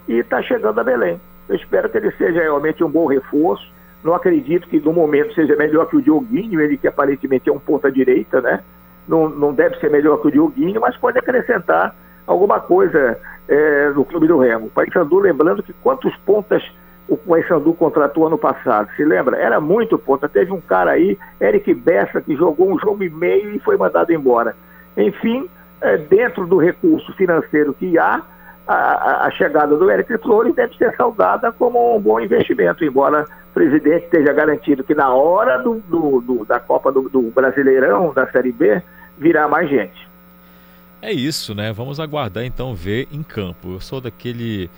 [0.07, 1.21] e está chegando a Belém.
[1.47, 3.71] Eu espero que ele seja realmente um bom reforço.
[4.03, 7.59] Não acredito que no momento seja melhor que o Dioguinho, ele que aparentemente é um
[7.59, 8.63] ponta-direita, né?
[9.07, 13.17] Não, não deve ser melhor que o Dioguinho, mas pode acrescentar alguma coisa
[13.47, 14.67] é, no clube do Remo.
[14.67, 16.63] O Paysandu, lembrando que quantos pontas
[17.07, 19.37] o Paysandu contratou ano passado, se lembra?
[19.37, 20.27] Era muito ponta.
[20.27, 24.11] Teve um cara aí, Eric Bessa, que jogou um jogo e meio e foi mandado
[24.11, 24.55] embora.
[24.97, 28.21] Enfim, é, dentro do recurso financeiro que há,
[28.67, 33.53] a, a, chegada do Eric Flores deve ser saudada como um bom investimento, embora o
[33.53, 38.29] presidente esteja garantido que na hora do, do, do da Copa do, do Brasileirão, da
[38.29, 38.81] Série B,
[39.17, 40.07] virá mais gente.
[41.01, 41.71] É isso, né?
[41.71, 43.73] Vamos aguardar então ver em campo.
[43.73, 44.69] Eu sou daquele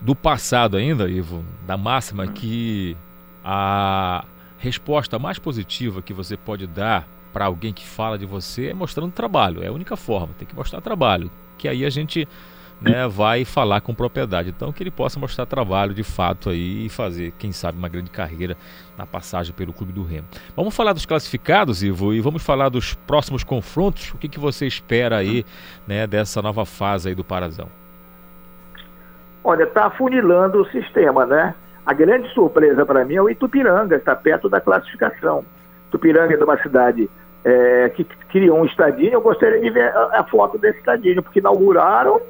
[0.00, 2.96] do passado ainda, Ivo, da máxima que
[3.44, 4.24] a
[4.58, 9.12] resposta mais positiva que você pode dar para alguém que fala de você é mostrando
[9.12, 9.62] trabalho.
[9.62, 11.30] É a única forma, tem que mostrar trabalho.
[11.58, 12.28] Que aí a gente
[12.80, 14.50] né, vai falar com propriedade.
[14.50, 18.10] Então, que ele possa mostrar trabalho de fato aí e fazer, quem sabe, uma grande
[18.10, 18.56] carreira
[18.96, 20.26] na passagem pelo Clube do Remo.
[20.54, 24.12] Vamos falar dos classificados, Ivo, e vamos falar dos próximos confrontos.
[24.12, 25.44] O que, que você espera aí
[25.86, 27.68] né, dessa nova fase aí do Parazão?
[29.42, 31.54] Olha, está afunilando o sistema, né?
[31.84, 35.44] A grande surpresa para mim é o Itupiranga, está perto da classificação.
[35.88, 37.10] Itupiranga é de uma cidade
[37.44, 39.12] é, que criou um estadinho.
[39.12, 42.20] Eu gostaria de ver a, a, foto desse estadinho, porque inauguraram.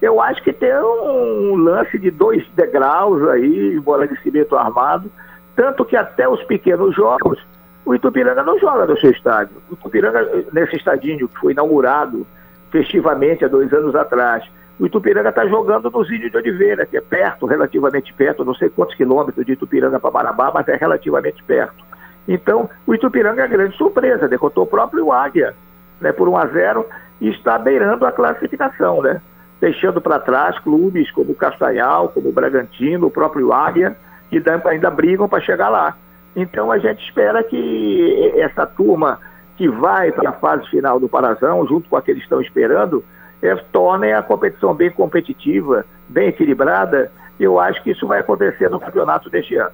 [0.00, 5.10] Eu acho que tem um, lance de dois degraus aí, bola de cimento armado.
[5.54, 7.38] Tanto que até os pequenos jogos,
[7.84, 9.56] o Itupiranga não joga no seu estádio.
[9.70, 12.26] O Itupiranga, nesse estadinho que foi inaugurado
[12.70, 14.44] festivamente há dois anos atrás,
[14.78, 18.68] o Itupiranga está jogando no Zílio de Oliveira, que é perto, relativamente perto, não sei
[18.68, 21.82] quantos quilômetros de Itupiranga para Marabá, mas é relativamente perto.
[22.28, 25.54] Então, o Itupiranga é grande surpresa, derrotou o próprio Águia
[26.00, 26.86] né, por 1 a 0
[27.20, 29.22] e está beirando a classificação, né?
[29.60, 33.96] Deixando para trás clubes como o Castanhal, como o Bragantino, o próprio Águia,
[34.30, 35.96] que ainda brigam para chegar lá.
[36.34, 39.18] Então a gente espera que essa turma
[39.56, 43.02] que vai para a fase final do Parazão, junto com aqueles que estão esperando,
[43.42, 47.10] é, tornem a competição bem competitiva, bem equilibrada.
[47.40, 49.72] Eu acho que isso vai acontecer no campeonato deste ano.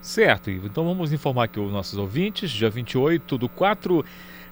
[0.00, 2.50] Certo, Então vamos informar aqui os nossos ouvintes.
[2.50, 4.04] Dia 28 do 4,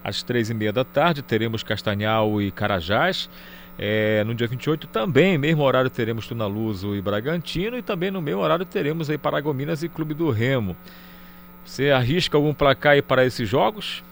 [0.05, 3.31] às três e meia da tarde, teremos Castanhal e Carajás.
[3.79, 7.79] É, no dia 28 também, mesmo horário, teremos Tunaluso e Bragantino.
[7.79, 10.77] E também no mesmo horário teremos aí Paragominas e Clube do Remo.
[11.65, 14.03] Você arrisca algum placar aí para esses jogos?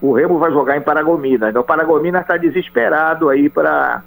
[0.00, 1.50] O Remo vai jogar em Paragominas.
[1.50, 4.02] Então, o Paragominas está desesperado aí para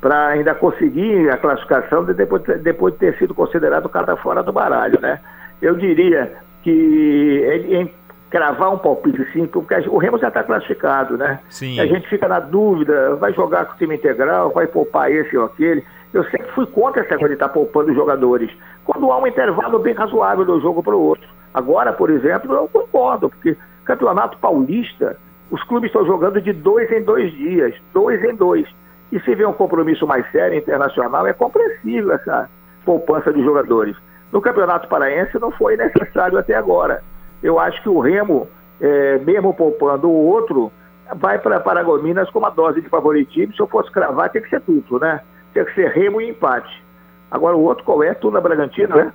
[0.00, 4.50] para ainda conseguir a classificação de depois, depois de ter sido considerado cada fora do
[4.50, 5.20] baralho, né?
[5.60, 6.32] Eu diria
[6.62, 7.92] que em
[8.30, 11.40] cravar um palpite sim, porque o Remo já está classificado, né?
[11.48, 11.80] Sim.
[11.80, 15.46] A gente fica na dúvida, vai jogar com o time integral, vai poupar esse ou
[15.46, 15.84] aquele.
[16.14, 18.50] Eu sempre fui contra essa coisa de estar tá poupando os jogadores.
[18.84, 21.28] Quando há um intervalo bem razoável do jogo para o outro.
[21.52, 25.16] Agora, por exemplo, eu concordo, porque campeonato paulista,
[25.50, 28.68] os clubes estão jogando de dois em dois dias, dois em dois.
[29.10, 32.48] E se vê um compromisso mais sério internacional, é compreensível essa
[32.84, 33.96] poupança de jogadores.
[34.32, 37.02] No Campeonato Paraense não foi necessário até agora.
[37.42, 38.48] Eu acho que o Remo,
[38.80, 40.72] é, mesmo poupando o outro,
[41.16, 43.54] vai para Paragominas com uma dose de favoritismo.
[43.54, 45.20] Se eu fosse cravar, tem que ser duplo, né?
[45.52, 46.82] Tem que ser Remo e empate.
[47.30, 48.12] Agora o outro qual é?
[48.14, 49.12] Tuna Bragantino, né?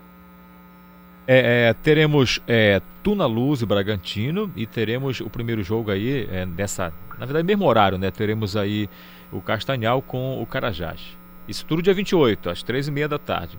[1.28, 6.46] É, é, teremos é, Tuna Luz e Bragantino e teremos o primeiro jogo aí é,
[6.46, 8.12] nessa, na verdade, mesmo horário, né?
[8.12, 8.88] Teremos aí
[9.32, 11.18] o Castanhal com o Carajás.
[11.48, 13.58] Isso tudo dia 28, às três e meia da tarde.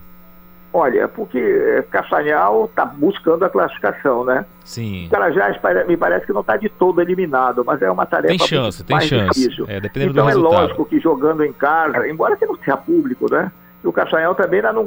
[0.79, 4.45] Olha, porque eh, Castanhal está buscando a classificação, né?
[4.63, 5.07] Sim.
[5.07, 5.59] O Carajás
[5.89, 9.01] me parece que não está de todo eliminado, mas é uma tarefa tem chance, tem
[9.01, 9.41] chance.
[9.41, 9.65] difícil.
[9.71, 10.61] É, dependendo então do é resultado.
[10.61, 13.51] lógico que jogando em casa, embora que não seja público, né?
[13.83, 14.85] O Castanhal também não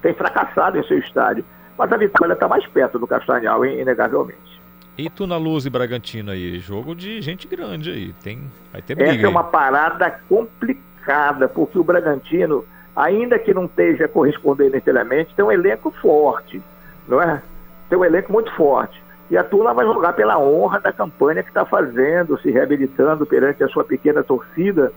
[0.00, 1.44] tem fracassado em seu estádio.
[1.76, 4.60] Mas a vitória está mais perto do Castanhal, inegavelmente.
[4.96, 8.94] E tu na Luz e Bragantino aí, jogo de gente grande aí, tem, vai ter
[8.94, 9.10] briga.
[9.10, 12.64] Essa é uma parada complicada, porque o Bragantino,
[12.96, 16.62] ainda que não esteja correspondendo inteiramente, tem um elenco forte,
[17.06, 17.42] não é?
[17.90, 19.04] Tem um elenco muito forte.
[19.30, 23.62] E a Tuna vai jogar pela honra da campanha que está fazendo, se reabilitando perante
[23.62, 24.92] a sua pequena torcida.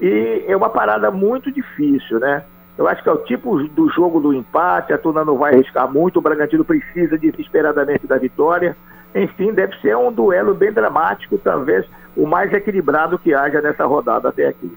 [0.00, 2.44] E é uma parada muito difícil, né?
[2.76, 5.90] Eu acho que é o tipo do jogo do empate, a Tuna não vai arriscar
[5.90, 8.76] muito, o Bragantino precisa desesperadamente da vitória.
[9.14, 14.28] Enfim, deve ser um duelo bem dramático, talvez o mais equilibrado que haja nessa rodada
[14.28, 14.70] até aqui.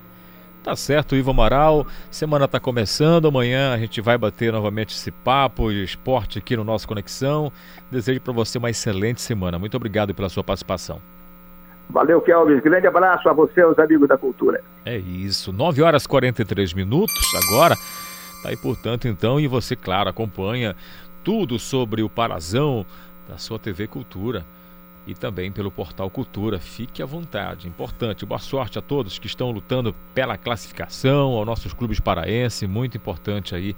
[0.64, 1.88] Tá certo, Ivo Amaral.
[2.12, 3.28] Semana está começando.
[3.28, 7.52] Amanhã a gente vai bater novamente esse papo de esporte aqui no nosso Conexão.
[7.90, 9.58] Desejo para você uma excelente semana.
[9.58, 11.02] Muito obrigado pela sua participação.
[11.90, 12.62] Valeu, Kelvis.
[12.62, 14.64] Grande abraço a você, os amigos da cultura.
[14.86, 15.52] É isso.
[15.52, 17.16] 9 horas e 43 minutos
[17.48, 17.76] agora.
[18.44, 20.76] Tá aí, portanto, então, e você, claro, acompanha
[21.24, 22.86] tudo sobre o Parazão
[23.28, 24.46] da sua TV Cultura
[25.06, 26.60] e também pelo portal Cultura.
[26.60, 27.68] Fique à vontade.
[27.68, 28.26] Importante.
[28.26, 32.68] Boa sorte a todos que estão lutando pela classificação, aos nossos clubes paraenses.
[32.70, 33.76] Muito importante aí,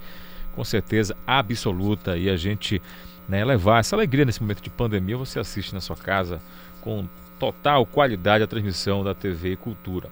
[0.54, 2.16] com certeza absoluta.
[2.16, 2.80] E a gente
[3.28, 5.16] né, levar essa alegria nesse momento de pandemia.
[5.16, 6.40] Você assiste na sua casa
[6.80, 7.06] com
[7.38, 10.08] total qualidade a transmissão da TV Cultura.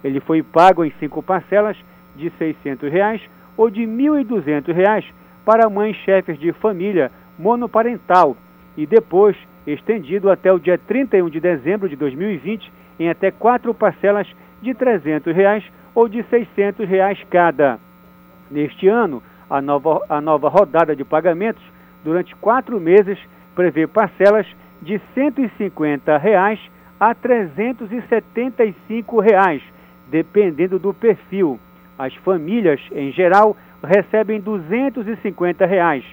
[0.03, 1.77] Ele foi pago em cinco parcelas
[2.15, 3.22] de 600 reais
[3.55, 5.05] ou de 1.200 reais
[5.45, 8.35] para mães chefes de família monoparental
[8.77, 9.35] e depois
[9.65, 14.27] estendido até o dia 31 de dezembro de 2020 em até quatro parcelas
[14.61, 17.77] de 300 reais ou de 600 reais cada.
[18.49, 21.64] Neste ano, a nova, a nova rodada de pagamentos
[22.03, 23.19] durante quatro meses
[23.56, 24.45] prevê parcelas
[24.81, 26.60] de 150 reais
[26.99, 29.61] a 375 reais,
[30.10, 31.60] dependendo do perfil.
[31.98, 36.06] As famílias, em geral, recebem 250 reais.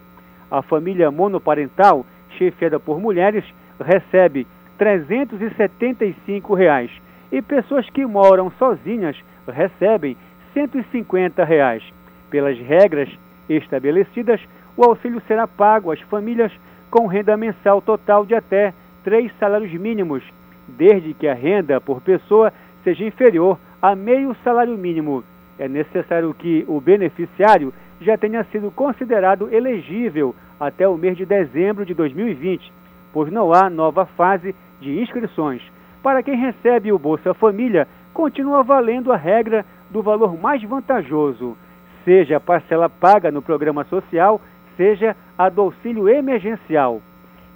[0.51, 2.07] A família monoparental,
[2.39, 3.45] chefiada por mulheres,
[3.79, 4.47] recebe
[4.79, 6.91] 375 reais.
[7.31, 9.17] E pessoas que moram sozinhas
[9.47, 10.17] recebem
[10.55, 11.83] 150 reais.
[12.31, 13.09] Pelas regras
[13.49, 14.41] estabelecidas,
[14.77, 16.53] o auxílio será pago às famílias
[16.91, 18.73] com renda mensal total de até
[19.05, 20.23] três salários mínimos,
[20.67, 22.53] desde que a renda por pessoa
[22.83, 25.25] seja inferior a meio salário mínimo.
[25.59, 31.85] É necessário que o beneficiário já tenha sido considerado elegível até o mês de dezembro
[31.85, 32.73] de 2020,
[33.13, 35.63] pois não há nova fase de inscrições.
[36.03, 41.57] Para quem recebe o Bolsa Família, continua valendo a regra do valor mais vantajoso,
[42.05, 44.41] seja a parcela paga no programa social,
[44.77, 47.01] seja a do auxílio emergencial.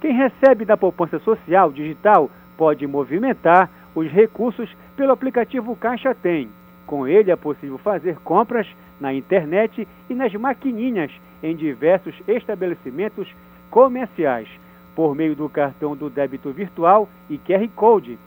[0.01, 6.49] Quem recebe da poupança social digital pode movimentar os recursos pelo aplicativo Caixa Tem.
[6.85, 8.67] Com ele é possível fazer compras
[8.99, 11.11] na internet e nas maquininhas
[11.41, 13.27] em diversos estabelecimentos
[13.69, 14.47] comerciais,
[14.95, 18.17] por meio do cartão do débito virtual e QR Code.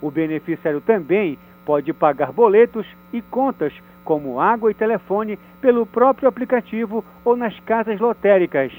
[0.00, 3.72] O beneficiário também pode pagar boletos e contas,
[4.04, 8.72] como água e telefone, pelo próprio aplicativo ou nas casas lotéricas.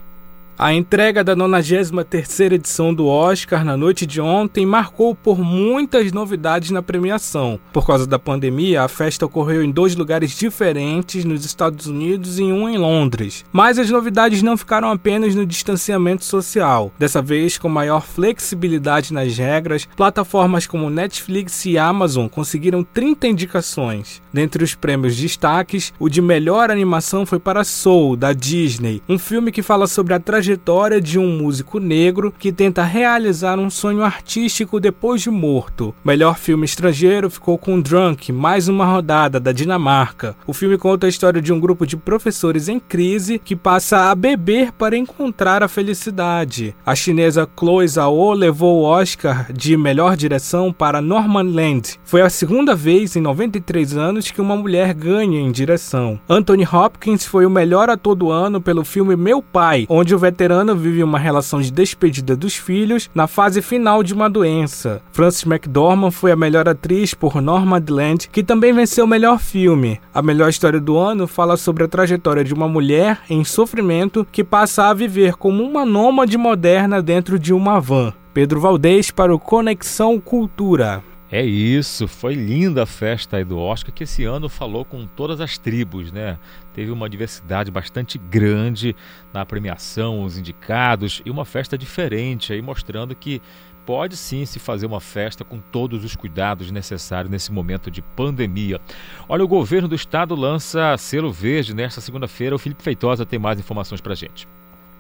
[0.61, 6.73] A entrega da 93ª edição do Oscar na noite de ontem marcou por muitas novidades
[6.73, 7.61] na premiação.
[7.73, 12.43] Por causa da pandemia, a festa ocorreu em dois lugares diferentes nos Estados Unidos e
[12.43, 13.45] um em Londres.
[13.53, 16.93] Mas as novidades não ficaram apenas no distanciamento social.
[16.99, 24.21] Dessa vez, com maior flexibilidade nas regras, plataformas como Netflix e Amazon conseguiram 30 indicações.
[24.33, 29.53] Dentre os prêmios destaques, o de melhor animação foi para Soul, da Disney, um filme
[29.53, 34.03] que fala sobre a trajetória trajetória de um músico negro que tenta realizar um sonho
[34.03, 35.95] artístico depois de morto.
[36.03, 40.35] Melhor filme estrangeiro ficou com Drunk, mais uma rodada da Dinamarca.
[40.47, 44.15] O filme conta a história de um grupo de professores em crise que passa a
[44.15, 46.75] beber para encontrar a felicidade.
[46.87, 52.01] A chinesa Chloe Zhao levou o Oscar de melhor direção para Norman Land.
[52.05, 56.19] Foi a segunda vez em 93 anos que uma mulher ganha em direção.
[56.29, 60.38] Anthony Hopkins foi o melhor ator do ano pelo filme Meu Pai, onde o veterano
[60.77, 65.03] vive uma relação de despedida dos filhos na fase final de uma doença.
[65.11, 70.01] Frances McDormand foi a melhor atriz por Nomadland, que também venceu o melhor filme.
[70.15, 74.45] A melhor história do ano fala sobre a trajetória de uma mulher em sofrimento que
[74.45, 78.13] passa a viver como uma nômade moderna dentro de uma van.
[78.33, 81.03] Pedro Valdez para o Conexão Cultura.
[81.31, 85.43] É isso, foi linda a festa aí do Oscar, que esse ano falou com todas
[85.43, 86.39] as tribos, né?
[86.73, 88.97] Teve uma diversidade bastante grande
[89.31, 93.43] na premiação, os indicados, e uma festa diferente aí, mostrando que
[93.85, 98.81] pode sim se fazer uma festa com todos os cuidados necessários nesse momento de pandemia.
[99.29, 102.57] Olha, o governo do estado lança selo verde nesta segunda-feira.
[102.57, 104.49] O Felipe Feitosa tem mais informações para gente.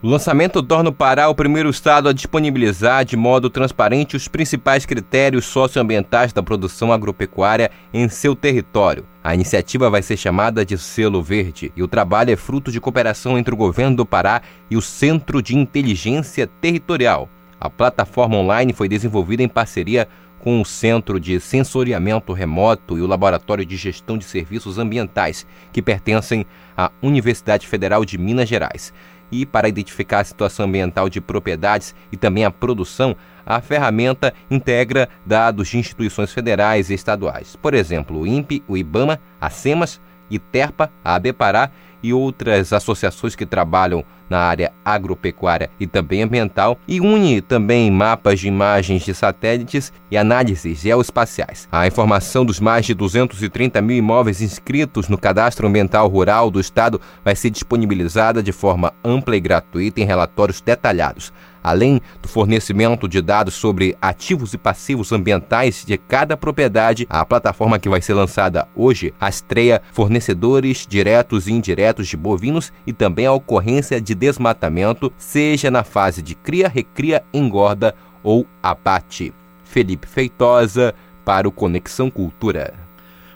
[0.00, 4.86] O lançamento torna o Pará o primeiro estado a disponibilizar de modo transparente os principais
[4.86, 9.04] critérios socioambientais da produção agropecuária em seu território.
[9.24, 13.36] A iniciativa vai ser chamada de Selo Verde e o trabalho é fruto de cooperação
[13.36, 17.28] entre o governo do Pará e o Centro de Inteligência Territorial.
[17.60, 20.06] A plataforma online foi desenvolvida em parceria
[20.38, 25.82] com o Centro de Sensoriamento Remoto e o Laboratório de Gestão de Serviços Ambientais, que
[25.82, 26.46] pertencem
[26.76, 28.92] à Universidade Federal de Minas Gerais.
[29.30, 33.14] E para identificar a situação ambiental de propriedades e também a produção,
[33.44, 37.56] a ferramenta integra dados de instituições federais e estaduais.
[37.56, 40.00] Por exemplo, o INPE, o IBAMA, a SEMAS,
[40.30, 41.70] ITERPA, a ABPará
[42.02, 48.40] e outras associações que trabalham na área agropecuária e também ambiental e une também mapas
[48.40, 51.68] de imagens de satélites e análises geoespaciais.
[51.72, 57.00] A informação dos mais de 230 mil imóveis inscritos no Cadastro Ambiental Rural do Estado
[57.24, 63.20] vai ser disponibilizada de forma ampla e gratuita em relatórios detalhados além do fornecimento de
[63.20, 68.68] dados sobre ativos e passivos ambientais de cada propriedade, a plataforma que vai ser lançada
[68.74, 75.70] hoje rastreia fornecedores diretos e indiretos de bovinos e também a ocorrência de desmatamento, seja
[75.70, 79.32] na fase de cria, recria, engorda ou abate.
[79.64, 80.94] Felipe Feitosa
[81.24, 82.88] para o Conexão Cultura.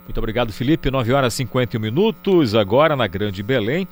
[0.05, 0.91] Muito obrigado, Felipe.
[0.91, 3.87] 9 horas e 51 minutos, agora na Grande Belém.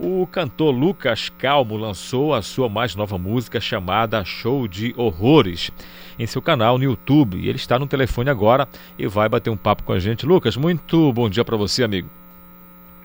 [0.00, 5.72] O cantor Lucas Calmo lançou a sua mais nova música chamada Show de Horrores
[6.16, 7.36] em seu canal no YouTube.
[7.36, 10.24] E ele está no telefone agora e vai bater um papo com a gente.
[10.24, 12.08] Lucas, muito bom dia para você, amigo.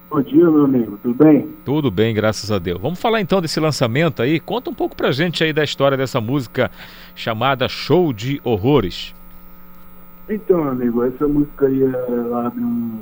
[0.08, 1.00] Bom dia, meu amigo.
[1.02, 1.50] Tudo bem?
[1.66, 2.80] Tudo bem, graças a Deus.
[2.80, 4.40] Vamos falar então desse lançamento aí.
[4.40, 6.70] Conta um pouco pra gente aí da história dessa música
[7.16, 9.16] chamada Show de Horrores.
[10.30, 13.02] Então, amigo, essa música aí ela abre um,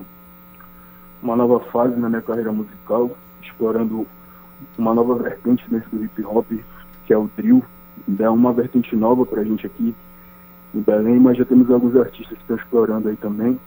[1.22, 3.11] uma nova fase na minha carreira musical
[3.47, 4.07] explorando
[4.77, 6.47] uma nova vertente dentro do hip hop,
[7.05, 7.63] que é o drill.
[8.19, 9.95] É uma vertente nova para a gente aqui
[10.73, 13.59] em Belém, mas já temos alguns artistas que estão explorando aí também.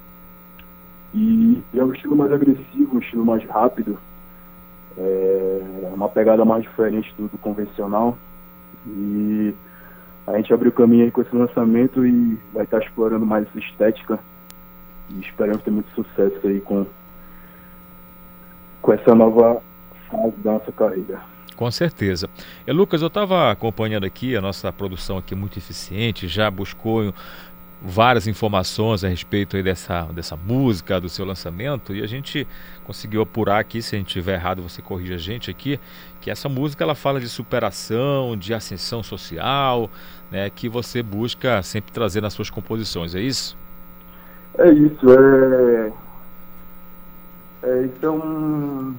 [1.12, 3.98] E é um estilo mais agressivo, um estilo mais rápido,
[4.96, 8.16] é uma pegada mais diferente do, do convencional.
[8.86, 9.54] E
[10.26, 13.58] a gente abriu o caminho aí com esse lançamento e vai estar explorando mais essa
[13.58, 14.18] estética.
[15.10, 16.86] E esperamos ter muito sucesso aí com,
[18.84, 19.62] com essa nova
[20.10, 21.18] fase da nossa carreira.
[21.56, 22.28] Com certeza.
[22.66, 27.14] E, Lucas, eu estava acompanhando aqui, a nossa produção aqui é muito eficiente, já buscou
[27.80, 32.46] várias informações a respeito aí dessa, dessa música, do seu lançamento, e a gente
[32.84, 35.80] conseguiu apurar aqui, se a gente estiver errado, você corrija a gente aqui,
[36.20, 39.90] que essa música ela fala de superação, de ascensão social,
[40.30, 43.56] né, que você busca sempre trazer nas suas composições, é isso?
[44.58, 46.03] É isso, é
[47.64, 48.94] é, isso é um,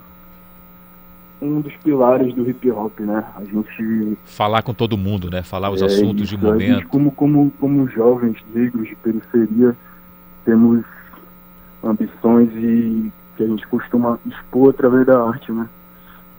[1.41, 3.23] um dos pilares do hip hop, né?
[3.35, 5.43] A gente falar com todo mundo, né?
[5.43, 6.61] Falar os é, assuntos isso, de momento.
[6.61, 9.75] Gente, como como como jovens negros de periferia
[10.43, 10.83] temos
[11.83, 15.67] ambições e que a gente costuma expor através da arte, né?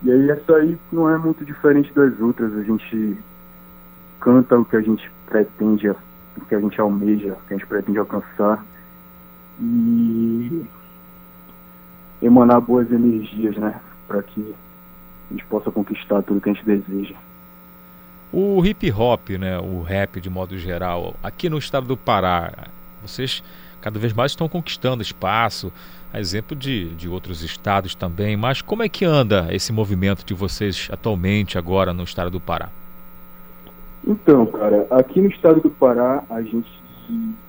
[0.03, 2.53] E aí essa aí não é muito diferente das outras.
[2.55, 3.17] A gente
[4.21, 5.97] canta o que a gente pretende, o
[6.49, 8.65] que a gente almeja, o que a gente pretende alcançar.
[9.61, 10.65] E
[12.27, 13.81] emanar boas energias, né?
[14.07, 14.55] Para que
[15.31, 17.15] a gente possa conquistar tudo que a gente deseja.
[18.33, 22.53] O hip hop, né, o rap de modo geral, aqui no estado do Pará,
[23.01, 23.43] vocês
[23.81, 25.73] cada vez mais estão conquistando espaço,
[26.13, 30.35] a exemplo de, de outros estados também, mas como é que anda esse movimento de
[30.35, 32.69] vocês atualmente, agora no estado do Pará?
[34.05, 36.69] Então, cara, aqui no estado do Pará a gente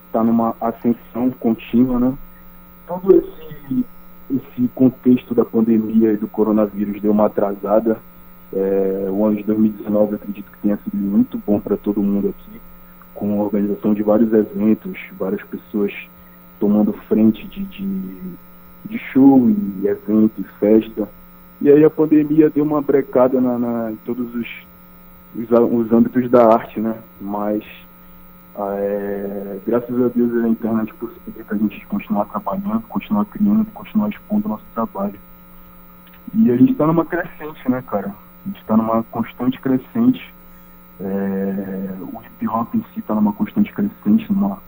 [0.06, 2.14] está numa ascensão contínua, né?
[2.86, 3.84] Todo esse
[4.30, 7.98] esse contexto da pandemia e do coronavírus deu uma atrasada.
[8.52, 12.60] É, o ano de 2019 acredito que tenha sido muito bom para todo mundo aqui,
[13.14, 15.92] com a organização de vários eventos, várias pessoas
[16.58, 18.16] tomando frente de, de,
[18.86, 21.08] de show e evento e festa.
[21.60, 24.48] E aí a pandemia deu uma brecada na, na em todos os,
[25.36, 26.96] os, os âmbitos da arte, né?
[27.20, 27.62] Mas
[28.60, 34.46] é, graças a Deus a internet possibilita a gente continuar trabalhando, continuar criando, continuar expondo
[34.46, 35.18] o nosso trabalho.
[36.34, 38.08] E a gente está numa crescente, né, cara?
[38.08, 40.34] A gente está numa constante crescente.
[41.00, 44.58] É, o hip hop em si está numa constante crescente, numa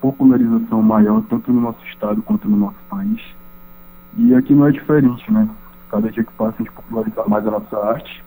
[0.00, 3.22] popularização maior, tanto no nosso estado quanto no nosso país.
[4.16, 5.48] E aqui não é diferente, né?
[5.90, 8.24] Cada dia que passa a gente populariza mais a nossa arte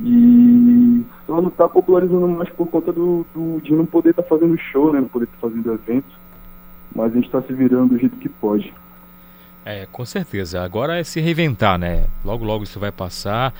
[0.00, 4.28] e só não está popularizando mais por conta do, do de não poder estar tá
[4.30, 5.00] fazendo show, né?
[5.00, 6.08] Não poder estar tá fazendo evento.
[6.96, 8.72] Mas a gente está se virando do jeito que pode.
[9.62, 10.62] É, com certeza.
[10.62, 12.06] Agora é se reinventar, né?
[12.24, 13.52] Logo, logo isso vai passar.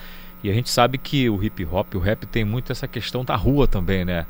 [0.43, 3.35] E a gente sabe que o hip hop, o rap tem muito essa questão da
[3.35, 4.25] rua também, né?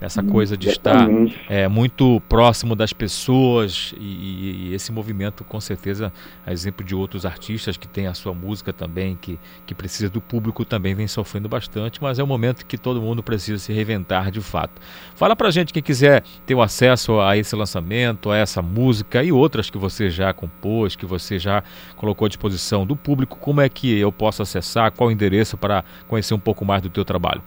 [0.00, 1.36] Essa coisa de Exatamente.
[1.36, 6.12] estar é, muito próximo das pessoas e, e, esse movimento com certeza
[6.46, 10.20] a exemplo de outros artistas que têm a sua música também que, que precisa do
[10.20, 14.30] público também vem sofrendo bastante mas é um momento que todo mundo precisa se reinventar
[14.30, 14.80] de fato.
[15.14, 19.30] Fala pra gente quem quiser ter o acesso a esse lançamento a essa música e
[19.30, 21.62] outras que você já compôs que você já
[21.96, 24.92] colocou à disposição do público como é que eu posso acessar?
[24.92, 27.42] Qual o endereço para conhecer um pouco mais do teu trabalho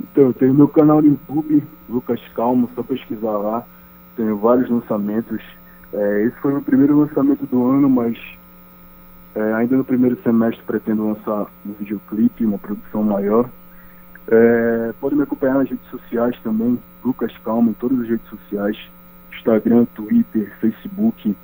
[0.00, 3.64] então, eu tenho meu canal no YouTube, Lucas Calmo, só pesquisar lá.
[4.16, 5.42] Tenho vários lançamentos.
[5.92, 8.16] É, esse foi o primeiro lançamento do ano, mas
[9.34, 13.48] é, ainda no primeiro semestre pretendo lançar um videoclipe, uma produção maior.
[14.28, 18.78] É, pode me acompanhar nas redes sociais também, Lucas Calmo, em todas as redes sociais.
[19.32, 21.36] Instagram, Twitter, Facebook,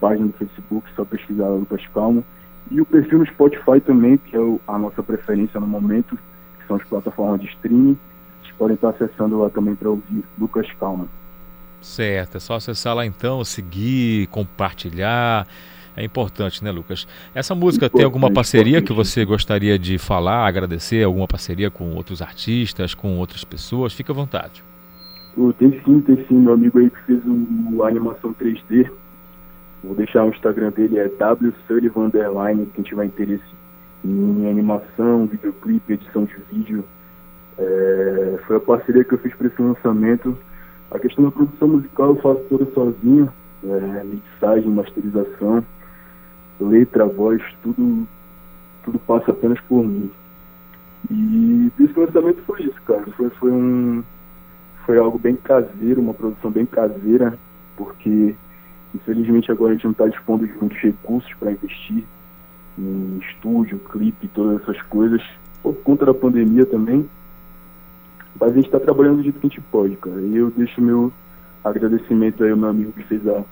[0.00, 2.24] página do Facebook, só pesquisar Lucas Calmo.
[2.70, 6.18] E o perfil no Spotify também, que é a nossa preferência no momento
[6.66, 7.96] que são as plataformas de streaming.
[8.42, 11.06] Vocês podem estar acessando lá também para ouvir Lucas Calma.
[11.80, 15.46] Certo, é só acessar lá então, seguir, compartilhar.
[15.96, 17.06] É importante, né, Lucas?
[17.34, 21.04] Essa música importante, tem alguma parceria que você gostaria de falar, agradecer?
[21.04, 23.94] Alguma parceria com outros artistas, com outras pessoas?
[23.94, 24.62] Fique à vontade.
[25.58, 26.34] Tem sim, tem sim.
[26.34, 27.22] Meu amigo aí que fez
[27.82, 28.90] a animação 3D.
[29.84, 32.10] Vou deixar o Instagram dele, é wsullivan,
[32.74, 33.55] quem tiver interesse
[34.04, 36.84] em animação, videoclipe, edição de vídeo.
[37.58, 40.36] É, foi a parceria que eu fiz para esse lançamento.
[40.90, 43.32] A questão da produção musical eu faço toda sozinho,
[43.64, 45.64] é, mixagem, masterização,
[46.60, 48.06] letra, voz, tudo,
[48.84, 50.10] tudo passa apenas por mim.
[51.10, 53.04] E esse lançamento foi isso, cara.
[53.16, 54.02] Foi, foi um
[54.86, 57.36] foi algo bem caseiro, uma produção bem caseira,
[57.76, 58.36] porque
[58.94, 62.04] infelizmente agora a gente não está dispondo de muitos recursos para investir
[62.78, 65.22] em estúdio, clipe, todas essas coisas,
[65.62, 67.08] por conta da pandemia também.
[68.38, 70.20] Mas a gente está trabalhando do jeito que a gente pode, cara.
[70.20, 71.12] E eu deixo meu
[71.64, 73.42] agradecimento aí ao meu amigo que fez a,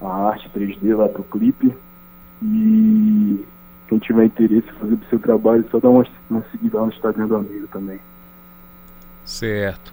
[0.00, 1.74] a arte 3D lá pro clipe.
[2.42, 3.44] E
[3.88, 6.92] quem tiver interesse em fazer o seu trabalho, só dá uma, uma seguida lá no
[6.92, 7.98] Instagram do amigo também.
[9.24, 9.92] Certo.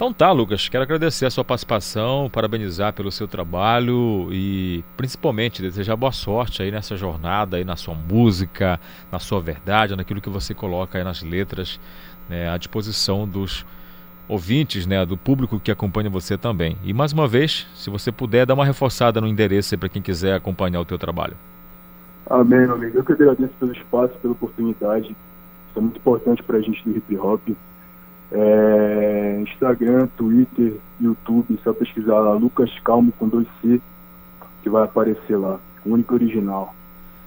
[0.00, 5.94] Então tá, Lucas, quero agradecer a sua participação, parabenizar pelo seu trabalho e principalmente desejar
[5.94, 8.80] boa sorte aí nessa jornada aí na sua música,
[9.12, 11.78] na sua verdade, naquilo que você coloca aí nas letras,
[12.30, 13.66] né, à disposição dos
[14.26, 16.78] ouvintes, né, do público que acompanha você também.
[16.82, 20.34] E mais uma vez, se você puder dar uma reforçada no endereço para quem quiser
[20.34, 21.36] acompanhar o teu trabalho.
[22.30, 22.96] Amém, meu amigo.
[22.96, 25.08] Eu que agradeço pelo espaço, pela oportunidade.
[25.10, 27.50] Isso é muito importante para a gente do hip hop.
[28.32, 33.80] É, Instagram, Twitter, YouTube, só pesquisar lá Lucas Calmo com dois C
[34.62, 35.58] que vai aparecer lá.
[35.84, 36.74] Único original.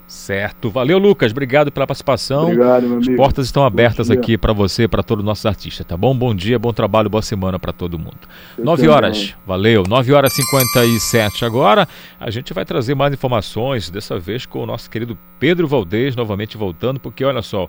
[0.05, 0.69] Certo.
[0.69, 1.31] Valeu, Lucas.
[1.31, 2.43] Obrigado pela participação.
[2.43, 3.11] Obrigado, meu amigo.
[3.11, 6.15] As portas estão abertas aqui para você, para todos os nossos artistas, tá bom?
[6.15, 8.19] Bom dia, bom trabalho, boa semana para todo mundo.
[8.57, 9.17] Eu 9 horas.
[9.17, 9.35] Também.
[9.45, 9.84] Valeu.
[9.88, 11.88] 9 horas e 57 agora.
[12.19, 16.57] A gente vai trazer mais informações, dessa vez com o nosso querido Pedro Valdez, novamente
[16.57, 17.67] voltando, porque olha só,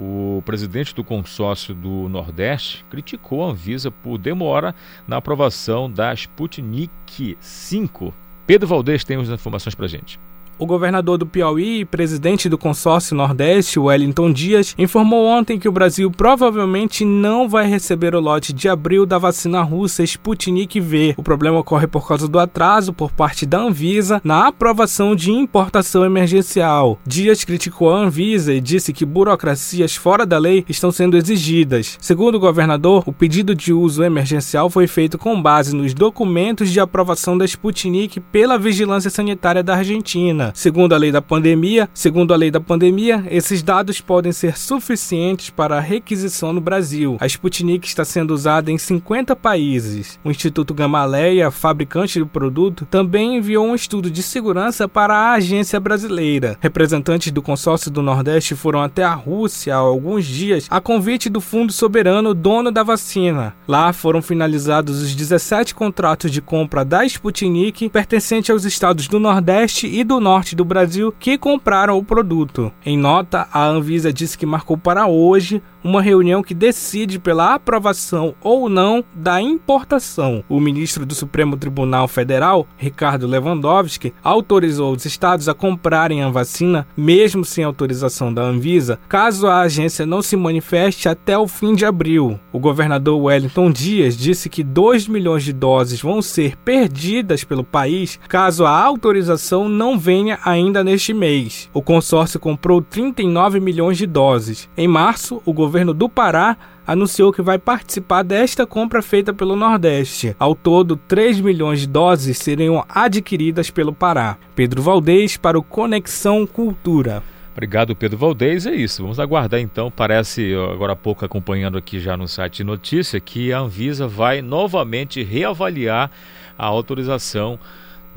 [0.00, 4.74] o presidente do consórcio do Nordeste criticou a Anvisa por demora
[5.06, 8.14] na aprovação da Sputnik 5.
[8.46, 10.18] Pedro Valdez tem as informações para gente.
[10.60, 15.72] O governador do Piauí e presidente do consórcio Nordeste, Wellington Dias, informou ontem que o
[15.72, 21.14] Brasil provavelmente não vai receber o lote de abril da vacina russa Sputnik V.
[21.16, 26.04] O problema ocorre por causa do atraso por parte da Anvisa na aprovação de importação
[26.04, 26.98] emergencial.
[27.06, 31.96] Dias criticou a Anvisa e disse que burocracias fora da lei estão sendo exigidas.
[32.02, 36.80] Segundo o governador, o pedido de uso emergencial foi feito com base nos documentos de
[36.80, 40.49] aprovação da Sputnik pela Vigilância Sanitária da Argentina.
[40.54, 45.50] Segundo a lei da pandemia, segundo a lei da pandemia, esses dados podem ser suficientes
[45.50, 47.16] para a requisição no Brasil.
[47.20, 50.18] A Sputnik está sendo usada em 50 países.
[50.24, 55.78] O Instituto Gamaleia, fabricante do produto, também enviou um estudo de segurança para a agência
[55.78, 56.56] brasileira.
[56.60, 61.40] Representantes do consórcio do Nordeste foram até a Rússia há alguns dias a convite do
[61.40, 63.54] Fundo Soberano, dono da vacina.
[63.66, 69.86] Lá foram finalizados os 17 contratos de compra da Sputnik pertencentes aos estados do Nordeste
[69.86, 72.72] e do Norte norte do Brasil que compraram o produto.
[72.84, 78.34] Em nota, a Anvisa disse que marcou para hoje uma reunião que decide pela aprovação
[78.40, 80.44] ou não da importação.
[80.48, 86.86] O ministro do Supremo Tribunal Federal, Ricardo Lewandowski, autorizou os estados a comprarem a vacina,
[86.96, 91.84] mesmo sem autorização da Anvisa, caso a agência não se manifeste até o fim de
[91.84, 92.38] abril.
[92.52, 98.18] O governador Wellington Dias disse que 2 milhões de doses vão ser perdidas pelo país
[98.28, 101.68] caso a autorização não venha ainda neste mês.
[101.72, 104.68] O consórcio comprou 39 milhões de doses.
[104.76, 109.54] Em março, o governo governo do Pará anunciou que vai participar desta compra feita pelo
[109.54, 110.34] Nordeste.
[110.36, 114.36] Ao todo, 3 milhões de doses seriam adquiridas pelo Pará.
[114.56, 117.22] Pedro Valdez para o Conexão Cultura.
[117.52, 118.66] Obrigado, Pedro Valdez.
[118.66, 119.02] É isso.
[119.02, 119.92] Vamos aguardar então.
[119.92, 124.42] Parece, agora há pouco, acompanhando aqui já no site de notícia, que a Anvisa vai
[124.42, 126.10] novamente reavaliar
[126.58, 127.60] a autorização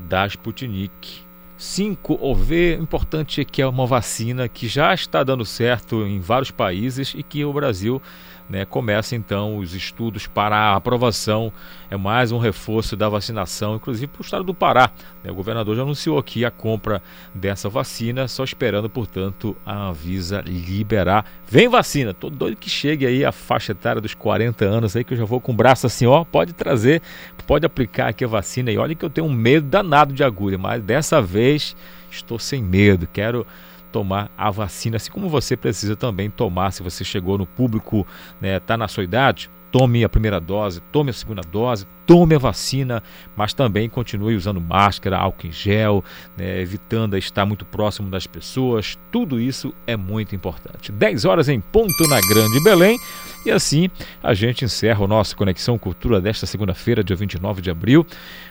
[0.00, 1.23] da Sputnik
[1.64, 2.74] 5 OV.
[2.78, 7.22] Importante é que é uma vacina que já está dando certo em vários países e
[7.22, 8.02] que o Brasil
[8.48, 11.52] né, começa então os estudos para a aprovação.
[11.90, 14.90] É mais um reforço da vacinação, inclusive para o estado do Pará.
[15.22, 17.02] Né, o governador já anunciou aqui a compra
[17.34, 21.24] dessa vacina, só esperando, portanto, a Anvisa liberar.
[21.48, 22.12] Vem vacina!
[22.12, 25.24] Tô doido que chegue aí a faixa etária dos 40 anos aí, que eu já
[25.24, 27.00] vou com o braço assim, ó, pode trazer,
[27.46, 28.70] pode aplicar aqui a vacina.
[28.70, 31.76] E olha que eu tenho um medo danado de agulha, mas dessa vez
[32.10, 33.08] estou sem medo.
[33.12, 33.46] Quero
[33.94, 38.40] tomar a vacina, assim como você precisa também tomar se você chegou no público, está
[38.40, 42.38] né, tá na sua idade, tome a primeira dose, tome a segunda dose, tome a
[42.38, 43.00] vacina,
[43.36, 46.02] mas também continue usando máscara, álcool em gel,
[46.36, 48.98] né, evitando estar muito próximo das pessoas.
[49.12, 50.90] Tudo isso é muito importante.
[50.90, 52.98] 10 horas em ponto na Grande Belém.
[53.46, 53.90] E assim
[54.22, 58.04] a gente encerra o nosso Conexão Cultura desta segunda-feira, dia 29 de abril.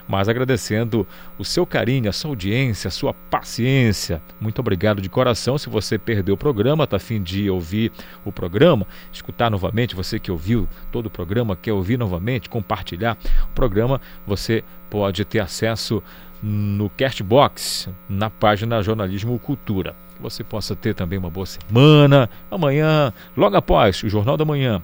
[0.08, 1.08] Mas agradecendo
[1.38, 4.22] o seu carinho, a sua audiência, a sua paciência.
[4.40, 5.58] Muito obrigado de coração.
[5.58, 7.92] Se você perdeu o programa, está afim de ouvir
[8.26, 13.54] o programa, escutar novamente, você que ouviu todo o programa, quer ouvir novamente, compartilhar o
[13.54, 16.04] programa, você pode ter acesso
[16.42, 19.96] no Castbox, na página Jornalismo Cultura.
[20.16, 22.30] Que você possa ter também uma boa semana.
[22.52, 24.84] Amanhã, logo após o Jornal da Manhã,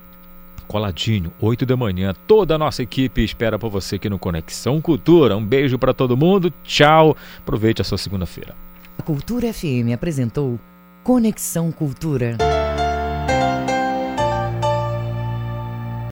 [0.70, 2.14] coladinho, 8 da manhã.
[2.28, 5.36] Toda a nossa equipe espera por você aqui no Conexão Cultura.
[5.36, 6.54] Um beijo para todo mundo.
[6.64, 7.18] Tchau.
[7.40, 8.56] Aproveite a sua segunda-feira.
[8.98, 10.60] A Cultura FM apresentou
[11.04, 12.38] Conexão Cultura.